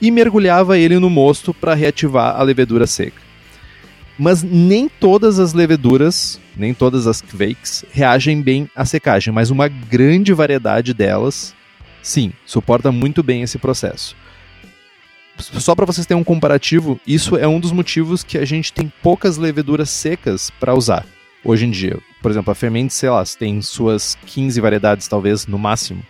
e 0.00 0.10
mergulhava 0.10 0.78
ele 0.78 0.98
no 1.00 1.10
mosto 1.10 1.52
para 1.52 1.74
reativar 1.74 2.38
a 2.38 2.42
levedura 2.42 2.86
seca. 2.86 3.20
Mas 4.16 4.42
nem 4.42 4.88
todas 4.88 5.40
as 5.40 5.52
leveduras, 5.52 6.40
nem 6.56 6.72
todas 6.72 7.06
as 7.06 7.20
Kveiks, 7.20 7.84
reagem 7.90 8.40
bem 8.40 8.70
à 8.74 8.84
secagem, 8.84 9.32
mas 9.32 9.50
uma 9.50 9.68
grande 9.68 10.32
variedade 10.32 10.94
delas, 10.94 11.54
sim, 12.08 12.32
suporta 12.46 12.90
muito 12.90 13.22
bem 13.22 13.42
esse 13.42 13.58
processo 13.58 14.16
só 15.42 15.74
para 15.74 15.86
vocês 15.86 16.06
terem 16.06 16.20
um 16.20 16.24
comparativo, 16.24 17.00
isso 17.06 17.36
é 17.36 17.46
um 17.46 17.60
dos 17.60 17.72
motivos 17.72 18.22
que 18.22 18.38
a 18.38 18.44
gente 18.44 18.72
tem 18.72 18.92
poucas 19.02 19.36
leveduras 19.36 19.90
secas 19.90 20.50
para 20.58 20.74
usar 20.74 21.06
hoje 21.44 21.66
em 21.66 21.70
dia. 21.70 21.98
Por 22.20 22.30
exemplo, 22.30 22.50
a 22.50 22.54
Ferment, 22.54 22.88
sei 22.90 23.08
lá, 23.08 23.22
tem 23.24 23.62
suas 23.62 24.16
15 24.26 24.60
variedades 24.60 25.08
talvez 25.08 25.46
no 25.46 25.58
máximo. 25.58 26.02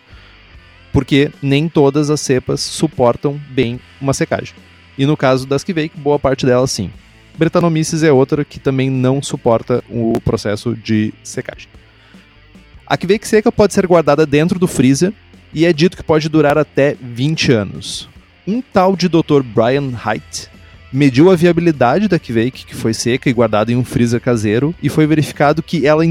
Porque 0.93 1.31
nem 1.43 1.69
todas 1.69 2.11
as 2.11 2.21
cepas 2.21 2.61
suportam 2.61 3.39
bem 3.51 3.79
uma 4.01 4.15
secagem. 4.15 4.55
E 4.97 5.05
no 5.05 5.17
caso 5.17 5.47
das 5.47 5.63
Kveik, 5.63 5.99
boa 5.99 6.19
parte 6.19 6.47
delas 6.47 6.71
sim. 6.71 6.91
Brettanomyces 7.37 8.03
é 8.03 8.11
outra 8.11 8.45
que 8.45 8.59
também 8.59 8.91
não 8.91 9.23
suporta 9.23 9.85
o 9.89 10.19
processo 10.21 10.75
de 10.75 11.13
secagem. 11.23 11.69
A 12.87 12.97
Kveik 12.97 13.29
seca 13.29 13.53
pode 13.53 13.75
ser 13.75 13.87
guardada 13.87 14.27
dentro 14.27 14.59
do 14.59 14.67
freezer 14.67 15.13
e 15.53 15.65
é 15.65 15.73
dito 15.73 15.97
que 15.97 16.03
pode 16.03 16.29
durar 16.29 16.59
até 16.59 16.97
20 17.01 17.53
anos 17.53 18.09
um 18.49 18.63
tal 18.63 18.97
de 18.97 19.09
Dr. 19.09 19.43
Brian 19.43 19.93
Height 19.93 20.49
mediu 20.91 21.31
a 21.31 21.37
viabilidade 21.37 22.09
da 22.09 22.19
Kveik, 22.19 22.65
que 22.65 22.75
foi 22.75 22.95
seca 22.95 23.29
e 23.29 23.33
guardada 23.33 23.71
em 23.71 23.77
um 23.77 23.85
freezer 23.85 24.21
caseiro, 24.21 24.75
e 24.83 24.89
foi 24.89 25.07
verificado 25.07 25.63
que 25.63 25.87
ela 25.87 26.03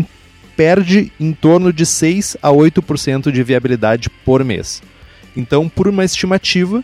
perde 0.56 1.12
em 1.20 1.34
torno 1.34 1.74
de 1.74 1.86
6 1.86 2.38
a 2.42 2.50
8% 2.50 3.32
de 3.32 3.44
viabilidade 3.44 4.10
por 4.24 4.44
mês. 4.44 4.84
Então, 5.36 5.68
por 5.68 5.88
uma 5.88 6.06
estimativa, 6.06 6.84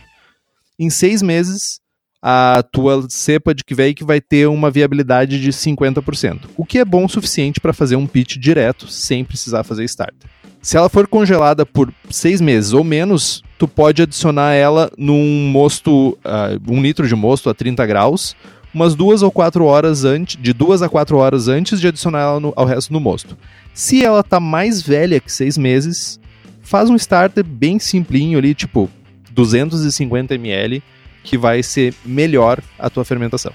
em 0.78 0.90
seis 0.90 1.22
meses, 1.22 1.80
a 2.22 2.64
tua 2.72 3.06
cepa 3.08 3.54
de 3.54 3.62
Kveik 3.62 4.02
vai 4.02 4.20
ter 4.20 4.48
uma 4.48 4.70
viabilidade 4.70 5.40
de 5.40 5.50
50%, 5.50 6.48
o 6.56 6.64
que 6.64 6.78
é 6.78 6.84
bom 6.84 7.04
o 7.04 7.08
suficiente 7.08 7.60
para 7.60 7.72
fazer 7.72 7.96
um 7.96 8.06
pitch 8.06 8.38
direto 8.38 8.88
sem 8.88 9.24
precisar 9.24 9.62
fazer 9.62 9.84
starter. 9.84 10.33
Se 10.64 10.78
ela 10.78 10.88
for 10.88 11.06
congelada 11.06 11.66
por 11.66 11.92
seis 12.08 12.40
meses 12.40 12.72
ou 12.72 12.82
menos, 12.82 13.44
tu 13.58 13.68
pode 13.68 14.00
adicionar 14.00 14.54
ela 14.54 14.90
num 14.96 15.50
mosto, 15.52 16.16
uh, 16.24 16.58
um 16.66 16.80
litro 16.80 17.06
de 17.06 17.14
mosto 17.14 17.50
a 17.50 17.54
30 17.54 17.84
graus, 17.84 18.34
umas 18.72 18.94
duas 18.94 19.20
ou 19.20 19.30
quatro 19.30 19.66
horas 19.66 20.06
antes, 20.06 20.38
de 20.40 20.54
duas 20.54 20.80
a 20.80 20.88
quatro 20.88 21.18
horas 21.18 21.48
antes 21.48 21.78
de 21.78 21.88
adicionar 21.88 22.20
ela 22.20 22.40
no, 22.40 22.54
ao 22.56 22.64
resto 22.64 22.90
do 22.94 22.98
mosto. 22.98 23.36
Se 23.74 24.02
ela 24.02 24.22
tá 24.22 24.40
mais 24.40 24.80
velha 24.80 25.20
que 25.20 25.30
seis 25.30 25.58
meses, 25.58 26.18
faz 26.62 26.88
um 26.88 26.96
starter 26.96 27.44
bem 27.44 27.78
simplinho 27.78 28.38
ali, 28.38 28.54
tipo 28.54 28.88
250 29.32 30.34
ml, 30.34 30.82
que 31.22 31.36
vai 31.36 31.62
ser 31.62 31.92
melhor 32.06 32.58
a 32.78 32.88
tua 32.88 33.04
fermentação. 33.04 33.52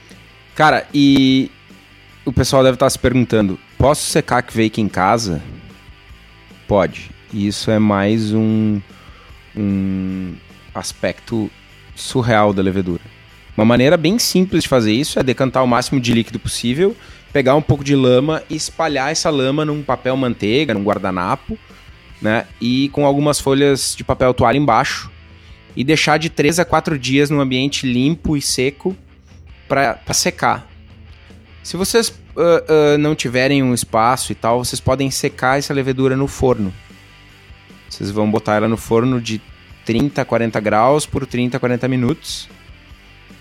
Cara, 0.53 0.86
e 0.93 1.49
o 2.24 2.32
pessoal 2.32 2.62
deve 2.64 2.76
estar 2.76 2.89
se 2.91 2.99
perguntando: 2.99 3.57
posso 3.80 4.05
secar 4.05 4.43
Kvake 4.43 4.80
em 4.80 4.88
casa? 4.88 5.41
Pode. 6.70 7.10
Isso 7.34 7.72
é 7.72 7.80
mais 7.80 8.32
um, 8.32 8.80
um 9.58 10.36
aspecto 10.74 11.50
surreal 11.96 12.54
da 12.54 12.62
levedura. 12.62 13.02
Uma 13.58 13.66
maneira 13.66 13.98
bem 13.98 14.20
simples 14.20 14.62
de 14.62 14.70
fazer 14.70 14.94
isso 14.94 15.18
é 15.18 15.24
decantar 15.24 15.64
o 15.64 15.68
máximo 15.68 16.00
de 16.00 16.14
líquido 16.14 16.38
possível, 16.38 16.96
pegar 17.34 17.56
um 17.56 17.62
pouco 17.62 17.84
de 17.84 17.96
lama 17.96 18.44
e 18.48 18.56
espalhar 18.56 19.12
essa 19.12 19.32
lama 19.32 19.66
num 19.66 19.82
papel 19.82 20.16
manteiga, 20.16 20.76
num 20.76 20.84
guardanapo, 20.84 21.58
né? 22.22 22.46
E 22.62 22.90
com 22.90 23.04
algumas 23.04 23.40
folhas 23.40 23.96
de 23.98 24.04
papel 24.04 24.32
toalha 24.32 24.60
embaixo 24.60 25.10
e 25.76 25.84
deixar 25.84 26.20
de 26.20 26.30
3 26.30 26.60
a 26.60 26.66
4 26.66 27.00
dias 27.00 27.32
num 27.32 27.42
ambiente 27.42 27.92
limpo 27.92 28.38
e 28.38 28.44
seco 28.44 28.96
para 29.68 29.98
secar. 30.14 30.68
Se 31.64 31.76
vocês 31.76 32.14
uh, 32.40 32.96
uh, 32.96 32.98
não 32.98 33.14
tiverem 33.14 33.62
um 33.62 33.74
espaço 33.74 34.32
e 34.32 34.36
tal, 34.36 34.64
vocês 34.64 34.80
podem 34.80 35.12
secar 35.12 35.60
essa 35.60 35.74
levedura 35.74 36.16
no 36.16 36.28
forno. 36.28 36.74
Vocês 37.90 38.10
vão 38.10 38.30
botar 38.30 38.56
ela 38.56 38.68
no 38.68 38.78
forno 38.78 39.20
de 39.20 39.42
30 39.86 40.22
a 40.22 40.26
40 40.26 40.60
graus 40.60 41.06
por 41.06 41.26
30 41.26 41.58
a 41.58 41.60
40 41.60 41.88
minutos 41.88 42.50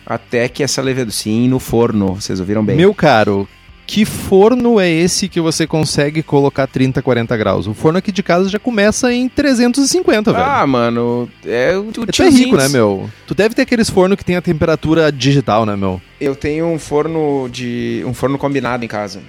até 0.09 0.49
que 0.49 0.63
essa 0.63 0.81
levedura. 0.81 1.15
Sim, 1.15 1.49
no 1.49 1.59
forno, 1.59 2.15
vocês 2.15 2.41
ouviram 2.41 2.65
bem. 2.65 2.77
Meu 2.77 2.95
caro, 2.95 3.47
que 3.89 4.05
forno 4.05 4.79
é 4.79 4.91
esse 4.91 5.31
que 5.31 5.41
você 5.41 5.67
consegue 5.67 6.23
colocar 6.23 6.67
30, 6.67 7.01
40 7.01 7.35
graus? 7.39 7.67
O 7.67 7.73
forno 7.73 7.99
aqui 7.99 8.13
de 8.13 8.23
casa 8.23 8.47
já 8.47 8.59
começa 8.59 9.11
em 9.11 9.31
350, 9.31 10.31
velho. 10.31 10.45
Ah, 10.45 10.67
mano, 10.67 11.27
é 11.43 11.75
o, 11.75 11.89
o 11.89 12.07
Tu 12.07 12.23
é 12.23 12.29
rico, 12.29 12.55
né, 12.55 12.69
meu? 12.69 13.09
Tu 13.27 13.35
deve 13.35 13.55
ter 13.55 13.63
aqueles 13.63 13.89
fornos 13.89 14.19
que 14.19 14.25
tem 14.25 14.37
a 14.37 14.43
temperatura 14.43 15.11
digital, 15.11 15.65
né, 15.65 15.75
meu? 15.75 16.03
Eu 16.21 16.37
tenho 16.37 16.67
um 16.67 16.79
forno 16.79 17.49
de. 17.51 18.05
um 18.07 18.13
forno 18.13 18.37
combinado 18.37 18.85
em 18.85 18.89
casa. 18.89 19.23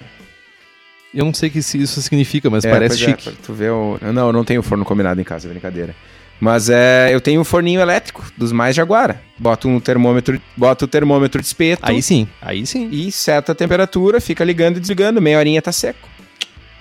Eu 1.14 1.24
não 1.24 1.34
sei 1.34 1.47
o 1.47 1.51
que 1.53 1.60
isso 1.60 2.01
significa, 2.01 2.49
mas 2.49 2.66
é, 2.66 2.70
parece 2.70 3.01
é, 3.01 3.07
chique. 3.07 3.30
É, 3.30 3.32
tu 3.41 3.53
vê 3.53 3.70
o... 3.70 3.97
Não, 4.14 4.28
eu 4.28 4.34
não 4.34 4.43
tenho 4.43 4.62
forno 4.62 4.84
combinado 4.84 5.22
em 5.22 5.24
casa, 5.24 5.47
é 5.47 5.51
brincadeira. 5.51 5.95
Mas 6.39 6.69
é, 6.69 7.13
eu 7.13 7.19
tenho 7.19 7.41
um 7.41 7.43
forninho 7.43 7.81
elétrico 7.81 8.23
dos 8.37 8.51
mais 8.51 8.75
Jaguara. 8.75 9.21
Boto 9.37 9.67
um 9.67 9.79
termômetro, 9.79 10.41
boto 10.55 10.85
o 10.85 10.87
termômetro 10.87 11.41
de 11.41 11.47
espeto. 11.47 11.81
Aí 11.83 12.01
sim, 12.01 12.27
aí 12.41 12.65
sim. 12.65 12.87
E 12.91 13.11
seta 13.11 13.51
a 13.51 13.55
temperatura, 13.55 14.21
fica 14.21 14.43
ligando 14.43 14.77
e 14.77 14.79
desligando, 14.79 15.21
meia 15.21 15.37
horinha 15.37 15.61
tá 15.61 15.71
seco. 15.71 16.07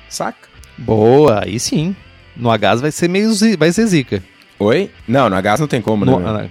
Saca? 0.08 0.48
Boa, 0.76 1.44
aí 1.44 1.58
sim. 1.58 1.94
No 2.36 2.50
a 2.50 2.56
gás 2.56 2.80
vai 2.80 2.92
ser 2.92 3.08
meio 3.08 3.30
vai 3.58 3.72
ser 3.72 3.86
zica. 3.86 4.22
Oi? 4.60 4.90
Não, 5.08 5.28
no 5.28 5.34
a 5.34 5.40
gás 5.40 5.58
não 5.58 5.66
tem 5.66 5.82
como, 5.82 6.04
no, 6.04 6.20
né? 6.20 6.50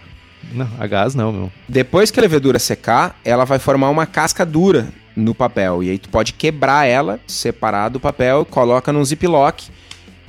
Não, 0.51 0.69
a 0.77 0.85
gás 0.85 1.15
não, 1.15 1.31
meu. 1.31 1.51
Depois 1.67 2.11
que 2.11 2.19
a 2.19 2.23
levedura 2.23 2.59
secar, 2.59 3.17
ela 3.23 3.45
vai 3.45 3.59
formar 3.59 3.89
uma 3.89 4.05
casca 4.05 4.45
dura 4.45 4.89
no 5.15 5.33
papel. 5.33 5.81
E 5.81 5.89
aí 5.89 5.97
tu 5.97 6.09
pode 6.09 6.33
quebrar 6.33 6.85
ela, 6.85 7.19
separar 7.25 7.89
do 7.89 7.99
papel, 7.99 8.45
coloca 8.45 8.91
num 8.91 9.03
ziplock 9.03 9.69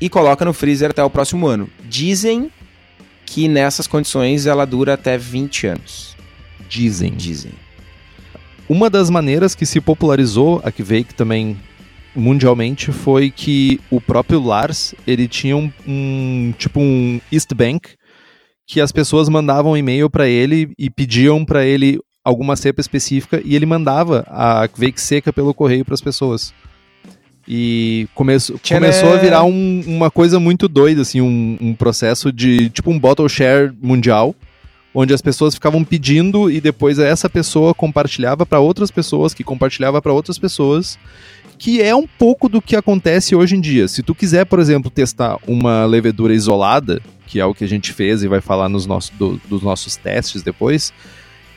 e 0.00 0.08
coloca 0.08 0.44
no 0.44 0.52
freezer 0.52 0.90
até 0.90 1.02
o 1.02 1.10
próximo 1.10 1.46
ano. 1.46 1.68
Dizem 1.84 2.50
que 3.28 3.46
nessas 3.46 3.86
condições 3.86 4.46
ela 4.46 4.64
dura 4.64 4.94
até 4.94 5.18
20 5.18 5.66
anos. 5.66 6.16
Dizem. 6.68 7.14
Dizem. 7.14 7.52
Uma 8.68 8.88
das 8.88 9.10
maneiras 9.10 9.54
que 9.54 9.66
se 9.66 9.80
popularizou 9.80 10.60
a 10.64 10.72
Kvake 10.72 11.14
também 11.14 11.56
mundialmente 12.14 12.90
foi 12.90 13.30
que 13.30 13.80
o 13.90 14.00
próprio 14.00 14.42
Lars, 14.42 14.94
ele 15.06 15.28
tinha 15.28 15.56
um, 15.56 15.70
um 15.86 16.54
tipo 16.58 16.80
um 16.80 17.20
East 17.30 17.52
Bank 17.54 17.90
que 18.66 18.80
as 18.80 18.92
pessoas 18.92 19.28
mandavam 19.28 19.76
e-mail 19.76 20.10
para 20.10 20.26
ele 20.26 20.72
e 20.78 20.90
pediam 20.90 21.44
para 21.44 21.64
ele 21.64 21.98
alguma 22.24 22.56
cepa 22.56 22.80
específica 22.80 23.40
e 23.44 23.54
ele 23.54 23.64
mandava 23.64 24.26
a 24.28 24.68
Kvake 24.68 25.00
seca 25.00 25.32
pelo 25.32 25.54
correio 25.54 25.84
para 25.84 25.94
as 25.94 26.02
pessoas. 26.02 26.52
E 27.50 28.06
come 28.14 28.36
começou 28.68 29.14
a 29.14 29.16
virar 29.16 29.42
um, 29.42 29.82
uma 29.86 30.10
coisa 30.10 30.38
muito 30.38 30.68
doida, 30.68 31.00
assim, 31.00 31.22
um, 31.22 31.56
um, 31.58 31.74
processo 31.74 32.30
de 32.30 32.68
tipo 32.68 32.90
um 32.90 32.98
bottle 32.98 33.26
share 33.26 33.72
mundial, 33.80 34.36
onde 34.94 35.14
as 35.14 35.22
pessoas 35.22 35.54
ficavam 35.54 35.82
pedindo 35.82 36.50
e 36.50 36.60
depois 36.60 36.98
essa 36.98 37.30
pessoa 37.30 37.72
compartilhava 37.72 38.44
para 38.44 38.60
outras 38.60 38.90
pessoas, 38.90 39.32
que 39.32 39.42
compartilhava 39.42 40.02
para 40.02 40.12
outras 40.12 40.38
pessoas, 40.38 40.98
que 41.58 41.80
é 41.80 41.96
um 41.96 42.06
pouco 42.06 42.50
do 42.50 42.60
que 42.60 42.76
acontece 42.76 43.34
hoje 43.34 43.56
em 43.56 43.60
dia. 43.62 43.88
Se 43.88 44.02
tu 44.02 44.14
quiser, 44.14 44.44
por 44.44 44.60
exemplo, 44.60 44.90
testar 44.90 45.38
uma 45.46 45.86
levedura 45.86 46.34
isolada, 46.34 47.00
que 47.26 47.40
é 47.40 47.46
o 47.46 47.54
que 47.54 47.64
a 47.64 47.68
gente 47.68 47.94
fez 47.94 48.22
e 48.22 48.28
vai 48.28 48.42
falar 48.42 48.68
nos 48.68 48.84
nossos, 48.84 49.10
do, 49.18 49.40
dos 49.48 49.62
nossos 49.62 49.96
testes 49.96 50.42
depois, 50.42 50.92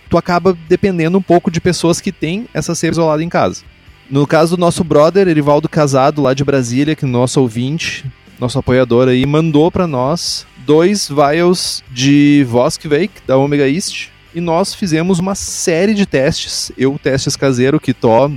tu 0.10 0.18
acaba 0.18 0.58
dependendo 0.70 1.18
um 1.18 1.22
pouco 1.22 1.52
de 1.52 1.60
pessoas 1.60 2.00
que 2.00 2.14
têm 2.14 2.48
essa 2.54 2.74
cepa 2.74 2.94
isolada 2.94 3.22
em 3.22 3.30
casa. 3.30 3.64
No 4.12 4.28
caso 4.28 4.58
do 4.58 4.60
nosso 4.60 4.84
brother, 4.84 5.30
Erivaldo 5.30 5.70
Casado, 5.70 6.22
lá 6.22 6.34
de 6.34 6.44
Brasília, 6.44 6.98
que 6.98 7.06
é 7.06 7.08
nosso 7.08 7.40
ouvinte, 7.40 8.04
nosso 8.38 8.60
apoiador 8.60 9.08
aí, 9.08 9.26
mandou 9.26 9.72
para 9.72 9.88
nós 9.88 10.46
dois 10.66 11.08
vials 11.08 11.82
de 11.90 12.46
Voskvake 12.50 13.22
da 13.26 13.38
Omega 13.38 13.70
East 13.70 14.10
e 14.36 14.42
nós 14.42 14.74
fizemos 14.74 15.18
uma 15.18 15.34
série 15.34 15.94
de 15.94 16.06
testes. 16.06 16.74
Eu, 16.78 17.00
testes 17.02 17.38
caseiro, 17.38 17.80
que 17.80 17.94
tô, 17.94 18.30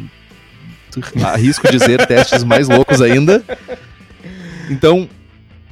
arrisco 1.25 1.68
dizer, 1.68 2.07
testes 2.07 2.45
mais 2.45 2.68
loucos 2.68 3.03
ainda. 3.03 3.43
Então, 4.70 5.09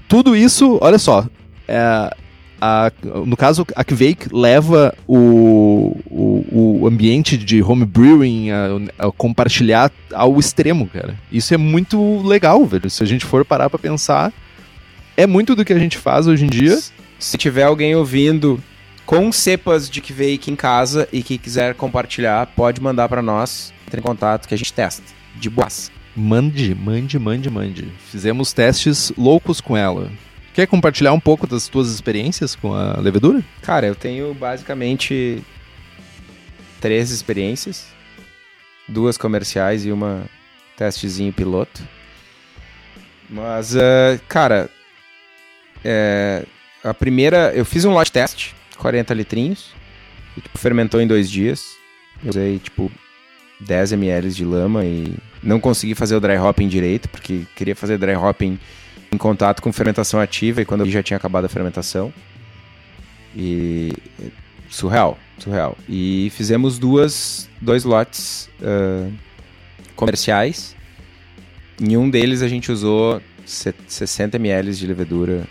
tudo 0.09 0.35
isso, 0.35 0.79
olha 0.81 0.99
só, 0.99 1.29
é, 1.69 2.13
a, 2.65 2.93
no 3.27 3.37
caso, 3.37 3.67
a 3.75 3.83
Kvake 3.83 4.29
leva 4.31 4.95
o, 5.05 5.97
o, 6.09 6.79
o, 6.83 6.87
ambiente 6.87 7.37
de 7.37 7.61
home 7.61 7.85
brewing 7.85 8.51
a, 8.53 9.07
a, 9.09 9.11
compartilhar 9.11 9.91
ao 10.15 10.39
extremo, 10.39 10.87
cara. 10.87 11.19
Isso 11.33 11.53
é 11.53 11.57
muito 11.57 12.23
legal, 12.23 12.65
velho. 12.65 12.89
Se 12.89 13.03
a 13.03 13.07
gente 13.07 13.25
for 13.25 13.45
parar 13.45 13.69
pra 13.69 13.81
pensar, 13.81 14.33
é 15.17 15.27
muito 15.27 15.57
do 15.57 15.65
que 15.65 15.73
a 15.73 15.79
gente 15.79 15.99
faz 15.99 16.29
hoje 16.29 16.45
em 16.45 16.49
dia. 16.49 16.79
Se 17.19 17.37
tiver 17.37 17.65
alguém 17.65 17.97
ouvindo 17.97 18.63
com 19.05 19.33
cepas 19.33 19.91
de 19.91 20.01
Kvake 20.01 20.49
em 20.49 20.55
casa 20.55 21.09
e 21.13 21.21
que 21.21 21.39
quiser 21.39 21.75
compartilhar, 21.75 22.47
pode 22.55 22.81
mandar 22.81 23.09
para 23.09 23.21
nós. 23.21 23.75
Entre 23.89 23.99
em 23.99 24.05
contato 24.05 24.47
que 24.47 24.55
a 24.55 24.59
gente 24.59 24.73
testa. 24.73 25.03
De 25.35 25.51
boas. 25.51 25.91
Mande, 26.15 26.77
mande, 26.77 27.19
mande, 27.19 27.51
mande. 27.51 27.89
Fizemos 28.09 28.53
testes 28.53 29.13
loucos 29.19 29.61
com 29.61 29.77
ela. 29.77 30.13
Quer 30.55 30.67
compartilhar 30.67 31.13
um 31.13 31.21
pouco 31.21 31.47
das 31.47 31.67
tuas 31.69 31.89
experiências 31.89 32.55
com 32.55 32.75
a 32.75 32.99
levedura? 33.01 33.43
Cara, 33.63 33.87
eu 33.87 33.95
tenho 33.95 34.35
basicamente 34.35 35.43
três 36.81 37.11
experiências, 37.11 37.87
duas 38.87 39.17
comerciais 39.17 39.87
e 39.87 39.93
uma 39.93 40.25
testezinho 40.77 41.33
piloto. 41.33 41.83
Mas, 43.31 43.75
uh, 43.75 44.21
cara, 44.29 44.69
é, 45.83 46.45
a 46.85 46.93
primeira, 46.93 47.53
eu 47.55 47.65
fiz 47.65 47.87
um 47.87 47.93
lot 47.93 48.11
test, 48.13 48.53
40 48.77 49.15
litrinhos, 49.15 49.73
e 50.37 50.41
tipo, 50.43 50.59
fermentou 50.59 51.01
em 51.01 51.07
dois 51.07 51.31
dias. 51.31 51.65
Eu 52.23 52.29
usei, 52.29 52.59
tipo, 52.59 52.93
10 53.61 53.93
ml 53.93 54.31
de 54.31 54.45
lama 54.45 54.85
e 54.85 55.15
não 55.43 55.59
consegui 55.59 55.95
fazer 55.95 56.15
o 56.15 56.21
dry 56.21 56.37
hopping 56.37 56.69
direito, 56.69 57.09
porque 57.09 57.47
queria 57.57 57.75
fazer 57.75 57.97
dry 57.97 58.15
hopping 58.15 58.59
em 59.13 59.19
contato 59.19 59.61
com 59.63 59.73
fermentação 59.73 60.19
ativa 60.19 60.63
e 60.63 60.65
quando 60.65 60.89
já 60.89 61.03
tinha 61.03 61.17
acabado 61.17 61.45
a 61.45 61.49
fermentação. 61.49 62.13
E 63.37 63.93
surreal, 64.71 65.19
surreal. 65.39 65.77
E 65.89 66.31
fizemos 66.35 66.79
duas, 66.79 67.49
dois 67.61 67.85
lotes 67.85 68.49
uh, 68.61 69.13
comerciais. 69.95 70.75
Em 71.81 71.97
um 71.97 72.09
deles 72.09 72.43
a 72.43 72.49
gente 72.49 72.73
usou 72.73 73.21
60 73.45 74.37
ml 74.37 74.73
de 74.73 74.87
levedura 74.87 75.47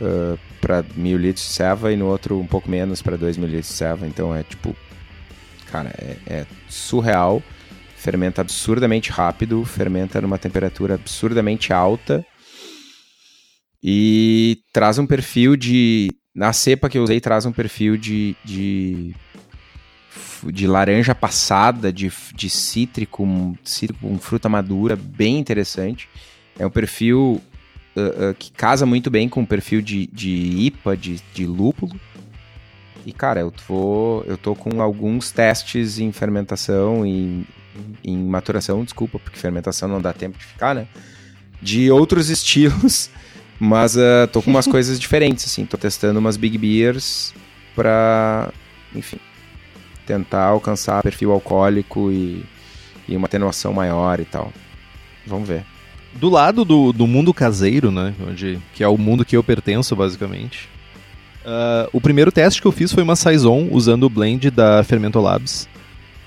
uh, 0.00 0.38
para 0.60 0.84
mil 0.96 1.18
litros 1.18 1.46
de 1.46 1.52
ceva 1.52 1.92
e 1.92 1.96
no 1.96 2.06
outro 2.06 2.38
um 2.38 2.46
pouco 2.46 2.70
menos 2.70 3.02
para 3.02 3.16
2 3.16 3.36
mil 3.36 3.48
litros 3.48 3.68
de 3.68 3.74
ceva. 3.74 4.06
Então 4.06 4.34
é 4.34 4.42
tipo, 4.42 4.74
cara, 5.70 5.90
é, 5.98 6.16
é 6.26 6.46
surreal 6.68 7.42
fermenta 8.04 8.42
absurdamente 8.42 9.10
rápido, 9.10 9.64
fermenta 9.64 10.20
numa 10.20 10.36
temperatura 10.36 10.94
absurdamente 10.94 11.72
alta 11.72 12.24
e 13.82 14.58
traz 14.72 14.98
um 14.98 15.06
perfil 15.06 15.56
de. 15.56 16.10
Na 16.34 16.52
cepa 16.52 16.88
que 16.88 16.98
eu 16.98 17.02
usei, 17.02 17.20
traz 17.20 17.46
um 17.46 17.52
perfil 17.52 17.96
de. 17.96 18.36
de, 18.44 19.14
de 20.52 20.66
laranja 20.66 21.14
passada, 21.14 21.90
de, 21.90 22.12
de 22.34 22.50
cítrico, 22.50 23.26
cítrico 23.64 24.00
com 24.00 24.18
fruta 24.18 24.48
madura, 24.48 24.96
bem 24.96 25.38
interessante. 25.38 26.08
É 26.58 26.66
um 26.66 26.70
perfil 26.70 27.40
uh, 27.96 28.30
uh, 28.30 28.34
que 28.38 28.52
casa 28.52 28.84
muito 28.84 29.10
bem 29.10 29.28
com 29.28 29.42
o 29.42 29.46
perfil 29.46 29.80
de, 29.80 30.06
de 30.08 30.30
IPA, 30.30 30.96
de, 30.96 31.20
de 31.32 31.46
lúpulo. 31.46 31.98
E, 33.06 33.12
cara, 33.12 33.40
eu 33.40 33.50
tô, 33.50 34.22
eu 34.26 34.36
tô 34.36 34.54
com 34.54 34.80
alguns 34.82 35.30
testes 35.30 35.98
em 35.98 36.10
fermentação 36.10 37.06
e 37.06 37.46
em, 38.02 38.16
maturação, 38.16 38.84
desculpa, 38.84 39.18
porque 39.18 39.38
fermentação 39.38 39.88
não 39.88 40.00
dá 40.00 40.12
tempo 40.12 40.38
de 40.38 40.44
ficar, 40.44 40.74
né? 40.74 40.86
De 41.60 41.90
outros 41.90 42.28
estilos, 42.30 43.10
mas 43.58 43.96
uh, 43.96 44.26
tô 44.32 44.42
com 44.42 44.50
umas 44.50 44.66
coisas 44.66 44.98
diferentes, 44.98 45.44
assim. 45.44 45.64
Tô 45.64 45.76
testando 45.76 46.18
umas 46.18 46.36
Big 46.36 46.58
Beers 46.58 47.34
pra, 47.74 48.52
enfim, 48.94 49.18
tentar 50.06 50.44
alcançar 50.44 51.02
perfil 51.02 51.32
alcoólico 51.32 52.10
e, 52.10 52.44
e 53.08 53.16
uma 53.16 53.26
atenuação 53.26 53.72
maior 53.72 54.20
e 54.20 54.24
tal. 54.24 54.52
Vamos 55.26 55.48
ver. 55.48 55.64
Do 56.14 56.28
lado 56.28 56.64
do, 56.64 56.92
do 56.92 57.06
mundo 57.06 57.34
caseiro, 57.34 57.90
né? 57.90 58.14
Onde, 58.28 58.60
que 58.72 58.84
é 58.84 58.88
o 58.88 58.96
mundo 58.96 59.24
que 59.24 59.36
eu 59.36 59.42
pertenço, 59.42 59.96
basicamente. 59.96 60.68
Uh, 61.44 61.88
o 61.92 62.00
primeiro 62.00 62.32
teste 62.32 62.60
que 62.60 62.66
eu 62.66 62.72
fiz 62.72 62.92
foi 62.92 63.02
uma 63.02 63.16
Saison 63.16 63.68
usando 63.70 64.04
o 64.04 64.08
blend 64.08 64.50
da 64.50 64.82
Fermento 64.84 65.20
Labs. 65.20 65.68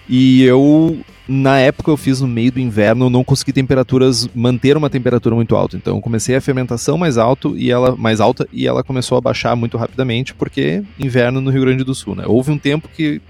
E 0.10 0.44
eu, 0.44 1.00
na 1.28 1.60
época, 1.60 1.92
eu 1.92 1.98
fiz 1.98 2.22
no 2.22 2.28
meio 2.28 2.52
do 2.52 2.60
inverno, 2.60 3.10
não 3.10 3.24
consegui 3.24 3.52
temperaturas, 3.52 4.28
manter 4.34 4.78
uma 4.78 4.90
temperatura 4.90 5.36
muito 5.36 5.56
alta. 5.56 5.76
Então, 5.76 6.00
comecei 6.00 6.36
a 6.36 6.42
fermentação 6.42 6.98
mais 6.98 7.18
alto 7.18 7.58
e 7.58 7.70
ela 7.70 7.96
mais 7.96 8.22
alta 8.22 8.48
e 8.52 8.66
ela 8.66 8.84
começou 8.84 9.18
a 9.18 9.22
baixar 9.22 9.56
muito 9.56 9.78
rapidamente, 9.78 10.34
porque 10.34 10.84
inverno 10.98 11.42
no 11.42 11.52
Rio 11.52 11.62
Grande 11.62 11.84
do 11.84 11.94
Sul, 11.94 12.16
né? 12.16 12.24
Houve 12.26 12.52
um 12.52 12.58
tempo 12.58 12.88
que 12.88 13.22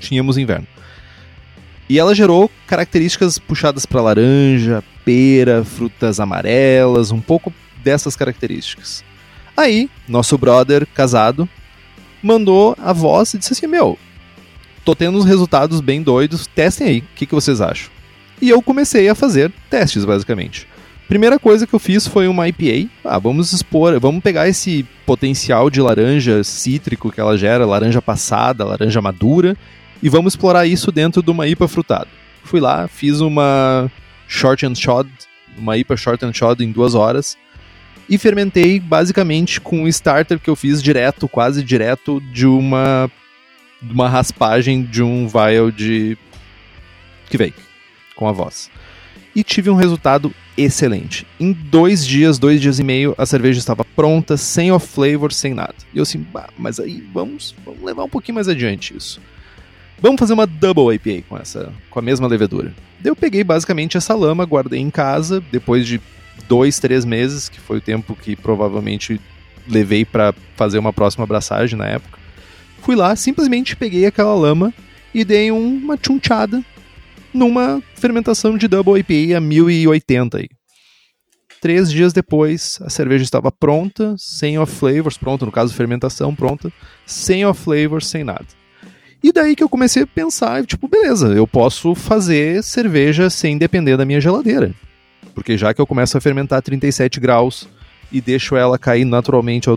tínhamos 0.00 0.38
inverno. 0.38 0.66
E 1.88 1.98
ela 1.98 2.14
gerou 2.14 2.50
características 2.66 3.38
puxadas 3.38 3.86
para 3.86 4.00
laranja, 4.00 4.82
pera, 5.04 5.64
frutas 5.64 6.18
amarelas, 6.18 7.12
um 7.12 7.20
pouco 7.20 7.52
dessas 7.84 8.16
características. 8.16 9.04
Aí, 9.56 9.88
nosso 10.08 10.36
brother 10.36 10.86
casado 10.92 11.48
mandou 12.22 12.76
a 12.82 12.92
voz 12.92 13.32
e 13.34 13.38
disse 13.38 13.52
assim: 13.52 13.66
Meu, 13.68 13.96
tô 14.86 14.94
tendo 14.94 15.18
uns 15.18 15.24
resultados 15.24 15.80
bem 15.80 16.00
doidos, 16.00 16.46
testem 16.46 16.86
aí, 16.86 16.98
o 17.00 17.04
que, 17.16 17.26
que 17.26 17.34
vocês 17.34 17.60
acham? 17.60 17.90
E 18.40 18.48
eu 18.48 18.62
comecei 18.62 19.08
a 19.08 19.16
fazer 19.16 19.52
testes, 19.68 20.04
basicamente. 20.04 20.68
Primeira 21.08 21.40
coisa 21.40 21.66
que 21.66 21.74
eu 21.74 21.78
fiz 21.80 22.06
foi 22.06 22.28
uma 22.28 22.48
IPA. 22.48 22.88
Ah, 23.04 23.18
vamos 23.18 23.52
expor, 23.52 23.98
vamos 23.98 24.22
pegar 24.22 24.48
esse 24.48 24.86
potencial 25.04 25.68
de 25.70 25.80
laranja 25.80 26.44
cítrico 26.44 27.10
que 27.10 27.20
ela 27.20 27.36
gera, 27.36 27.66
laranja 27.66 28.00
passada, 28.00 28.64
laranja 28.64 29.02
madura, 29.02 29.56
e 30.00 30.08
vamos 30.08 30.34
explorar 30.34 30.66
isso 30.66 30.92
dentro 30.92 31.20
de 31.20 31.30
uma 31.32 31.48
IPA 31.48 31.66
frutada. 31.66 32.08
Fui 32.44 32.60
lá, 32.60 32.86
fiz 32.86 33.20
uma 33.20 33.90
short 34.28 34.64
and 34.64 34.76
shot, 34.76 35.08
uma 35.58 35.76
IPA 35.76 35.96
short 35.96 36.24
and 36.24 36.32
shot 36.32 36.62
em 36.62 36.70
duas 36.70 36.94
horas 36.94 37.36
e 38.08 38.16
fermentei 38.18 38.78
basicamente 38.78 39.60
com 39.60 39.82
um 39.82 39.88
starter 39.88 40.38
que 40.38 40.48
eu 40.48 40.54
fiz 40.54 40.80
direto, 40.80 41.28
quase 41.28 41.64
direto 41.64 42.20
de 42.32 42.46
uma 42.46 43.10
uma 43.82 44.08
raspagem 44.08 44.82
de 44.82 45.02
um 45.02 45.28
vial 45.28 45.70
de 45.70 46.16
Kvake 47.30 47.60
com 48.14 48.28
a 48.28 48.32
voz. 48.32 48.70
E 49.34 49.44
tive 49.44 49.68
um 49.68 49.74
resultado 49.74 50.32
excelente. 50.56 51.26
Em 51.38 51.52
dois 51.52 52.06
dias, 52.06 52.38
dois 52.38 52.60
dias 52.60 52.78
e 52.78 52.84
meio, 52.84 53.14
a 53.18 53.26
cerveja 53.26 53.58
estava 53.58 53.84
pronta, 53.84 54.36
sem 54.36 54.72
off 54.72 54.86
flavor, 54.86 55.32
sem 55.32 55.52
nada. 55.52 55.74
E 55.92 55.98
eu 55.98 56.02
assim, 56.02 56.26
mas 56.56 56.80
aí 56.80 57.06
vamos, 57.12 57.54
vamos 57.64 57.82
levar 57.82 58.04
um 58.04 58.08
pouquinho 58.08 58.36
mais 58.36 58.48
adiante 58.48 58.96
isso. 58.96 59.20
Vamos 60.00 60.18
fazer 60.18 60.32
uma 60.32 60.46
double 60.46 60.94
IPA 60.94 61.26
com 61.28 61.36
essa, 61.36 61.72
com 61.90 61.98
a 61.98 62.02
mesma 62.02 62.26
levedura. 62.26 62.74
Daí 63.00 63.10
eu 63.10 63.16
peguei 63.16 63.44
basicamente 63.44 63.96
essa 63.96 64.14
lama, 64.14 64.44
guardei 64.44 64.80
em 64.80 64.90
casa, 64.90 65.42
depois 65.52 65.86
de 65.86 66.00
dois, 66.48 66.78
três 66.78 67.04
meses, 67.04 67.48
que 67.48 67.60
foi 67.60 67.78
o 67.78 67.80
tempo 67.80 68.14
que 68.14 68.36
provavelmente 68.36 69.20
levei 69.68 70.04
para 70.04 70.34
fazer 70.54 70.78
uma 70.78 70.92
próxima 70.92 71.24
abraçagem 71.24 71.78
na 71.78 71.86
época. 71.86 72.18
Fui 72.86 72.94
lá, 72.94 73.16
simplesmente 73.16 73.74
peguei 73.74 74.06
aquela 74.06 74.32
lama 74.32 74.72
e 75.12 75.24
dei 75.24 75.50
uma 75.50 75.98
chunchada 76.00 76.64
numa 77.34 77.82
fermentação 77.96 78.56
de 78.56 78.68
double 78.68 79.00
IPA 79.00 79.38
a 79.38 79.40
1080 79.40 80.38
aí. 80.38 80.48
Três 81.60 81.90
dias 81.90 82.12
depois, 82.12 82.78
a 82.82 82.88
cerveja 82.88 83.24
estava 83.24 83.50
pronta, 83.50 84.14
sem 84.16 84.56
off 84.56 84.72
flavors, 84.72 85.18
pronta, 85.18 85.44
no 85.44 85.50
caso 85.50 85.74
fermentação 85.74 86.32
pronta, 86.32 86.72
sem 87.04 87.44
off 87.44 87.60
flavors, 87.60 88.06
sem 88.06 88.22
nada. 88.22 88.46
E 89.20 89.32
daí 89.32 89.56
que 89.56 89.64
eu 89.64 89.68
comecei 89.68 90.04
a 90.04 90.06
pensar, 90.06 90.64
tipo, 90.64 90.86
beleza, 90.86 91.34
eu 91.34 91.44
posso 91.44 91.92
fazer 91.92 92.62
cerveja 92.62 93.28
sem 93.28 93.58
depender 93.58 93.96
da 93.96 94.04
minha 94.04 94.20
geladeira. 94.20 94.72
Porque 95.34 95.58
já 95.58 95.74
que 95.74 95.80
eu 95.80 95.88
começo 95.88 96.16
a 96.16 96.20
fermentar 96.20 96.60
a 96.60 96.62
37 96.62 97.18
graus 97.18 97.68
e 98.12 98.20
deixo 98.20 98.54
ela 98.54 98.78
cair 98.78 99.04
naturalmente 99.04 99.68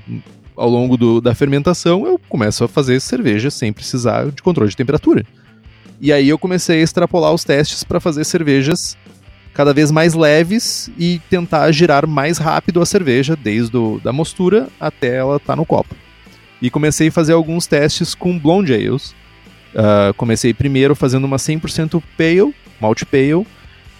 ao, 0.60 0.70
longo 0.70 0.97
do, 0.97 1.22
da 1.22 1.34
fermentação, 1.34 2.05
eu 2.05 2.20
começo 2.30 2.64
a 2.64 2.68
fazer 2.68 2.99
cerveja 2.99 3.49
sem 3.49 3.72
precisar 3.72 4.32
de 4.32 4.41
controle 4.41 4.70
de 4.70 4.78
temperatura. 4.78 5.26
E 6.01 6.14
aí 6.14 6.30
eu 6.30 6.38
comecei 6.38 6.80
a 6.80 6.84
extrapolar 6.84 7.34
os 7.34 7.43
testes 7.43 7.84
para 7.84 7.99
fazer 7.99 8.24
cervejas 8.24 8.97
cada 9.53 9.74
vez 9.74 9.91
mais 9.91 10.14
leves 10.14 10.89
e 10.97 11.20
tentar 11.30 11.72
girar 11.72 12.07
mais 12.07 12.38
rápido 12.38 12.82
a 12.82 12.86
cerveja, 12.86 13.36
desde 13.36 13.78
a 13.78 14.03
da 14.03 14.14
mostura 14.14 14.70
até 14.80 15.18
ela 15.18 15.38
estar 15.38 15.53
tá 15.53 15.55
no 15.55 15.66
copo. 15.66 15.95
E 16.62 16.70
comecei 16.70 17.07
a 17.10 17.12
fazer 17.12 17.34
alguns 17.34 17.68
testes 17.68 18.14
com 18.16 18.38
blonde 18.38 18.74
ales, 18.74 19.14
Uh, 19.70 20.14
comecei 20.16 20.53
primeiro 20.53 20.95
fazendo 20.95 21.26
uma 21.26 21.38
100% 21.38 22.01
pale, 22.18 22.53
malt 22.82 23.03
pale, 23.05 23.45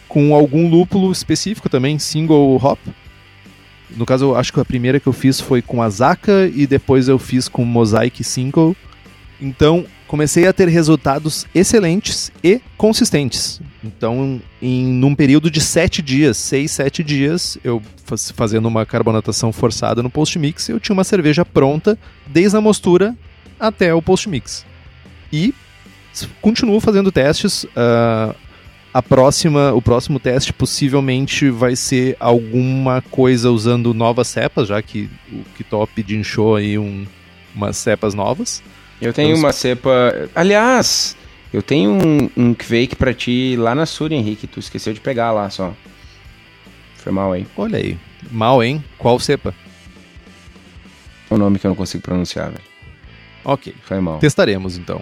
com 0.08 0.34
algum 0.34 0.68
lúpulo 0.68 1.12
específico 1.12 1.70
também, 1.70 2.00
single 2.00 2.56
hop. 2.56 2.80
No 3.96 4.06
caso, 4.06 4.26
eu 4.26 4.36
acho 4.36 4.54
que 4.54 4.60
a 4.60 4.66
primeira 4.66 5.00
que 5.00 5.08
eu 5.08 5.14
fiz 5.14 5.40
foi 5.40 5.62
com 5.62 5.82
Azaka 5.82 6.50
e 6.54 6.68
depois 6.68 7.08
eu 7.08 7.18
fiz 7.18 7.48
com 7.48 7.66
Mosaic 7.66 8.24
Single. 8.24 8.76
Então, 9.42 9.86
comecei 10.08 10.48
a 10.48 10.54
ter 10.54 10.68
resultados 10.68 11.48
excelentes 11.54 12.32
e 12.44 12.62
consistentes. 12.78 13.62
Então, 13.84 14.42
em 14.62 14.86
num 14.86 15.16
período 15.16 15.50
de 15.50 15.62
7 15.62 16.02
dias, 16.02 16.38
6, 16.38 16.72
7 16.72 17.04
dias, 17.04 17.58
eu 17.64 17.82
faz, 18.04 18.32
fazendo 18.32 18.68
uma 18.68 18.86
carbonatação 18.86 19.52
forçada 19.54 20.04
no 20.04 20.10
post-mix, 20.10 20.68
eu 20.70 20.80
tinha 20.80 20.94
uma 20.94 21.04
cerveja 21.04 21.46
pronta, 21.46 21.98
desde 22.28 22.58
a 22.58 22.62
mostura 22.62 23.16
até 23.60 23.94
o 23.94 24.02
post-mix. 24.02 24.66
E 25.32 25.54
continuo 26.42 26.80
fazendo 26.80 27.12
testes. 27.12 27.64
Uh, 27.64 28.36
a 28.94 29.02
próxima, 29.02 29.74
o 29.74 29.82
próximo 29.82 30.20
teste 30.20 30.52
possivelmente 30.52 31.50
vai 31.50 31.76
ser 31.76 32.18
alguma 32.20 33.02
coisa 33.10 33.52
usando 33.52 33.94
novas 33.94 34.28
cepas, 34.28 34.68
já 34.68 34.82
que 34.82 35.10
o 35.32 35.44
Kitop 35.56 36.02
dinchou 36.02 36.56
aí 36.56 36.78
um, 36.78 37.06
umas 37.56 37.78
cepas 37.78 38.14
novas. 38.14 38.64
Eu 39.02 39.14
tenho 39.14 39.38
uma 39.38 39.54
cepa. 39.54 40.30
Aliás, 40.36 41.16
eu 41.54 41.62
tenho 41.62 41.92
um, 41.92 42.30
um 42.36 42.54
Quake 42.54 42.96
pra 42.96 43.14
ti 43.14 43.56
lá 43.58 43.74
na 43.74 43.86
Sur, 43.86 44.12
Henrique. 44.12 44.48
Tu 44.48 44.60
esqueceu 44.60 44.94
de 44.94 45.00
pegar 45.00 45.32
lá 45.32 45.50
só. 45.50 45.74
Foi 46.98 47.12
mal 47.12 47.32
aí. 47.32 47.48
Olha 47.56 47.78
aí. 47.78 47.98
Mal, 48.30 48.62
hein? 48.64 48.84
Qual 48.98 49.20
cepa? 49.20 49.54
É 51.30 51.34
um 51.34 51.38
nome 51.38 51.60
que 51.60 51.66
eu 51.66 51.70
não 51.70 51.76
consigo 51.76 52.04
pronunciar, 52.04 52.50
velho. 52.50 52.64
Ok. 53.46 53.74
Foi 53.84 54.00
mal. 54.00 54.20
Testaremos 54.20 54.78
então. 54.78 55.02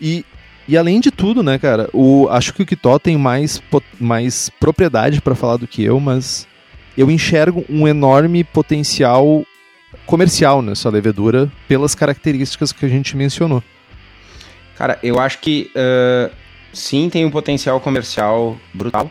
E, 0.00 0.24
e 0.68 0.76
além 0.76 1.00
de 1.00 1.10
tudo, 1.10 1.42
né, 1.42 1.58
cara, 1.58 1.88
o, 1.94 2.28
acho 2.28 2.52
que 2.52 2.62
o 2.62 2.66
Kitó 2.66 2.98
tem 2.98 3.16
mais, 3.16 3.62
mais 3.98 4.50
propriedade 4.60 5.22
para 5.22 5.34
falar 5.34 5.56
do 5.56 5.66
que 5.66 5.82
eu, 5.82 5.98
mas 5.98 6.46
eu 6.96 7.10
enxergo 7.10 7.64
um 7.70 7.88
enorme 7.88 8.44
potencial 8.44 9.46
comercial 10.04 10.60
nessa 10.60 10.90
levedura 10.90 11.50
pelas 11.66 11.94
características 11.94 12.70
que 12.70 12.84
a 12.84 12.88
gente 12.88 13.16
mencionou. 13.16 13.62
Cara, 14.76 14.98
eu 15.02 15.18
acho 15.18 15.38
que 15.38 15.70
uh, 15.74 16.30
sim 16.72 17.08
tem 17.08 17.24
um 17.24 17.30
potencial 17.30 17.80
comercial 17.80 18.58
brutal, 18.74 19.10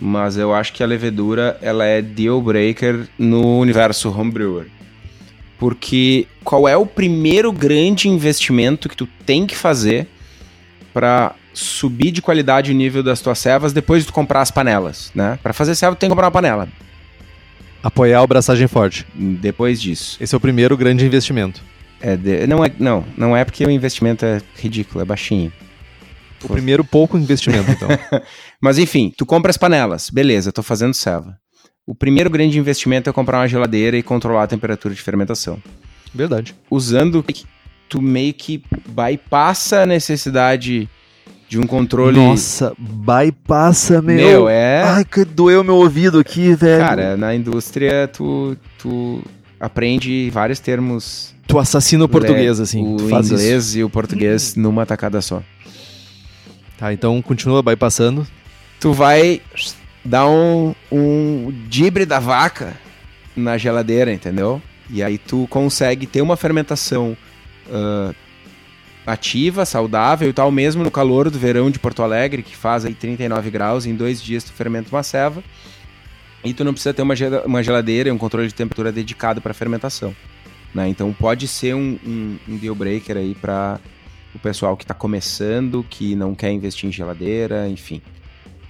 mas 0.00 0.36
eu 0.36 0.52
acho 0.52 0.72
que 0.72 0.82
a 0.82 0.86
levedura 0.86 1.56
ela 1.62 1.84
é 1.84 2.02
deal 2.02 2.40
breaker 2.42 3.06
no 3.16 3.60
universo 3.60 4.10
homebrewer. 4.10 4.66
Porque 5.56 6.26
qual 6.42 6.66
é 6.66 6.76
o 6.76 6.84
primeiro 6.84 7.52
grande 7.52 8.08
investimento 8.08 8.88
que 8.88 8.96
tu 8.96 9.08
tem 9.24 9.46
que 9.46 9.56
fazer 9.56 10.08
para 10.94 11.34
subir 11.52 12.10
de 12.10 12.22
qualidade 12.22 12.72
o 12.72 12.74
nível 12.74 13.02
das 13.02 13.20
tuas 13.20 13.38
servas 13.38 13.72
depois 13.72 14.02
de 14.02 14.06
tu 14.06 14.12
comprar 14.12 14.40
as 14.40 14.50
panelas, 14.50 15.10
né? 15.14 15.38
Para 15.42 15.52
fazer 15.52 15.74
serva 15.74 15.94
tu 15.94 15.98
tem 15.98 16.08
que 16.08 16.12
comprar 16.12 16.26
uma 16.26 16.32
panela. 16.32 16.68
Apoiar 17.82 18.22
o 18.22 18.26
braçagem 18.26 18.66
forte. 18.66 19.06
Depois 19.14 19.82
disso. 19.82 20.16
Esse 20.18 20.34
é 20.34 20.38
o 20.38 20.40
primeiro 20.40 20.76
grande 20.76 21.04
investimento. 21.04 21.60
É 22.00 22.16
de... 22.16 22.46
não, 22.46 22.64
é, 22.64 22.72
não, 22.78 23.04
não 23.16 23.36
é 23.36 23.44
porque 23.44 23.66
o 23.66 23.70
investimento 23.70 24.24
é 24.24 24.40
ridículo, 24.56 25.02
é 25.02 25.04
baixinho. 25.04 25.52
O 26.42 26.48
primeiro 26.48 26.84
pouco 26.84 27.18
investimento, 27.18 27.70
então. 27.70 27.88
Mas 28.60 28.78
enfim, 28.78 29.12
tu 29.16 29.26
compra 29.26 29.50
as 29.50 29.58
panelas, 29.58 30.08
beleza, 30.08 30.52
tô 30.52 30.62
fazendo 30.62 30.94
serva 30.94 31.38
o 31.86 31.94
primeiro 31.94 32.30
grande 32.30 32.58
investimento 32.58 33.10
é 33.10 33.12
comprar 33.12 33.40
uma 33.40 33.48
geladeira 33.48 33.96
e 33.96 34.02
controlar 34.02 34.44
a 34.44 34.46
temperatura 34.46 34.94
de 34.94 35.02
fermentação. 35.02 35.62
Verdade. 36.14 36.54
Usando 36.70 37.24
tu 37.88 38.00
meio 38.00 38.32
que 38.34 38.62
bypassa 38.88 39.82
a 39.82 39.86
necessidade 39.86 40.88
de 41.48 41.58
um 41.58 41.66
controle. 41.66 42.16
Nossa, 42.16 42.72
bypassa, 42.78 44.02
meu. 44.02 44.16
Meu, 44.16 44.48
é. 44.48 44.82
Ai, 44.82 45.04
que 45.04 45.24
doeu 45.24 45.62
meu 45.62 45.76
ouvido 45.76 46.18
aqui, 46.18 46.54
velho. 46.54 46.80
Cara, 46.80 47.16
na 47.16 47.34
indústria 47.34 48.08
tu, 48.08 48.56
tu 48.78 49.22
aprende 49.60 50.30
vários 50.30 50.58
termos. 50.58 51.34
tu 51.46 51.58
assassina 51.58 52.04
o 52.04 52.08
português, 52.08 52.58
assim. 52.60 52.94
O 52.94 52.96
tu 52.96 53.08
faz 53.08 53.30
inglês 53.30 53.66
isso. 53.68 53.78
e 53.78 53.84
o 53.84 53.90
português 53.90 54.56
numa 54.56 54.84
tacada 54.84 55.20
só. 55.20 55.42
Tá, 56.78 56.92
então 56.92 57.20
continua 57.22 57.62
bypassando. 57.62 58.26
Tu 58.80 58.92
vai 58.92 59.40
dar 60.04 60.26
um, 60.26 60.74
um 60.90 61.52
dibre 61.68 62.04
da 62.04 62.18
vaca 62.18 62.74
na 63.36 63.56
geladeira, 63.56 64.12
entendeu? 64.12 64.60
E 64.90 65.02
aí 65.02 65.18
tu 65.18 65.46
consegue 65.48 66.06
ter 66.06 66.20
uma 66.20 66.36
fermentação 66.36 67.16
ah, 67.70 68.14
ativa, 69.06 69.64
saudável 69.64 70.28
e 70.28 70.32
tal, 70.32 70.50
mesmo 70.50 70.82
no 70.82 70.90
calor 70.90 71.30
do 71.30 71.38
verão 71.38 71.70
de 71.70 71.78
Porto 71.78 72.02
Alegre, 72.02 72.42
que 72.42 72.56
faz 72.56 72.84
aí 72.84 72.94
39 72.94 73.50
graus, 73.50 73.86
em 73.86 73.94
dois 73.94 74.22
dias 74.22 74.44
tu 74.44 74.52
fermenta 74.52 74.88
uma 74.90 75.02
ceva. 75.02 75.42
E 76.42 76.52
tu 76.52 76.62
não 76.62 76.72
precisa 76.72 76.92
ter 76.92 77.02
uma 77.02 77.62
geladeira 77.62 78.08
e 78.08 78.12
um 78.12 78.18
controle 78.18 78.46
de 78.48 78.54
temperatura 78.54 78.92
dedicado 78.92 79.40
para 79.40 79.54
fermentação. 79.54 80.14
Né? 80.74 80.88
Então 80.88 81.12
pode 81.12 81.48
ser 81.48 81.74
um, 81.74 81.98
um, 82.04 82.36
um 82.48 82.56
deal 82.56 82.74
breaker 82.74 83.16
aí 83.16 83.34
para 83.34 83.80
o 84.34 84.38
pessoal 84.38 84.76
que 84.76 84.84
está 84.84 84.92
começando, 84.92 85.86
que 85.88 86.14
não 86.14 86.34
quer 86.34 86.50
investir 86.50 86.88
em 86.88 86.92
geladeira, 86.92 87.68
enfim. 87.68 88.02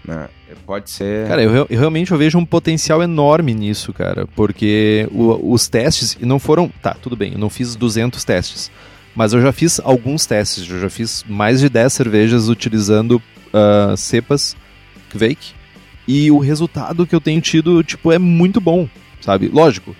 Né? 0.07 0.29
Pode 0.67 0.91
ser. 0.91 1.27
Cara, 1.29 1.43
eu, 1.43 1.67
eu 1.69 1.79
realmente 1.79 2.13
eu 2.13 2.19
vejo 2.19 2.39
um 2.39 2.45
potencial 2.45 3.03
enorme 3.03 3.53
nisso, 3.55 3.93
cara, 3.93 4.27
porque 4.37 5.09
o- 5.13 5.53
os 5.53 5.67
testes 5.69 6.17
não 6.21 6.39
foram, 6.39 6.71
tá, 6.83 6.95
tudo 6.95 7.17
bem, 7.17 7.33
eu 7.33 7.39
não 7.39 7.51
fiz 7.51 7.75
200 7.75 8.23
testes, 8.25 8.71
mas 9.15 9.33
eu 9.33 9.41
já 9.41 9.53
fiz 9.53 9.81
alguns 9.83 10.27
testes, 10.27 10.69
eu 10.71 10.81
já 10.81 10.89
fiz 10.91 11.25
mais 11.29 11.61
de 11.61 11.69
10 11.69 11.93
cervejas 11.93 12.49
utilizando 12.49 13.21
ah, 13.53 13.95
cepas 13.97 14.57
Kvake 15.11 15.53
e 16.07 16.31
o 16.31 16.39
resultado 16.39 17.07
que 17.07 17.15
eu 17.15 17.21
tenho 17.21 17.41
tido, 17.41 17.83
tipo, 17.83 18.13
é 18.13 18.19
muito 18.19 18.61
bom, 18.61 18.89
sabe? 19.21 19.49
Lógico, 19.53 19.95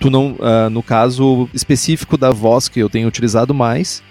tu 0.00 0.10
não, 0.10 0.36
ah, 0.40 0.68
no 0.70 0.82
caso 0.82 1.48
específico 1.54 2.16
da 2.16 2.30
voz 2.30 2.68
que 2.68 2.80
eu 2.80 2.88
tenho 2.90 3.06
utilizado 3.08 3.54
mais, 3.54 4.02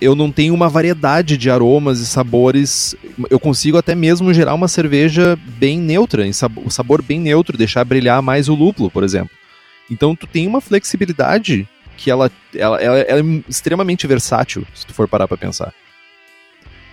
eu 0.00 0.14
não 0.14 0.30
tenho 0.30 0.52
uma 0.54 0.68
variedade 0.68 1.36
de 1.36 1.50
aromas 1.50 2.00
e 2.00 2.06
sabores. 2.06 2.94
Eu 3.30 3.38
consigo 3.40 3.78
até 3.78 3.94
mesmo 3.94 4.32
gerar 4.34 4.54
uma 4.54 4.68
cerveja 4.68 5.38
bem 5.58 5.78
neutra, 5.78 6.24
o 6.64 6.70
sabor 6.70 7.02
bem 7.02 7.18
neutro, 7.20 7.56
deixar 7.56 7.84
brilhar 7.84 8.20
mais 8.22 8.48
o 8.48 8.54
lúpulo, 8.54 8.90
por 8.90 9.02
exemplo. 9.04 9.30
Então 9.90 10.14
tu 10.16 10.26
tem 10.26 10.46
uma 10.46 10.60
flexibilidade 10.60 11.66
que 11.96 12.10
ela, 12.10 12.30
ela, 12.54 12.80
ela- 12.82 12.98
ela 12.98 13.20
é 13.20 13.42
extremamente 13.48 14.06
versátil, 14.06 14.66
se 14.74 14.84
tu 14.86 14.92
for 14.92 15.08
parar 15.08 15.26
pra 15.26 15.36
pensar. 15.36 15.72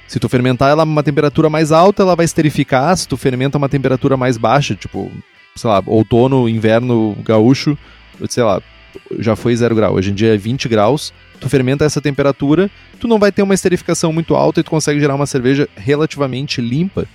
Se 0.08 0.20
tu 0.20 0.30
fermentar 0.30 0.70
ela 0.70 0.84
a 0.84 0.86
uma 0.86 1.01
temperatura 1.04 1.49
mais 1.49 1.72
alta, 1.72 2.04
ela 2.04 2.16
vai 2.16 2.26
esterificar. 2.26 2.95
Se 2.95 3.08
tu 3.08 3.18
fermenta 3.18 3.58
a 3.58 3.60
uma 3.60 3.70
temperatura 3.70 4.16
mais 4.16 4.38
baixa, 4.38 4.76
tipo, 4.76 5.12
sei 5.56 5.70
lá, 5.70 5.82
outono, 5.88 6.47
inverno 6.47 7.18
gaúcho, 7.26 7.78
sei 8.30 8.43
lá, 8.43 8.62
já 9.20 9.36
foi 9.36 9.56
zero 9.56 9.74
grau. 9.76 9.95
Hoje 9.95 10.12
em 10.12 10.14
dia 10.14 10.34
é 10.36 10.38
20 10.38 10.70
graus. 10.70 11.12
Tu 11.39 11.49
fermenta 11.49 11.84
essa 11.84 11.99
temperatura, 12.01 12.69
tu 12.99 13.07
não 13.07 13.19
vai 13.19 13.31
ter 13.31 13.41
uma 13.41 13.53
esterificação 13.53 14.13
muito 14.13 14.34
alta 14.36 14.59
e 14.61 14.63
tu 14.63 14.69
consegue 14.69 14.99
gerar 14.99 15.15
uma 15.15 15.25
cerveja 15.25 15.67
relativamente 15.75 16.61
limpa. 16.61 17.05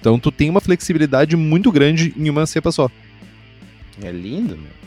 Então 0.00 0.18
tu 0.18 0.32
tem 0.32 0.50
uma 0.50 0.60
flexibilidade 0.60 1.36
muito 1.36 1.70
grande 1.70 2.12
em 2.16 2.28
uma 2.30 2.46
cepa 2.46 2.72
só. 2.72 2.90
É 4.02 4.10
lindo, 4.10 4.56
meu. 4.56 4.80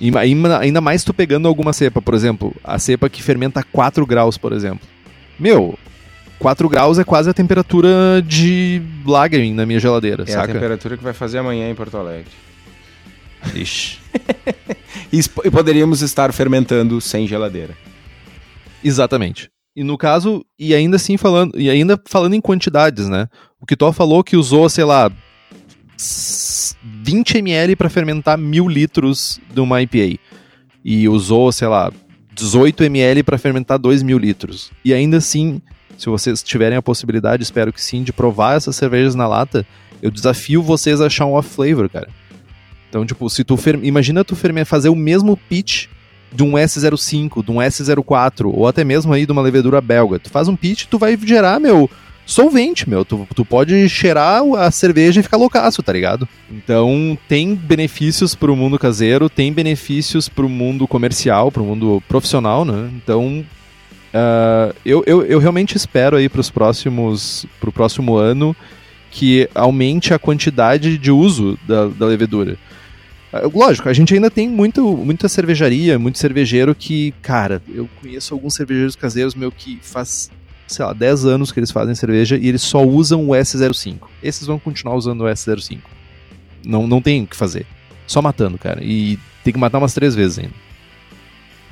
E 0.00 0.10
ainda, 0.18 0.80
mais 0.80 1.04
tu 1.04 1.14
pegando 1.14 1.46
alguma 1.46 1.72
cepa, 1.72 2.02
por 2.02 2.14
exemplo, 2.14 2.54
a 2.64 2.78
cepa 2.78 3.08
que 3.08 3.22
fermenta 3.22 3.60
a 3.60 3.62
4 3.62 4.04
graus, 4.04 4.36
por 4.36 4.52
exemplo. 4.52 4.80
Meu, 5.38 5.78
4 6.38 6.68
graus 6.68 6.98
é 6.98 7.04
quase 7.04 7.30
a 7.30 7.34
temperatura 7.34 8.20
de 8.26 8.82
lagering 9.06 9.54
na 9.54 9.64
minha 9.64 9.78
geladeira, 9.78 10.24
É 10.26 10.32
a 10.32 10.34
saca? 10.40 10.52
temperatura 10.52 10.96
que 10.96 11.04
vai 11.04 11.12
fazer 11.12 11.38
amanhã 11.38 11.70
em 11.70 11.74
Porto 11.74 11.96
Alegre. 11.96 12.30
Ixi. 13.54 13.98
E, 15.12 15.20
e 15.44 15.50
poderíamos 15.50 16.02
estar 16.02 16.32
fermentando 16.32 17.00
sem 17.00 17.24
geladeira. 17.26 17.76
Exatamente. 18.82 19.48
E 19.76 19.84
no 19.84 19.96
caso, 19.96 20.44
e 20.58 20.74
ainda 20.74 20.96
assim 20.96 21.16
falando, 21.16 21.58
e 21.60 21.70
ainda 21.70 22.00
falando 22.08 22.34
em 22.34 22.40
quantidades, 22.40 23.08
né? 23.08 23.28
O 23.60 23.66
Kitó 23.66 23.92
falou 23.92 24.24
que 24.24 24.36
usou, 24.36 24.68
sei 24.68 24.82
lá, 24.84 25.10
s- 25.96 26.74
20 26.82 27.38
ml 27.38 27.76
para 27.76 27.88
fermentar 27.88 28.36
mil 28.36 28.68
litros 28.68 29.38
de 29.52 29.60
uma 29.60 29.80
IPA. 29.82 30.18
E 30.84 31.08
usou, 31.08 31.52
sei 31.52 31.68
lá, 31.68 31.92
18 32.32 32.82
ml 32.84 33.22
para 33.22 33.38
fermentar 33.38 33.78
2 33.78 34.02
mil 34.02 34.18
litros. 34.18 34.72
E 34.84 34.92
ainda 34.92 35.18
assim, 35.18 35.62
se 35.96 36.06
vocês 36.08 36.42
tiverem 36.42 36.76
a 36.76 36.82
possibilidade, 36.82 37.42
espero 37.44 37.72
que 37.72 37.80
sim, 37.80 38.02
de 38.02 38.12
provar 38.12 38.56
essas 38.56 38.74
cervejas 38.74 39.14
na 39.14 39.28
lata, 39.28 39.64
eu 40.02 40.10
desafio 40.10 40.60
vocês 40.62 41.00
a 41.00 41.06
achar 41.06 41.26
um 41.26 41.34
off-flavor, 41.34 41.88
cara. 41.88 42.08
Então, 42.94 43.04
tipo, 43.04 43.28
se 43.28 43.42
tu 43.42 43.58
imagina 43.82 44.24
tu 44.24 44.36
fazer 44.64 44.88
o 44.88 44.94
mesmo 44.94 45.36
pitch 45.36 45.86
de 46.32 46.44
um 46.44 46.52
S05, 46.52 47.44
de 47.44 47.50
um 47.50 47.56
S04, 47.56 48.52
ou 48.54 48.68
até 48.68 48.84
mesmo 48.84 49.12
aí 49.12 49.26
de 49.26 49.32
uma 49.32 49.42
levedura 49.42 49.80
belga. 49.80 50.20
Tu 50.20 50.30
faz 50.30 50.46
um 50.46 50.54
pitch, 50.54 50.84
tu 50.84 50.96
vai 50.96 51.16
gerar, 51.16 51.58
meu, 51.58 51.90
solvente, 52.24 52.88
meu. 52.88 53.04
Tu, 53.04 53.26
tu 53.34 53.44
pode 53.44 53.88
cheirar 53.88 54.44
a 54.56 54.70
cerveja 54.70 55.18
e 55.18 55.24
ficar 55.24 55.38
loucaço, 55.38 55.82
tá 55.82 55.92
ligado? 55.92 56.28
Então, 56.48 57.18
tem 57.28 57.56
benefícios 57.56 58.36
pro 58.36 58.54
mundo 58.54 58.78
caseiro, 58.78 59.28
tem 59.28 59.52
benefícios 59.52 60.28
pro 60.28 60.48
mundo 60.48 60.86
comercial, 60.86 61.50
pro 61.50 61.64
mundo 61.64 62.00
profissional, 62.08 62.64
né? 62.64 62.90
Então, 62.94 63.44
ah, 64.12 64.72
eu, 64.86 65.02
eu, 65.04 65.24
eu 65.24 65.40
realmente 65.40 65.76
espero 65.76 66.16
aí 66.16 66.28
pros 66.28 66.48
próximos, 66.48 67.44
pro 67.58 67.72
próximo 67.72 68.16
ano 68.16 68.54
que 69.14 69.48
aumente 69.54 70.12
a 70.12 70.18
quantidade 70.18 70.98
de 70.98 71.10
uso 71.12 71.56
da, 71.68 71.86
da 71.86 72.04
levedura. 72.04 72.56
Ah, 73.34 73.50
Lógico, 73.52 73.88
a 73.88 73.92
gente 73.92 74.14
ainda 74.14 74.30
tem 74.30 74.48
muito, 74.48 74.96
muita 74.96 75.28
cervejaria, 75.28 75.98
muito 75.98 76.18
cervejeiro 76.18 76.72
que, 76.72 77.12
cara, 77.20 77.60
eu 77.68 77.88
conheço 78.00 78.32
alguns 78.32 78.54
cervejeiros 78.54 78.94
caseiros, 78.94 79.34
meu, 79.34 79.50
que 79.50 79.80
faz, 79.82 80.30
sei 80.68 80.84
lá, 80.84 80.92
10 80.92 81.24
anos 81.26 81.50
que 81.50 81.58
eles 81.58 81.72
fazem 81.72 81.96
cerveja 81.96 82.36
e 82.36 82.46
eles 82.46 82.62
só 82.62 82.80
usam 82.84 83.28
o 83.28 83.32
S05. 83.32 84.02
Esses 84.22 84.46
vão 84.46 84.60
continuar 84.60 84.94
usando 84.94 85.22
o 85.22 85.24
S05. 85.24 85.80
Não, 86.64 86.86
não 86.86 87.02
tem 87.02 87.24
o 87.24 87.26
que 87.26 87.34
fazer. 87.34 87.66
Só 88.06 88.22
matando, 88.22 88.56
cara. 88.56 88.84
E 88.84 89.18
tem 89.42 89.52
que 89.52 89.58
matar 89.58 89.78
umas 89.78 89.94
três 89.94 90.14
vezes 90.14 90.38
ainda. 90.38 90.54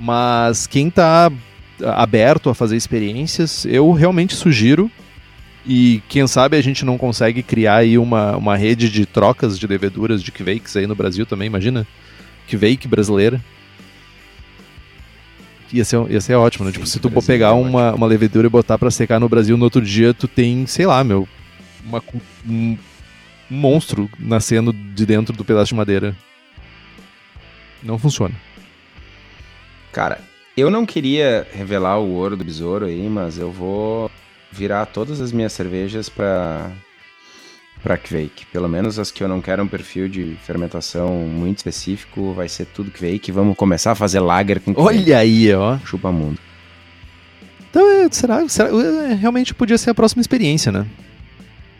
Mas 0.01 0.67
quem 0.67 0.91
tá 0.91 1.31
aberto 1.95 2.51
a 2.51 2.55
fazer 2.55 2.77
experiências, 2.77 3.65
eu 3.67 3.93
realmente 3.93 4.35
sugiro. 4.35 4.91
E 5.65 6.03
quem 6.09 6.27
sabe 6.27 6.57
a 6.57 6.63
gente 6.63 6.85
não 6.85 6.99
consegue 6.99 7.43
criar 7.43 7.77
aí 7.77 7.97
uma, 7.97 8.37
uma 8.37 8.57
rede 8.57 8.91
de 8.91 9.07
trocas 9.07 9.59
de 9.59 9.67
leveduras 9.67 10.23
de 10.23 10.33
Kvakes 10.33 10.77
aí 10.77 10.87
no 10.87 10.97
Brasil 10.97 11.25
também, 11.25 11.47
imagina? 11.47 11.87
Kvake 12.49 12.89
brasileira. 12.89 13.41
Ia 15.73 15.85
ser, 15.85 16.11
ia 16.11 16.21
ser 16.21 16.35
ótimo, 16.35 16.67
né? 16.67 16.73
Tipo, 16.73 16.87
se 16.87 16.99
tu 16.99 17.09
for 17.09 17.23
pegar 17.23 17.49
é 17.49 17.53
uma, 17.53 17.95
uma 17.95 18.07
levedura 18.07 18.47
e 18.47 18.51
botar 18.51 18.77
pra 18.77 18.91
secar 18.91 19.21
no 19.21 19.29
Brasil 19.29 19.57
no 19.57 19.65
outro 19.65 19.81
dia, 19.81 20.13
tu 20.13 20.27
tem, 20.27 20.67
sei 20.67 20.85
lá, 20.85 21.03
meu, 21.03 21.27
uma, 21.87 22.03
um, 22.47 22.77
um 23.51 23.57
monstro 23.57 24.11
nascendo 24.19 24.73
de 24.73 25.07
dentro 25.07 25.35
do 25.35 25.45
pedaço 25.45 25.69
de 25.69 25.75
madeira. 25.77 26.15
Não 27.83 27.99
funciona. 27.99 28.35
Cara, 29.93 30.21
eu 30.57 30.71
não 30.71 30.85
queria 30.85 31.47
revelar 31.53 31.99
o 31.99 32.13
ouro 32.13 32.37
do 32.37 32.45
besouro 32.45 32.87
aí, 32.87 33.09
mas 33.09 33.39
eu 33.39 33.51
vou 33.51 34.11
virar 34.53 34.87
todas 34.87 35.21
as 35.21 35.33
minhas 35.33 35.53
cervejas 35.53 36.09
pra 36.09 36.71
para 37.83 37.97
Kvake. 37.97 38.47
Pelo 38.53 38.69
menos 38.69 38.99
as 38.99 39.11
que 39.11 39.25
eu 39.25 39.29
não 39.29 39.41
quero 39.41 39.63
um 39.63 39.67
perfil 39.67 40.09
de 40.09 40.37
fermentação 40.45 41.27
muito 41.27 41.59
específico, 41.59 42.33
vai 42.33 42.49
ser 42.49 42.67
tudo 42.67 42.91
Kvake. 42.91 43.33
Vamos 43.33 43.57
começar 43.57 43.91
a 43.91 43.95
fazer 43.95 44.21
lager 44.21 44.61
com 44.61 44.73
Kvake. 44.73 44.89
Olha 44.89 45.19
aí, 45.19 45.53
ó. 45.53 45.79
Chupa 45.79 46.13
mundo. 46.13 46.39
Então, 47.69 47.91
é, 47.91 48.09
será, 48.11 48.47
será 48.49 48.69
é, 48.69 49.15
realmente 49.15 49.55
podia 49.55 49.77
ser 49.79 49.91
a 49.91 49.95
próxima 49.95 50.21
experiência, 50.21 50.71
né? 50.71 50.87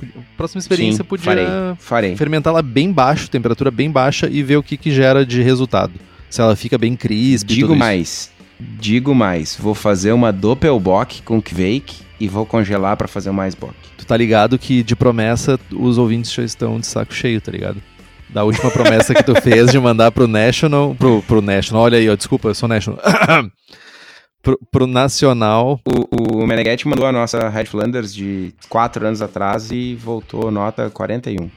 A 0.03 0.37
próxima 0.37 0.59
experiência 0.59 1.05
Sim, 1.05 1.09
podia 1.09 1.25
farei, 1.25 1.47
farei. 1.79 2.17
fermentá-la 2.17 2.61
bem 2.61 2.91
baixo, 2.91 3.31
temperatura 3.31 3.71
bem 3.71 3.89
baixa 3.89 4.29
e 4.29 4.43
ver 4.43 4.57
o 4.57 4.63
que, 4.63 4.77
que 4.77 4.91
gera 4.91 5.25
de 5.25 5.41
resultado. 5.43 5.93
Se 6.29 6.41
ela 6.41 6.57
fica 6.57 6.77
bem 6.77 6.97
crisp 6.97 7.47
Digo 7.47 7.77
mais, 7.77 8.33
digo 8.59 9.15
mais, 9.15 9.55
vou 9.55 9.75
fazer 9.75 10.13
uma 10.13 10.33
Doppelbock 10.33 11.23
com 11.23 11.41
Kvake 11.41 12.03
e 12.23 12.29
vou 12.29 12.47
congelar 12.47 12.97
pra 12.97 13.09
fazer 13.09 13.33
mais 13.33 13.53
bock. 13.53 13.75
Tu 13.99 14.07
tá 14.07 14.17
ligado 14.17 14.57
que 14.57 14.85
de 14.85 14.95
promessa 14.95 15.59
os 15.73 15.99
ouvintes 15.99 16.33
já 16.33 16.45
estão 16.45 16.79
de 16.79 16.87
saco 16.87 17.13
cheio, 17.13 17.41
tá 17.41 17.51
ligado? 17.51 17.83
Da 18.29 18.45
última 18.45 18.71
promessa 18.71 19.13
que 19.13 19.25
tu 19.25 19.35
fez 19.43 19.73
de 19.73 19.79
mandar 19.81 20.13
pro 20.13 20.29
National. 20.29 20.95
Pro, 20.95 21.21
pro 21.23 21.43
National, 21.43 21.83
olha 21.83 21.99
aí, 21.99 22.09
ó, 22.09 22.15
desculpa, 22.15 22.47
eu 22.47 22.55
sou 22.55 22.69
National. 22.69 23.01
pro, 24.41 24.57
pro 24.71 24.87
Nacional. 24.87 25.81
O, 25.85 26.43
o 26.43 26.47
Meneghetti 26.47 26.87
mandou 26.87 27.07
a 27.07 27.11
nossa 27.11 27.49
Red 27.49 27.65
Flanders 27.65 28.15
de 28.15 28.55
4 28.69 29.05
anos 29.05 29.21
atrás 29.21 29.73
e 29.73 29.97
voltou 29.97 30.49
nota 30.53 30.89
41. 30.91 31.51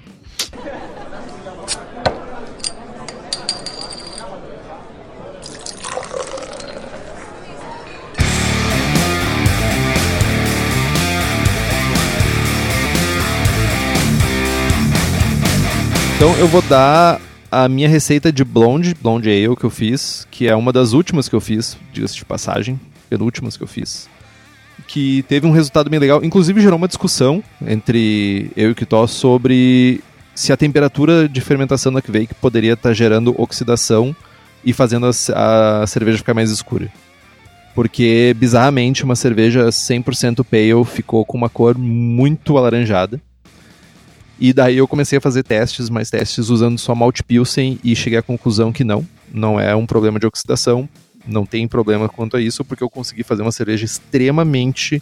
Então 16.25 16.35
eu 16.39 16.47
vou 16.47 16.63
dar 16.63 17.21
a 17.51 17.69
minha 17.69 17.87
receita 17.87 18.31
de 18.31 18.43
blonde, 18.43 18.95
blonde 18.99 19.29
ale 19.29 19.55
que 19.55 19.63
eu 19.63 19.69
fiz, 19.69 20.27
que 20.31 20.47
é 20.47 20.55
uma 20.55 20.73
das 20.73 20.91
últimas 20.91 21.29
que 21.29 21.35
eu 21.35 21.39
fiz, 21.39 21.77
diga-se 21.93 22.15
de 22.15 22.25
passagem, 22.25 22.79
penúltimas 23.07 23.55
que 23.55 23.61
eu 23.61 23.67
fiz, 23.67 24.09
que 24.87 25.23
teve 25.29 25.45
um 25.45 25.51
resultado 25.51 25.87
bem 25.87 25.99
legal. 25.99 26.23
Inclusive 26.23 26.59
gerou 26.59 26.79
uma 26.79 26.87
discussão 26.87 27.43
entre 27.67 28.49
eu 28.57 28.69
e 28.69 28.71
o 28.71 28.75
Kitó 28.75 29.05
sobre 29.05 30.01
se 30.33 30.51
a 30.51 30.57
temperatura 30.57 31.29
de 31.29 31.41
fermentação 31.41 31.93
da 31.93 32.01
Kveik 32.01 32.33
poderia 32.33 32.73
estar 32.73 32.91
gerando 32.91 33.39
oxidação 33.39 34.15
e 34.63 34.73
fazendo 34.73 35.05
a, 35.05 35.83
a 35.83 35.85
cerveja 35.85 36.17
ficar 36.17 36.33
mais 36.33 36.49
escura. 36.49 36.91
Porque, 37.75 38.35
bizarramente, 38.35 39.03
uma 39.03 39.15
cerveja 39.15 39.67
100% 39.67 40.43
pale 40.43 40.85
ficou 40.85 41.23
com 41.23 41.37
uma 41.37 41.49
cor 41.49 41.77
muito 41.77 42.57
alaranjada. 42.57 43.21
E 44.39 44.51
daí 44.51 44.77
eu 44.77 44.87
comecei 44.87 45.17
a 45.17 45.21
fazer 45.21 45.43
testes, 45.43 45.89
mais 45.89 46.09
testes 46.09 46.49
usando 46.49 46.77
só 46.77 46.93
malt 46.93 47.21
pilsen 47.21 47.79
e 47.83 47.95
cheguei 47.95 48.19
à 48.19 48.21
conclusão 48.21 48.71
que 48.71 48.83
não, 48.83 49.05
não 49.31 49.59
é 49.59 49.75
um 49.75 49.85
problema 49.85 50.19
de 50.19 50.27
oxidação, 50.27 50.89
não 51.25 51.45
tem 51.45 51.67
problema 51.67 52.09
quanto 52.09 52.35
a 52.35 52.41
isso, 52.41 52.63
porque 52.65 52.83
eu 52.83 52.89
consegui 52.89 53.23
fazer 53.23 53.41
uma 53.41 53.51
cerveja 53.51 53.85
extremamente 53.85 55.01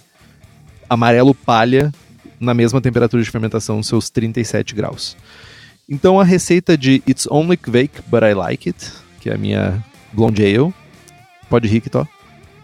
amarelo 0.89 1.34
palha 1.34 1.91
na 2.39 2.53
mesma 2.53 2.79
temperatura 2.79 3.23
de 3.23 3.31
fermentação, 3.31 3.81
seus 3.81 4.09
37 4.09 4.75
graus. 4.75 5.17
Então 5.89 6.19
a 6.19 6.23
receita 6.23 6.77
de 6.77 7.01
It's 7.07 7.27
Only 7.29 7.57
Kvake, 7.57 8.01
But 8.07 8.23
I 8.23 8.34
Like 8.34 8.69
It, 8.69 8.91
que 9.19 9.29
é 9.29 9.34
a 9.34 9.38
minha 9.38 9.84
Blonde 10.11 10.43
Ale. 10.43 10.73
Pode 11.49 11.67
rir, 11.67 11.81
Kitó? 11.81 12.07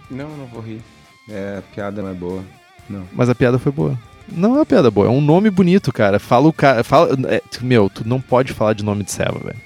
Não, 0.09 0.29
não 0.37 0.45
vou 0.45 0.61
rir. 0.61 0.81
É, 1.29 1.57
a 1.59 1.61
piada 1.73 2.01
não 2.01 2.09
é 2.09 2.13
boa. 2.13 2.43
Não. 2.89 3.07
Mas 3.13 3.29
a 3.29 3.35
piada 3.35 3.59
foi 3.59 3.71
boa. 3.71 3.97
Não 4.31 4.55
é 4.55 4.59
uma 4.59 4.65
piada 4.65 4.89
boa, 4.89 5.07
é 5.07 5.09
um 5.09 5.21
nome 5.21 5.49
bonito, 5.49 5.91
cara. 5.91 6.19
Fala 6.19 6.47
o 6.47 6.53
cara. 6.53 6.83
Fala, 6.83 7.17
é, 7.27 7.41
meu, 7.61 7.89
tu 7.89 8.07
não 8.07 8.21
pode 8.21 8.53
falar 8.53 8.73
de 8.73 8.83
nome 8.83 9.03
de 9.03 9.11
serva, 9.11 9.39
velho. 9.39 9.59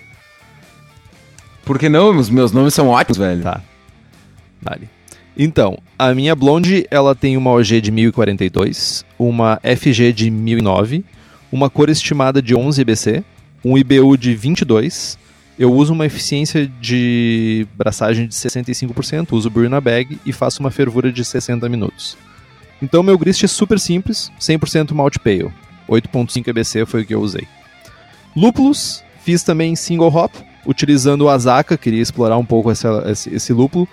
Por 1.65 1.79
que 1.79 1.87
não? 1.89 2.17
Os 2.17 2.29
meus 2.29 2.51
nomes 2.51 2.73
são 2.73 2.89
ótimos, 2.89 3.17
velho. 3.17 3.41
Tá. 3.41 3.61
Dali. 4.61 4.89
Então, 5.37 5.79
a 5.97 6.13
minha 6.13 6.35
blonde, 6.35 6.85
ela 6.91 7.15
tem 7.15 7.35
uma 7.37 7.51
OG 7.51 7.81
de 7.81 7.91
1042, 7.91 9.03
uma 9.17 9.59
FG 9.63 10.13
de 10.13 10.29
1009, 10.29 11.03
uma 11.51 11.69
cor 11.69 11.89
estimada 11.89 12.41
de 12.41 12.55
11 12.55 12.81
EBC, 12.81 13.23
um 13.65 13.77
IBU 13.77 14.17
de 14.17 14.35
22. 14.35 15.17
Eu 15.57 15.71
uso 15.71 15.93
uma 15.93 16.05
eficiência 16.05 16.67
de 16.79 17.67
braçagem 17.75 18.27
de 18.27 18.33
65%, 18.33 19.31
uso 19.31 19.49
brew 19.49 19.69
na 19.69 19.81
bag 19.81 20.19
e 20.25 20.31
faço 20.31 20.59
uma 20.59 20.71
fervura 20.71 21.11
de 21.11 21.23
60 21.23 21.67
minutos. 21.69 22.17
Então 22.83 23.01
meu 23.01 23.17
grist 23.17 23.41
é 23.41 23.47
super 23.47 23.79
simples, 23.79 24.29
100% 24.37 24.91
malt 24.91 25.17
pale. 25.19 25.49
8.5 25.89 26.49
EBC 26.49 26.85
foi 26.85 27.03
o 27.03 27.05
que 27.05 27.15
eu 27.15 27.21
usei. 27.21 27.47
Lúpulos, 28.35 29.01
fiz 29.23 29.41
também 29.41 29.73
single 29.73 30.13
hop, 30.13 30.33
utilizando 30.65 31.21
o 31.21 31.29
Azaka, 31.29 31.77
queria 31.77 32.01
explorar 32.01 32.37
um 32.37 32.45
pouco 32.45 32.69
essa, 32.69 33.05
esse, 33.07 33.33
esse 33.33 33.53
lúpulo. 33.53 33.87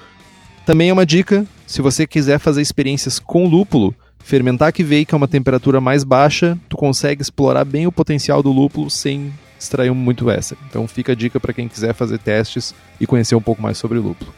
Também 0.66 0.90
é 0.90 0.92
uma 0.92 1.06
dica, 1.06 1.46
se 1.68 1.80
você 1.80 2.04
quiser 2.04 2.40
fazer 2.40 2.62
experiências 2.62 3.20
com 3.20 3.46
lúpulo, 3.46 3.94
fermentar 4.18 4.72
que 4.72 4.82
veio 4.82 5.06
que 5.06 5.14
é 5.14 5.16
uma 5.16 5.28
temperatura 5.28 5.80
mais 5.80 6.02
baixa, 6.02 6.58
tu 6.68 6.76
consegue 6.76 7.22
explorar 7.22 7.64
bem 7.64 7.86
o 7.86 7.92
potencial 7.92 8.42
do 8.42 8.50
lúpulo 8.50 8.90
sem 8.90 9.32
extrair 9.56 9.92
muito 9.92 10.28
essa. 10.28 10.56
Então 10.68 10.88
fica 10.88 11.12
a 11.12 11.14
dica 11.14 11.38
para 11.38 11.52
quem 11.52 11.68
quiser 11.68 11.94
fazer 11.94 12.18
testes 12.18 12.74
e 13.00 13.06
conhecer 13.06 13.36
um 13.36 13.42
pouco 13.42 13.62
mais 13.62 13.78
sobre 13.78 13.98
lúpulo. 13.98 14.34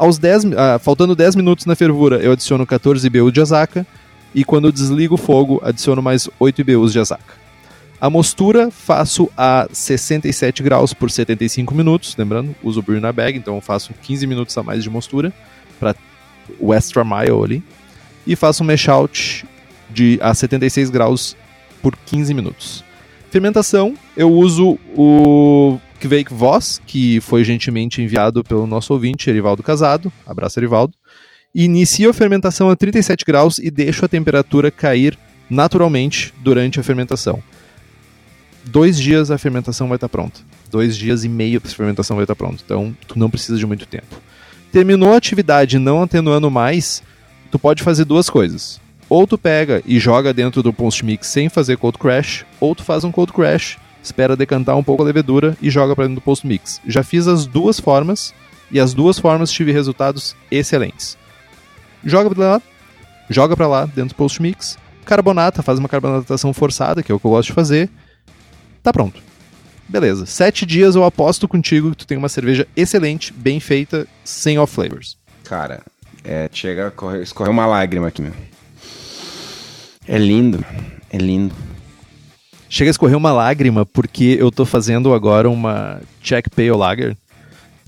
Aos 0.00 0.16
10, 0.16 0.54
ah, 0.56 0.78
faltando 0.78 1.14
10 1.14 1.36
minutos 1.36 1.66
na 1.66 1.76
fervura, 1.76 2.16
eu 2.22 2.32
adiciono 2.32 2.66
14 2.66 3.06
IBU 3.06 3.30
de 3.30 3.38
Azaka 3.38 3.86
e 4.34 4.42
quando 4.42 4.66
eu 4.66 4.72
desligo 4.72 5.16
o 5.16 5.18
fogo, 5.18 5.60
adiciono 5.62 6.00
mais 6.00 6.26
8 6.38 6.62
IBUs 6.62 6.90
de 6.90 6.98
Azaka. 6.98 7.34
A 8.00 8.08
mostura 8.08 8.70
faço 8.70 9.30
a 9.36 9.68
67 9.70 10.62
graus 10.62 10.94
por 10.94 11.10
75 11.10 11.74
minutos, 11.74 12.16
lembrando, 12.16 12.56
uso 12.62 12.80
o 12.80 12.82
brew 12.82 12.98
na 12.98 13.12
bag, 13.12 13.36
então 13.36 13.60
faço 13.60 13.92
15 13.92 14.26
minutos 14.26 14.56
a 14.56 14.62
mais 14.62 14.82
de 14.82 14.88
mostura 14.88 15.34
para 15.78 15.94
o 16.58 16.72
extra 16.72 17.04
mile 17.04 17.44
ali 17.44 17.62
e 18.26 18.34
faço 18.34 18.62
um 18.62 18.66
mash 18.66 18.88
out 18.88 19.44
de 19.90 20.18
a 20.22 20.32
76 20.32 20.88
graus 20.88 21.36
por 21.82 21.94
15 21.94 22.32
minutos. 22.32 22.82
Fermentação, 23.30 23.94
eu 24.16 24.32
uso 24.32 24.78
o 24.96 25.78
Kveik 26.00 26.32
Voss, 26.32 26.80
que 26.86 27.20
foi 27.20 27.44
gentilmente 27.44 28.02
enviado 28.02 28.42
pelo 28.42 28.66
nosso 28.66 28.92
ouvinte, 28.92 29.30
Erivaldo 29.30 29.62
Casado. 29.62 30.12
Abraço, 30.26 30.58
Erivaldo. 30.58 30.94
Inicio 31.54 32.10
a 32.10 32.14
fermentação 32.14 32.70
a 32.70 32.76
37 32.76 33.24
graus 33.24 33.58
e 33.58 33.70
deixo 33.70 34.04
a 34.04 34.08
temperatura 34.08 34.70
cair 34.70 35.18
naturalmente 35.48 36.32
durante 36.42 36.80
a 36.80 36.82
fermentação 36.82 37.42
dois 38.64 38.98
dias 38.98 39.30
a 39.30 39.38
fermentação 39.38 39.88
vai 39.88 39.96
estar 39.96 40.08
pronta. 40.08 40.40
Dois 40.70 40.96
dias 40.96 41.24
e 41.24 41.28
meio 41.28 41.60
a 41.64 41.68
fermentação 41.68 42.16
vai 42.16 42.24
estar 42.24 42.34
pronta. 42.34 42.62
Então, 42.64 42.96
tu 43.06 43.18
não 43.18 43.30
precisa 43.30 43.58
de 43.58 43.66
muito 43.66 43.86
tempo. 43.86 44.20
Terminou 44.72 45.12
a 45.12 45.16
atividade 45.16 45.78
não 45.78 46.02
atenuando 46.02 46.50
mais, 46.50 47.02
tu 47.50 47.58
pode 47.58 47.82
fazer 47.82 48.04
duas 48.04 48.30
coisas. 48.30 48.80
Ou 49.08 49.26
tu 49.26 49.36
pega 49.36 49.82
e 49.84 49.98
joga 49.98 50.32
dentro 50.32 50.62
do 50.62 50.72
post 50.72 51.04
mix 51.04 51.26
sem 51.26 51.48
fazer 51.48 51.76
cold 51.76 51.98
crash, 51.98 52.46
ou 52.60 52.74
tu 52.74 52.84
faz 52.84 53.02
um 53.02 53.10
cold 53.10 53.32
crash, 53.32 53.76
espera 54.02 54.36
decantar 54.36 54.76
um 54.76 54.82
pouco 54.82 55.02
a 55.02 55.06
levedura 55.06 55.56
e 55.60 55.70
joga 55.70 55.94
para 55.94 56.04
dentro 56.04 56.20
do 56.20 56.24
post 56.24 56.46
mix. 56.46 56.80
Já 56.86 57.02
fiz 57.02 57.26
as 57.26 57.46
duas 57.46 57.78
formas 57.78 58.34
e 58.70 58.78
as 58.78 58.94
duas 58.94 59.18
formas 59.18 59.50
tive 59.50 59.72
resultados 59.72 60.36
excelentes. 60.50 61.16
Joga 62.04 62.30
para 62.30 62.44
lá, 62.44 62.62
joga 63.28 63.56
para 63.56 63.66
lá 63.66 63.84
dentro 63.84 64.10
do 64.10 64.14
post 64.14 64.40
mix, 64.40 64.78
carbonata, 65.04 65.62
faz 65.62 65.78
uma 65.78 65.88
carbonatação 65.88 66.52
forçada, 66.52 67.02
que 67.02 67.10
é 67.10 67.14
o 67.14 67.20
que 67.20 67.26
eu 67.26 67.30
gosto 67.30 67.48
de 67.48 67.54
fazer, 67.54 67.90
tá 68.82 68.92
pronto. 68.92 69.22
Beleza. 69.88 70.24
Sete 70.24 70.64
dias 70.64 70.94
eu 70.94 71.04
aposto 71.04 71.48
contigo 71.48 71.90
que 71.90 71.96
tu 71.96 72.06
tem 72.06 72.16
uma 72.16 72.28
cerveja 72.28 72.66
excelente, 72.76 73.32
bem 73.32 73.58
feita, 73.58 74.06
sem 74.22 74.56
off 74.56 74.72
flavors. 74.72 75.16
Cara, 75.42 75.82
é, 76.22 76.48
chega 76.52 76.86
a 76.86 76.90
correr, 76.92 77.22
escorrer 77.22 77.50
uma 77.50 77.66
lágrima 77.66 78.06
aqui, 78.06 78.22
meu. 78.22 78.32
É 80.06 80.16
lindo, 80.16 80.64
é 81.10 81.18
lindo. 81.18 81.54
Chega 82.70 82.88
a 82.88 82.92
escorrer 82.92 83.16
uma 83.16 83.32
lágrima 83.32 83.84
porque 83.84 84.36
eu 84.38 84.50
tô 84.50 84.64
fazendo 84.64 85.12
agora 85.12 85.50
uma 85.50 86.00
Czech 86.22 86.48
Pale 86.48 86.70
Lager 86.70 87.16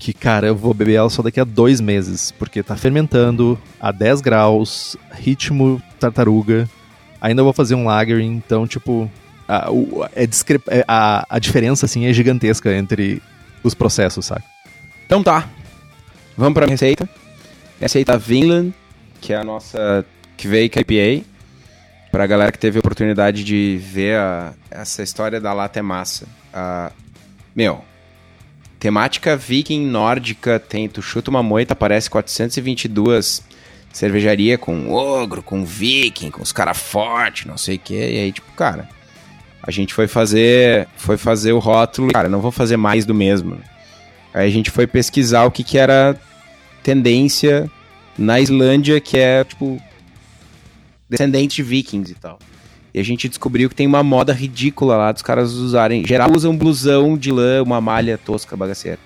que, 0.03 0.11
cara, 0.11 0.47
eu 0.47 0.55
vou 0.55 0.73
beber 0.73 0.95
ela 0.95 1.09
só 1.09 1.21
daqui 1.21 1.39
a 1.39 1.45
dois 1.45 1.79
meses, 1.79 2.29
porque 2.31 2.61
tá 2.61 2.75
fermentando 2.75 3.57
a 3.79 3.89
10 3.89 4.19
graus, 4.19 4.97
ritmo 5.13 5.81
tartaruga. 5.97 6.69
Ainda 7.21 7.41
vou 7.41 7.53
fazer 7.53 7.75
um 7.75 7.85
lager, 7.85 8.19
então, 8.19 8.67
tipo, 8.67 9.09
a, 9.47 9.69
é. 10.13 10.25
É, 10.25 10.83
a, 10.85 11.25
a 11.29 11.39
diferença 11.39 11.85
assim 11.85 12.05
é 12.05 12.11
gigantesca 12.11 12.75
entre 12.75 13.21
os 13.63 13.73
processos, 13.73 14.25
sabe? 14.25 14.43
Então 15.05 15.23
tá. 15.23 15.47
Vamos 16.35 16.53
pra 16.53 16.65
receita. 16.65 17.07
Receita 17.79 18.17
Vinland, 18.17 18.73
que 19.21 19.31
é 19.31 19.37
a 19.37 19.43
nossa 19.45 20.05
que 20.35 20.49
veio 20.49 20.65
IPA. 20.65 21.25
Pra 22.13 22.27
galera 22.27 22.51
que 22.51 22.59
teve 22.59 22.77
a 22.77 22.79
oportunidade 22.79 23.43
de 23.43 23.75
ver 23.81 24.19
a, 24.19 24.53
essa 24.69 25.01
história 25.01 25.41
da 25.41 25.51
lata 25.51 25.79
é 25.79 25.81
massa. 25.81 26.27
Uh, 26.53 26.93
meu, 27.55 27.83
temática 28.79 29.35
viking 29.35 29.87
nórdica, 29.87 30.59
tem, 30.59 30.87
tu 30.87 31.01
chuta 31.01 31.31
uma 31.31 31.41
moita, 31.41 31.73
aparece 31.73 32.11
422 32.11 33.41
cervejaria 33.91 34.59
com 34.59 34.91
ogro, 34.91 35.41
com 35.41 35.65
viking, 35.65 36.29
com 36.29 36.43
os 36.43 36.51
caras 36.51 36.77
fortes, 36.77 37.47
não 37.47 37.57
sei 37.57 37.77
o 37.77 37.79
que, 37.79 37.95
e 37.95 38.19
aí 38.19 38.31
tipo, 38.31 38.51
cara, 38.51 38.87
a 39.63 39.71
gente 39.71 39.91
foi 39.91 40.07
fazer, 40.07 40.87
foi 40.95 41.17
fazer 41.17 41.53
o 41.53 41.57
rótulo, 41.57 42.13
cara, 42.13 42.29
não 42.29 42.41
vou 42.41 42.51
fazer 42.51 42.77
mais 42.77 43.07
do 43.07 43.15
mesmo. 43.15 43.57
Aí 44.31 44.47
a 44.47 44.51
gente 44.51 44.69
foi 44.69 44.85
pesquisar 44.85 45.45
o 45.45 45.51
que, 45.51 45.63
que 45.63 45.79
era 45.79 46.15
tendência 46.83 47.67
na 48.15 48.39
Islândia, 48.39 49.01
que 49.01 49.17
é, 49.17 49.43
tipo, 49.43 49.81
descendente 51.13 51.57
de 51.57 51.63
vikings 51.63 52.11
e 52.11 52.15
tal. 52.15 52.37
E 52.93 52.99
a 52.99 53.03
gente 53.03 53.27
descobriu 53.27 53.69
que 53.69 53.75
tem 53.75 53.87
uma 53.87 54.03
moda 54.03 54.31
ridícula 54.33 54.95
lá 54.95 55.11
dos 55.11 55.21
caras 55.21 55.53
usarem. 55.53 56.05
Geral 56.05 56.31
usam 56.35 56.55
blusão 56.55 57.17
de 57.17 57.31
lã, 57.31 57.63
uma 57.63 57.81
malha 57.81 58.17
tosca 58.17 58.55
bagaceira. 58.55 58.99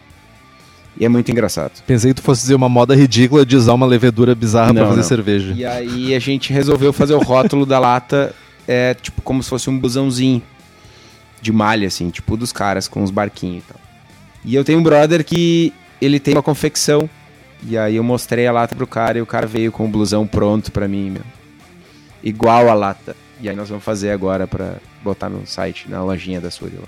E 0.99 1.05
é 1.05 1.09
muito 1.09 1.31
engraçado. 1.31 1.71
Pensei 1.85 2.11
que 2.11 2.21
tu 2.21 2.23
fosse 2.23 2.41
dizer 2.41 2.55
uma 2.55 2.67
moda 2.67 2.95
ridícula 2.95 3.45
de 3.45 3.55
usar 3.55 3.73
uma 3.73 3.85
levedura 3.85 4.33
bizarra 4.33 4.73
para 4.73 4.87
fazer 4.87 5.01
não. 5.01 5.07
cerveja. 5.07 5.53
E 5.55 5.63
aí 5.63 6.13
a 6.13 6.19
gente 6.19 6.51
resolveu 6.51 6.91
fazer 6.91 7.13
o 7.13 7.19
rótulo 7.19 7.65
da 7.65 7.79
lata 7.79 8.33
é 8.67 8.93
tipo 8.93 9.21
como 9.21 9.41
se 9.41 9.49
fosse 9.49 9.69
um 9.69 9.79
busãozinho 9.79 10.41
de 11.41 11.51
malha, 11.53 11.87
assim, 11.87 12.09
tipo 12.09 12.35
dos 12.35 12.51
caras 12.51 12.87
com 12.87 13.03
os 13.03 13.11
barquinhos 13.11 13.63
e 13.63 13.67
tal. 13.67 13.79
E 14.43 14.55
eu 14.55 14.63
tenho 14.63 14.79
um 14.79 14.83
brother 14.83 15.23
que 15.23 15.71
ele 16.01 16.19
tem 16.19 16.33
uma 16.33 16.43
confecção. 16.43 17.09
E 17.63 17.77
aí 17.77 17.95
eu 17.95 18.03
mostrei 18.03 18.45
a 18.45 18.51
lata 18.51 18.75
pro 18.75 18.85
cara 18.85 19.17
e 19.17 19.21
o 19.21 19.25
cara 19.25 19.47
veio 19.47 19.71
com 19.71 19.85
o 19.85 19.87
blusão 19.87 20.27
pronto 20.27 20.71
pra 20.71 20.87
mim, 20.87 21.11
meu. 21.11 21.23
Igual 22.27 22.69
a 22.69 22.73
lata. 22.73 23.15
E 23.39 23.47
aí 23.47 23.55
nós 23.55 23.69
vamos 23.69 23.85
fazer 23.85 24.11
agora 24.11 24.45
pra 24.45 24.75
botar 25.01 25.29
no 25.29 25.47
site, 25.47 25.89
na 25.89 26.03
lojinha 26.03 26.41
da 26.41 26.51
Suri 26.51 26.75
lá. 26.75 26.87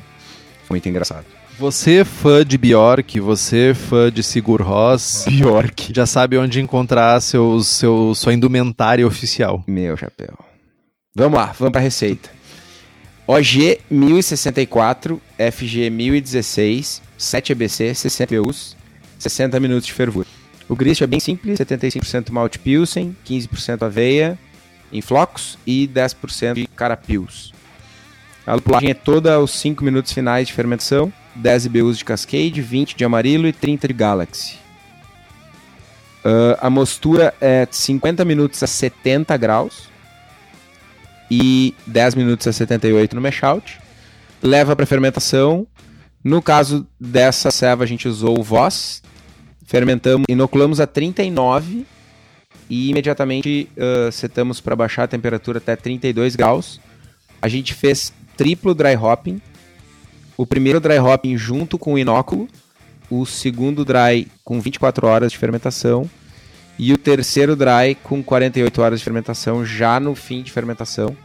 Muito 0.70 0.90
engraçado. 0.90 1.26
Você 1.58 2.04
fã 2.04 2.46
de 2.46 2.58
Bjork, 2.58 3.22
você 3.22 3.74
fã 3.74 4.12
de 4.12 4.22
Sigur 4.22 4.62
Rós, 4.62 5.24
Bjork. 5.30 5.94
já 5.96 6.06
sabe 6.06 6.38
onde 6.38 6.60
encontrar 6.60 7.22
seu, 7.22 7.62
seu, 7.64 8.14
sua 8.16 8.34
indumentária 8.34 9.08
oficial. 9.08 9.64
Meu 9.66 9.96
chapéu. 9.96 10.38
Vamos 11.16 11.40
lá, 11.40 11.54
vamos 11.58 11.72
pra 11.72 11.80
receita. 11.80 12.30
OG 13.26 13.80
1064, 13.90 15.22
FG 15.54 15.90
1016, 15.90 17.02
7 17.18 17.52
EBC, 17.54 17.96
60 17.96 18.28
PUs, 18.28 18.76
60 19.18 19.58
minutos 19.60 19.86
de 19.86 19.94
fervura. 19.94 20.28
O 20.68 20.76
grist 20.76 21.02
é 21.02 21.08
bem 21.08 21.20
simples, 21.22 21.58
75% 21.58 22.30
malte 22.30 22.60
pilsen, 22.60 23.16
15% 23.26 23.84
aveia 23.84 24.38
em 24.92 25.02
flocos 25.02 25.58
e 25.66 25.90
10% 25.94 26.54
de 26.56 26.68
carapils. 26.68 27.54
A 28.46 28.56
lupulagem 28.56 28.90
é 28.90 28.94
toda 28.94 29.36
aos 29.36 29.52
5 29.52 29.84
minutos 29.84 30.12
finais 30.12 30.48
de 30.48 30.54
fermentação, 30.54 31.14
10 31.36 31.66
IBUs 31.66 31.98
de 32.00 32.06
Cascade, 32.06 32.62
20 32.62 32.96
de 32.96 33.06
Amarilo 33.06 33.48
e 33.48 33.54
30 33.54 33.88
de 33.88 33.94
Galaxy. 33.94 34.58
Uh, 36.26 36.58
a 36.60 36.70
mostura 36.70 37.34
é 37.40 37.68
50 37.70 38.26
minutos 38.26 38.62
a 38.62 38.68
70 38.68 39.38
graus 39.38 39.88
e 41.30 41.74
10 41.86 42.16
minutos 42.16 42.48
a 42.48 42.52
78 42.52 43.16
no 43.16 43.22
mashout. 43.22 43.80
Leva 44.42 44.76
para 44.76 44.86
fermentação. 44.86 45.68
No 46.24 46.42
caso 46.42 46.88
dessa 47.00 47.52
ceva, 47.52 47.84
a 47.84 47.88
gente 47.88 48.08
usou 48.08 48.38
o 48.38 48.44
Voss. 48.44 49.02
Fermentamos, 49.66 50.26
inoculamos 50.28 50.80
a 50.80 50.88
39 50.88 51.86
e 52.70 52.90
imediatamente 52.90 53.68
uh, 53.76 54.12
setamos 54.12 54.62
para 54.62 54.76
baixar 54.76 55.04
a 55.04 55.08
temperatura 55.08 55.58
até 55.58 55.76
32 55.76 56.36
graus. 56.36 56.80
A 57.42 57.48
gente 57.48 57.74
fez 57.74 58.14
triplo 58.38 58.76
dry 58.76 58.96
hopping. 58.96 59.42
O 60.38 60.46
primeiro 60.46 60.80
dry 60.80 61.00
hopping 61.00 61.36
junto 61.36 61.78
com 61.78 61.94
o 61.94 62.00
inóculo, 62.00 62.48
o 63.10 63.26
segundo 63.26 63.84
dry 63.84 64.28
com 64.44 64.62
24 64.62 65.08
horas 65.08 65.32
de 65.32 65.38
fermentação 65.38 66.10
e 66.78 66.94
o 66.94 66.98
terceiro 66.98 67.56
dry 67.56 67.96
com 68.04 68.24
48 68.24 68.82
horas 68.82 69.00
de 69.00 69.04
fermentação 69.04 69.66
já 69.66 70.00
no 70.00 70.16
fim 70.16 70.44
de 70.44 70.52
fermentação. 70.52 71.18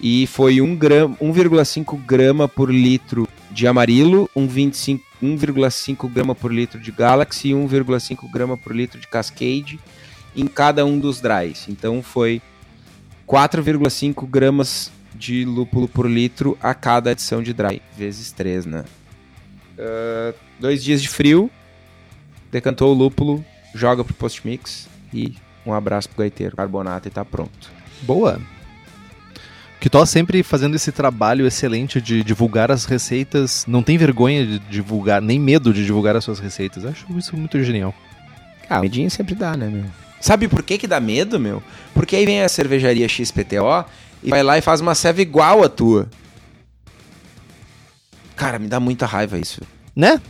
E 0.00 0.26
foi 0.26 0.56
1,5 0.56 2.04
grama 2.04 2.46
por 2.46 2.72
litro 2.72 3.26
de 3.50 3.66
amarilo, 3.66 4.28
1,5 4.36 6.08
grama 6.12 6.34
por 6.34 6.52
litro 6.52 6.78
de 6.78 6.92
Galaxy 6.92 7.48
e 7.48 7.52
1,5 7.52 8.30
grama 8.30 8.56
por 8.56 8.74
litro 8.74 9.00
de 9.00 9.06
Cascade 9.08 9.80
em 10.36 10.46
cada 10.46 10.84
um 10.84 10.98
dos 10.98 11.20
dries. 11.20 11.66
Então 11.68 12.02
foi 12.02 12.40
4,5 13.26 14.26
gramas 14.26 14.90
de 15.14 15.44
lúpulo 15.44 15.88
por 15.88 16.08
litro 16.08 16.56
a 16.60 16.74
cada 16.74 17.10
adição 17.10 17.42
de 17.42 17.52
dry, 17.52 17.80
vezes 17.96 18.32
3, 18.32 18.66
né? 18.66 18.84
Uh, 19.78 20.34
dois 20.58 20.82
dias 20.82 21.00
de 21.00 21.08
frio, 21.08 21.50
decantou 22.50 22.90
o 22.90 22.94
lúpulo, 22.94 23.44
joga 23.74 24.04
pro 24.04 24.14
post-mix 24.14 24.88
e 25.12 25.34
um 25.64 25.72
abraço 25.72 26.08
pro 26.08 26.18
gaiteiro, 26.18 26.56
carbonato 26.56 27.08
e 27.08 27.10
tá 27.10 27.24
pronto. 27.24 27.70
Boa! 28.02 28.40
Que 29.80 29.90
tô 29.90 30.04
sempre 30.06 30.42
fazendo 30.44 30.76
esse 30.76 30.92
trabalho 30.92 31.44
excelente 31.46 32.00
de 32.00 32.22
divulgar 32.22 32.70
as 32.70 32.84
receitas, 32.84 33.64
não 33.66 33.82
tem 33.82 33.98
vergonha 33.98 34.46
de 34.46 34.58
divulgar, 34.60 35.20
nem 35.20 35.40
medo 35.40 35.72
de 35.72 35.84
divulgar 35.84 36.14
as 36.14 36.22
suas 36.22 36.38
receitas. 36.38 36.84
Acho 36.84 37.06
isso 37.18 37.36
muito 37.36 37.60
genial. 37.64 37.92
Ah, 38.68 38.80
medinho 38.80 39.10
sempre 39.10 39.34
dá, 39.34 39.56
né, 39.56 39.68
meu? 39.68 39.84
Sabe 40.22 40.46
por 40.46 40.62
que 40.62 40.78
que 40.78 40.86
dá 40.86 41.00
medo, 41.00 41.40
meu? 41.40 41.60
Porque 41.92 42.14
aí 42.14 42.24
vem 42.24 42.42
a 42.42 42.48
cervejaria 42.48 43.08
XPTO 43.08 43.84
e 44.22 44.30
vai 44.30 44.40
lá 44.40 44.56
e 44.56 44.60
faz 44.60 44.80
uma 44.80 44.94
ceva 44.94 45.20
igual 45.20 45.64
a 45.64 45.68
tua. 45.68 46.08
Cara, 48.36 48.56
me 48.60 48.68
dá 48.68 48.78
muita 48.78 49.04
raiva 49.04 49.36
isso. 49.36 49.60
Né? 49.96 50.22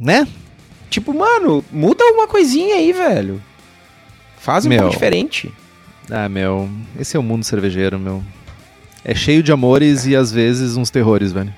Né? 0.00 0.26
Tipo, 0.88 1.12
mano, 1.12 1.62
muda 1.70 2.02
uma 2.06 2.26
coisinha 2.26 2.76
aí, 2.76 2.90
velho. 2.90 3.40
Faz 4.38 4.64
um 4.64 4.70
meu. 4.70 4.78
pouco 4.78 4.94
diferente. 4.94 5.52
Ah, 6.10 6.26
meu, 6.26 6.70
esse 6.98 7.14
é 7.14 7.20
o 7.20 7.22
mundo 7.22 7.44
cervejeiro, 7.44 7.98
meu. 7.98 8.24
É 9.04 9.14
cheio 9.14 9.42
de 9.42 9.52
amores 9.52 10.06
e 10.06 10.16
às 10.16 10.32
vezes 10.32 10.78
uns 10.78 10.88
terrores, 10.88 11.32
velho. 11.32 11.54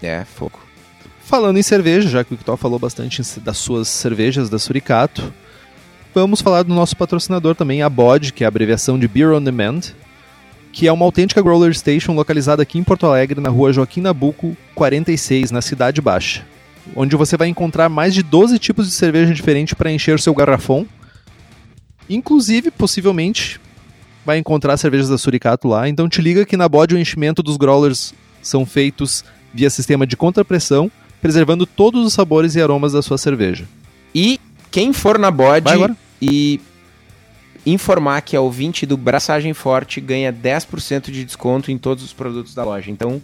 É, 0.00 0.24
fogo. 0.24 0.60
Falando 1.24 1.58
em 1.58 1.62
cerveja, 1.62 2.08
já 2.08 2.22
que 2.22 2.32
o 2.32 2.36
Victor 2.36 2.56
falou 2.56 2.78
bastante 2.78 3.20
das 3.40 3.58
suas 3.58 3.88
cervejas 3.88 4.48
da 4.48 4.60
Suricato, 4.60 5.34
vamos 6.14 6.40
falar 6.40 6.62
do 6.62 6.74
nosso 6.74 6.96
patrocinador 6.96 7.54
também, 7.54 7.82
a 7.82 7.88
BOD, 7.88 8.32
que 8.32 8.44
é 8.44 8.46
a 8.46 8.48
abreviação 8.48 8.98
de 8.98 9.08
Beer 9.08 9.32
on 9.32 9.42
Demand, 9.42 9.80
que 10.72 10.86
é 10.86 10.92
uma 10.92 11.04
autêntica 11.04 11.42
growler 11.42 11.74
station 11.74 12.12
localizada 12.12 12.62
aqui 12.62 12.78
em 12.78 12.84
Porto 12.84 13.06
Alegre, 13.06 13.40
na 13.40 13.48
rua 13.48 13.72
Joaquim 13.72 14.00
Nabuco, 14.00 14.56
46, 14.74 15.50
na 15.50 15.60
Cidade 15.60 16.00
Baixa 16.00 16.44
onde 16.94 17.16
você 17.16 17.36
vai 17.36 17.48
encontrar 17.48 17.88
mais 17.88 18.14
de 18.14 18.22
12 18.22 18.58
tipos 18.58 18.86
de 18.86 18.92
cerveja 18.92 19.32
diferentes 19.32 19.74
para 19.74 19.92
encher 19.92 20.18
seu 20.18 20.34
garrafão. 20.34 20.86
Inclusive, 22.08 22.70
possivelmente, 22.70 23.60
vai 24.24 24.38
encontrar 24.38 24.76
cervejas 24.76 25.08
da 25.08 25.18
Suricato 25.18 25.68
lá. 25.68 25.88
Então 25.88 26.08
te 26.08 26.20
liga 26.20 26.44
que 26.44 26.56
na 26.56 26.68
bode 26.68 26.94
o 26.94 26.98
enchimento 26.98 27.42
dos 27.42 27.56
growlers 27.56 28.14
são 28.42 28.66
feitos 28.66 29.24
via 29.54 29.70
sistema 29.70 30.06
de 30.06 30.16
contrapressão, 30.16 30.90
preservando 31.20 31.66
todos 31.66 32.04
os 32.04 32.12
sabores 32.12 32.54
e 32.54 32.60
aromas 32.60 32.92
da 32.92 33.02
sua 33.02 33.18
cerveja. 33.18 33.64
E 34.14 34.40
quem 34.72 34.92
for 34.92 35.18
na 35.18 35.30
bode 35.30 35.70
e 36.20 36.60
informar 37.64 38.22
que 38.22 38.34
é 38.34 38.40
ouvinte 38.40 38.84
do 38.86 38.96
Braçagem 38.96 39.52
Forte 39.52 40.00
ganha 40.00 40.32
10% 40.32 41.12
de 41.12 41.24
desconto 41.24 41.70
em 41.70 41.78
todos 41.78 42.02
os 42.02 42.12
produtos 42.12 42.54
da 42.54 42.64
loja. 42.64 42.90
Então, 42.90 43.22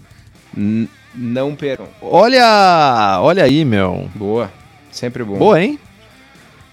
não 1.14 1.56
percam. 1.56 1.88
Olha! 2.02 3.18
Olha 3.20 3.42
aí, 3.42 3.64
meu. 3.64 4.08
Boa. 4.14 4.52
Sempre 4.92 5.24
bom. 5.24 5.38
Boa, 5.38 5.60
hein? 5.60 5.78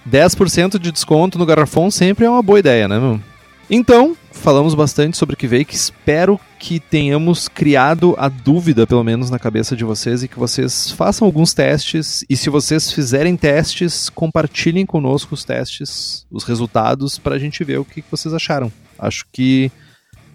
10% 0.08 0.78
de 0.78 0.92
desconto 0.92 1.38
no 1.38 1.46
garrafão 1.46 1.90
sempre 1.90 2.26
é 2.26 2.30
uma 2.30 2.42
boa 2.42 2.58
ideia, 2.58 2.86
né, 2.86 2.98
meu? 2.98 3.20
Então, 3.68 4.16
falamos 4.36 4.74
bastante 4.74 5.16
sobre 5.16 5.34
o 5.34 5.36
que 5.36 5.46
veio, 5.46 5.64
que 5.64 5.74
espero 5.74 6.38
que 6.58 6.78
tenhamos 6.78 7.48
criado 7.48 8.14
a 8.18 8.28
dúvida, 8.28 8.86
pelo 8.86 9.02
menos, 9.02 9.30
na 9.30 9.38
cabeça 9.38 9.74
de 9.74 9.84
vocês 9.84 10.22
e 10.22 10.28
que 10.28 10.38
vocês 10.38 10.90
façam 10.92 11.26
alguns 11.26 11.52
testes. 11.52 12.24
E 12.28 12.36
se 12.36 12.48
vocês 12.48 12.92
fizerem 12.92 13.36
testes, 13.36 14.08
compartilhem 14.08 14.86
conosco 14.86 15.34
os 15.34 15.44
testes, 15.44 16.26
os 16.30 16.44
resultados, 16.44 17.18
para 17.18 17.34
a 17.34 17.38
gente 17.38 17.64
ver 17.64 17.78
o 17.78 17.84
que 17.84 18.04
vocês 18.10 18.32
acharam. 18.32 18.70
Acho 18.98 19.24
que 19.32 19.70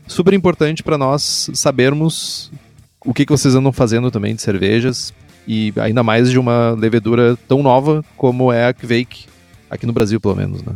super 0.08 0.34
importante 0.34 0.84
para 0.84 0.98
nós 0.98 1.50
sabermos 1.54 2.52
o 3.06 3.14
que, 3.14 3.26
vocês 3.26 3.56
andam 3.56 3.72
fazendo 3.72 4.12
também 4.12 4.36
de 4.36 4.42
cervejas 4.42 5.14
e 5.48 5.74
ainda 5.78 6.04
mais 6.04 6.30
de 6.30 6.38
uma 6.38 6.72
levedura 6.72 7.38
tão 7.48 7.64
nova 7.64 8.04
como 8.16 8.52
é 8.52 8.68
a 8.68 8.74
Kvake, 8.74 9.26
aqui 9.70 9.86
no 9.86 9.94
Brasil 9.94 10.20
pelo 10.20 10.36
menos, 10.36 10.62
né? 10.62 10.74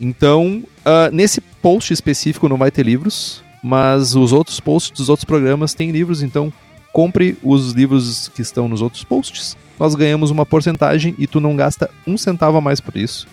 Então, 0.00 0.64
uh, 0.78 1.14
nesse 1.14 1.40
post 1.40 1.92
específico 1.92 2.48
não 2.48 2.56
vai 2.56 2.70
ter 2.70 2.84
livros, 2.86 3.42
mas 3.62 4.16
os 4.16 4.32
outros 4.32 4.58
posts 4.58 4.92
dos 4.92 5.08
outros 5.10 5.24
programas 5.24 5.74
têm 5.74 5.90
livros, 5.90 6.22
então 6.22 6.50
compre 6.92 7.36
os 7.42 7.72
livros 7.72 8.28
que 8.34 8.40
estão 8.40 8.68
nos 8.68 8.80
outros 8.80 9.04
posts. 9.04 9.56
Nós 9.78 9.94
ganhamos 9.94 10.30
uma 10.30 10.46
porcentagem 10.46 11.14
e 11.18 11.26
tu 11.26 11.40
não 11.40 11.54
gasta 11.54 11.90
um 12.06 12.16
centavo 12.16 12.56
a 12.56 12.60
mais 12.60 12.80
por 12.80 12.96
isso. 12.96 13.28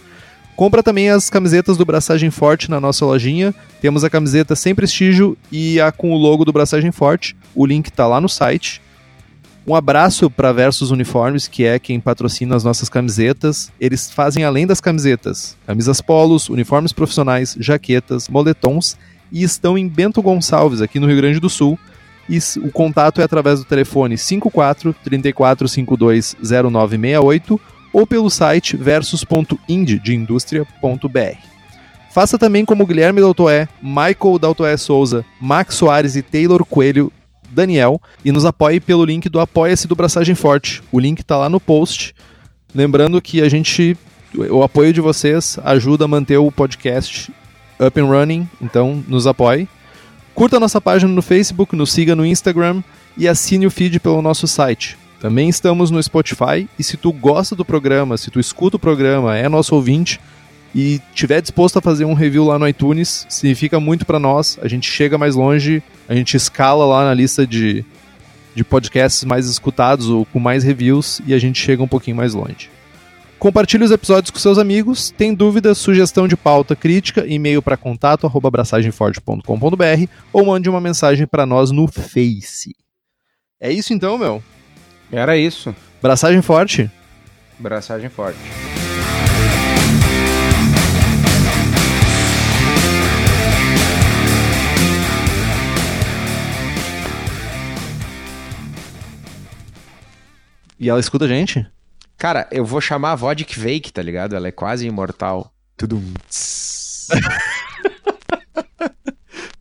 Compra 0.55 0.82
também 0.82 1.09
as 1.09 1.30
camisetas 1.30 1.78
do 1.78 1.86
Braçagem 1.86 2.32
Forte 2.32 2.70
na 2.70 2.82
nossa 2.82 3.05
lojinha. 3.05 3.53
Temos 3.80 4.03
a 4.03 4.09
camiseta 4.09 4.55
sem 4.55 4.74
prestígio 4.74 5.38
e 5.51 5.80
a 5.80 5.91
com 5.91 6.11
o 6.11 6.18
logo 6.18 6.43
do 6.43 6.51
Braçagem 6.51 6.91
Forte. 6.91 7.36
O 7.53 7.65
link 7.65 7.89
está 7.89 8.07
lá 8.07 8.20
no 8.20 8.28
site. 8.28 8.82
Um 9.68 9.76
abraço 9.76 10.30
para 10.30 10.53
Versus 10.53 10.91
Uniformes, 10.91 11.45
que 11.45 11.65
é 11.65 11.78
quem 11.78 11.99
patrocina 11.99 12.55
as 12.55 12.63
nossas 12.63 12.88
camisetas. 12.88 13.70
Eles 13.82 14.09
fazem 14.09 14.45
além 14.45 14.65
das 14.65 14.80
camisetas, 14.80 15.57
camisas 15.68 15.99
polos, 15.99 16.47
uniformes 16.47 16.93
profissionais, 16.93 17.53
jaquetas, 17.59 18.30
moletons 18.30 18.97
e 19.30 19.43
estão 19.43 19.78
em 19.78 19.86
Bento 19.86 20.22
Gonçalves, 20.22 20.82
aqui 20.82 21.01
no 21.01 21.07
Rio 21.07 21.18
Grande 21.18 21.41
do 21.41 21.49
Sul. 21.49 21.78
E 22.30 22.39
o 22.59 22.72
contato 22.72 23.20
é 23.20 23.26
através 23.26 23.59
do 23.59 23.65
telefone 23.65 24.18
54 24.18 24.95
3452 25.03 26.38
0968 26.41 27.59
ou 27.91 28.07
pelo 28.07 28.30
site 28.30 28.78
versus.ind 28.78 29.99
de 30.01 30.15
indústria.br. 30.15 31.38
Faça 32.09 32.38
também 32.38 32.63
como 32.63 32.86
Guilherme 32.86 33.20
Daltoé, 33.20 33.68
Michael 33.82 34.39
Daltoé 34.39 34.78
Souza, 34.78 35.26
Max 35.41 35.76
Soares 35.76 36.15
e 36.15 36.22
Taylor 36.22 36.65
Coelho 36.65 37.11
Daniel 37.50 38.02
e 38.24 38.32
nos 38.32 38.45
apoie 38.45 38.80
pelo 38.80 39.06
link 39.06 39.30
do 39.30 39.39
Apoia-se 39.39 39.88
do 39.88 39.95
Braçagem 39.95 40.36
Forte. 40.36 40.82
O 40.91 41.00
link 41.00 41.20
está 41.20 41.38
lá 41.38 41.50
no 41.50 41.60
post. 41.60 42.14
Lembrando 42.74 43.22
que 43.22 43.41
a 43.41 43.50
gente, 43.50 43.98
o 44.50 44.64
apoio 44.64 44.93
de 44.93 45.02
vocês 45.02 45.58
ajuda 45.64 46.06
a 46.06 46.08
manter 46.08 46.38
o 46.38 46.52
podcast 46.52 47.32
up 47.80 48.00
and 48.00 48.06
running, 48.06 48.50
então 48.62 49.04
nos 49.08 49.28
apoie. 49.28 49.68
Curta 50.36 50.60
nossa 50.60 50.80
página 50.80 51.12
no 51.12 51.22
Facebook, 51.22 51.76
nos 51.76 51.91
siga 51.91 52.16
no 52.16 52.26
Instagram 52.26 52.84
e 53.18 53.28
assine 53.28 53.66
o 53.66 53.72
feed 53.72 54.00
pelo 54.00 54.22
nosso 54.22 54.48
site 54.48 54.98
também 55.20 55.50
estamos 55.50 55.89
no 55.89 56.02
Spotify 56.02 56.70
e 56.78 56.84
se 56.84 56.95
tu 56.95 57.12
gosta 57.12 57.56
do 57.56 57.66
programa, 57.66 58.18
se 58.18 58.30
tu 58.30 58.39
escuta 58.39 58.76
o 58.76 58.80
programa, 58.80 59.36
é 59.36 59.50
nosso 59.50 59.74
ouvinte 59.74 60.20
e 60.80 61.01
tiver 61.11 61.41
disposto 61.41 61.80
a 61.80 61.82
fazer 61.82 62.05
um 62.05 62.13
review 62.13 62.45
lá 62.45 62.59
no 62.59 62.67
iTunes, 62.67 63.25
significa 63.28 63.80
muito 63.80 64.05
para 64.05 64.19
nós. 64.19 64.59
A 64.61 64.67
gente 64.67 64.88
chega 64.88 65.17
mais 65.17 65.34
longe, 65.34 65.82
a 66.07 66.13
gente 66.13 66.38
escala 66.38 66.86
lá 66.86 67.03
na 67.03 67.15
lista 67.15 67.47
de, 67.47 67.84
de 68.53 68.63
podcasts 68.63 69.23
mais 69.23 69.49
escutados 69.49 70.07
ou 70.07 70.23
com 70.23 70.39
mais 70.39 70.63
reviews 70.63 71.19
e 71.25 71.34
a 71.34 71.39
gente 71.39 71.59
chega 71.59 71.82
um 71.82 71.88
pouquinho 71.88 72.15
mais 72.15 72.36
longe. 72.36 72.69
Compartilhe 73.39 73.86
os 73.86 73.89
episódios 73.89 74.30
com 74.30 74.38
seus 74.38 74.59
amigos. 74.59 75.09
Tem 75.09 75.34
dúvida, 75.34 75.73
sugestão 75.73 76.28
de 76.28 76.38
pauta, 76.38 76.75
crítica, 76.75 77.25
e-mail 77.25 77.59
para 77.59 77.75
contato 77.75 78.28
arroba 78.28 78.49
abraçagemforte.com.br 78.49 80.11
ou 80.32 80.45
mande 80.45 80.69
uma 80.69 80.80
mensagem 80.80 81.25
para 81.25 81.43
nós 81.43 81.71
no 81.71 81.88
Face. 81.88 82.75
É 83.59 83.71
isso 83.71 83.95
então, 83.95 84.15
meu. 84.15 84.43
Era 85.11 85.36
isso. 85.36 85.75
Braçagem 86.03 86.43
forte. 86.43 86.88
Braçagem 87.57 88.09
forte. 88.09 88.38
E 100.80 100.89
ela 100.89 100.99
escuta 100.99 101.25
a 101.25 101.28
gente? 101.28 101.65
Cara, 102.17 102.47
eu 102.51 102.65
vou 102.65 102.82
chamar 102.82 103.11
a 103.11 103.15
Vodka 103.15 103.53
Vake, 103.59 103.93
tá 103.93 104.01
ligado? 104.01 104.36
Ela 104.36 104.47
é 104.47 104.51
quase 104.51 104.88
imortal. 104.88 105.51
Tudo. 105.75 106.01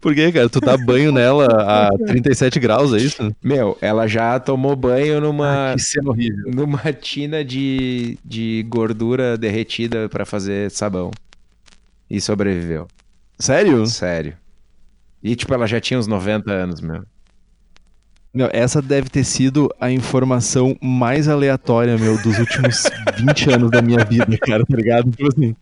Por 0.00 0.14
quê, 0.14 0.30
cara? 0.30 0.48
Tu 0.48 0.60
dá 0.60 0.76
banho 0.76 1.10
nela 1.10 1.46
a 1.46 1.90
37 2.06 2.60
graus, 2.60 2.94
é 2.94 2.98
isso? 2.98 3.34
Meu, 3.42 3.76
ela 3.80 4.06
já 4.06 4.38
tomou 4.38 4.76
banho 4.76 5.20
numa. 5.20 5.72
Ah, 5.72 5.74
que 5.74 5.82
cena 5.82 6.10
horrível. 6.10 6.50
Numa 6.54 6.92
tina 6.92 7.44
de, 7.44 8.16
de 8.24 8.64
gordura 8.68 9.36
derretida 9.36 10.08
para 10.08 10.24
fazer 10.24 10.70
sabão. 10.70 11.10
E 12.08 12.20
sobreviveu. 12.20 12.86
Sério? 13.38 13.84
Sério. 13.86 14.36
E, 15.22 15.34
tipo, 15.34 15.52
ela 15.52 15.66
já 15.66 15.80
tinha 15.80 15.98
uns 15.98 16.06
90 16.06 16.52
anos, 16.52 16.80
meu. 16.80 17.02
Meu, 18.37 18.51
essa 18.53 18.82
deve 18.82 19.09
ter 19.09 19.24
sido 19.24 19.74
a 19.80 19.91
informação 19.91 20.76
mais 20.78 21.26
aleatória, 21.26 21.97
meu, 21.97 22.20
dos 22.22 22.39
últimos 22.39 22.84
20 23.16 23.51
anos 23.51 23.70
da 23.70 23.80
minha 23.80 24.05
vida, 24.05 24.26
cara, 24.37 24.62
tá 24.66 24.76
ligado? 24.76 25.11
Tipo 25.11 25.28
assim. 25.28 25.57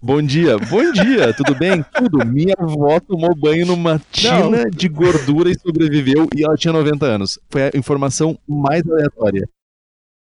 Bom 0.00 0.20
dia, 0.20 0.58
bom 0.58 0.92
dia, 0.92 1.32
tudo 1.32 1.54
bem? 1.54 1.82
Tudo. 1.94 2.26
Minha 2.26 2.54
avó 2.58 3.00
tomou 3.00 3.34
banho 3.34 3.64
numa 3.64 3.98
tina 4.12 4.64
Não. 4.64 4.70
de 4.70 4.88
gordura 4.88 5.50
e 5.50 5.58
sobreviveu 5.58 6.28
e 6.36 6.44
ela 6.44 6.54
tinha 6.54 6.70
90 6.70 7.06
anos. 7.06 7.38
Foi 7.48 7.62
a 7.62 7.70
informação 7.74 8.38
mais 8.46 8.82
aleatória. 8.86 9.48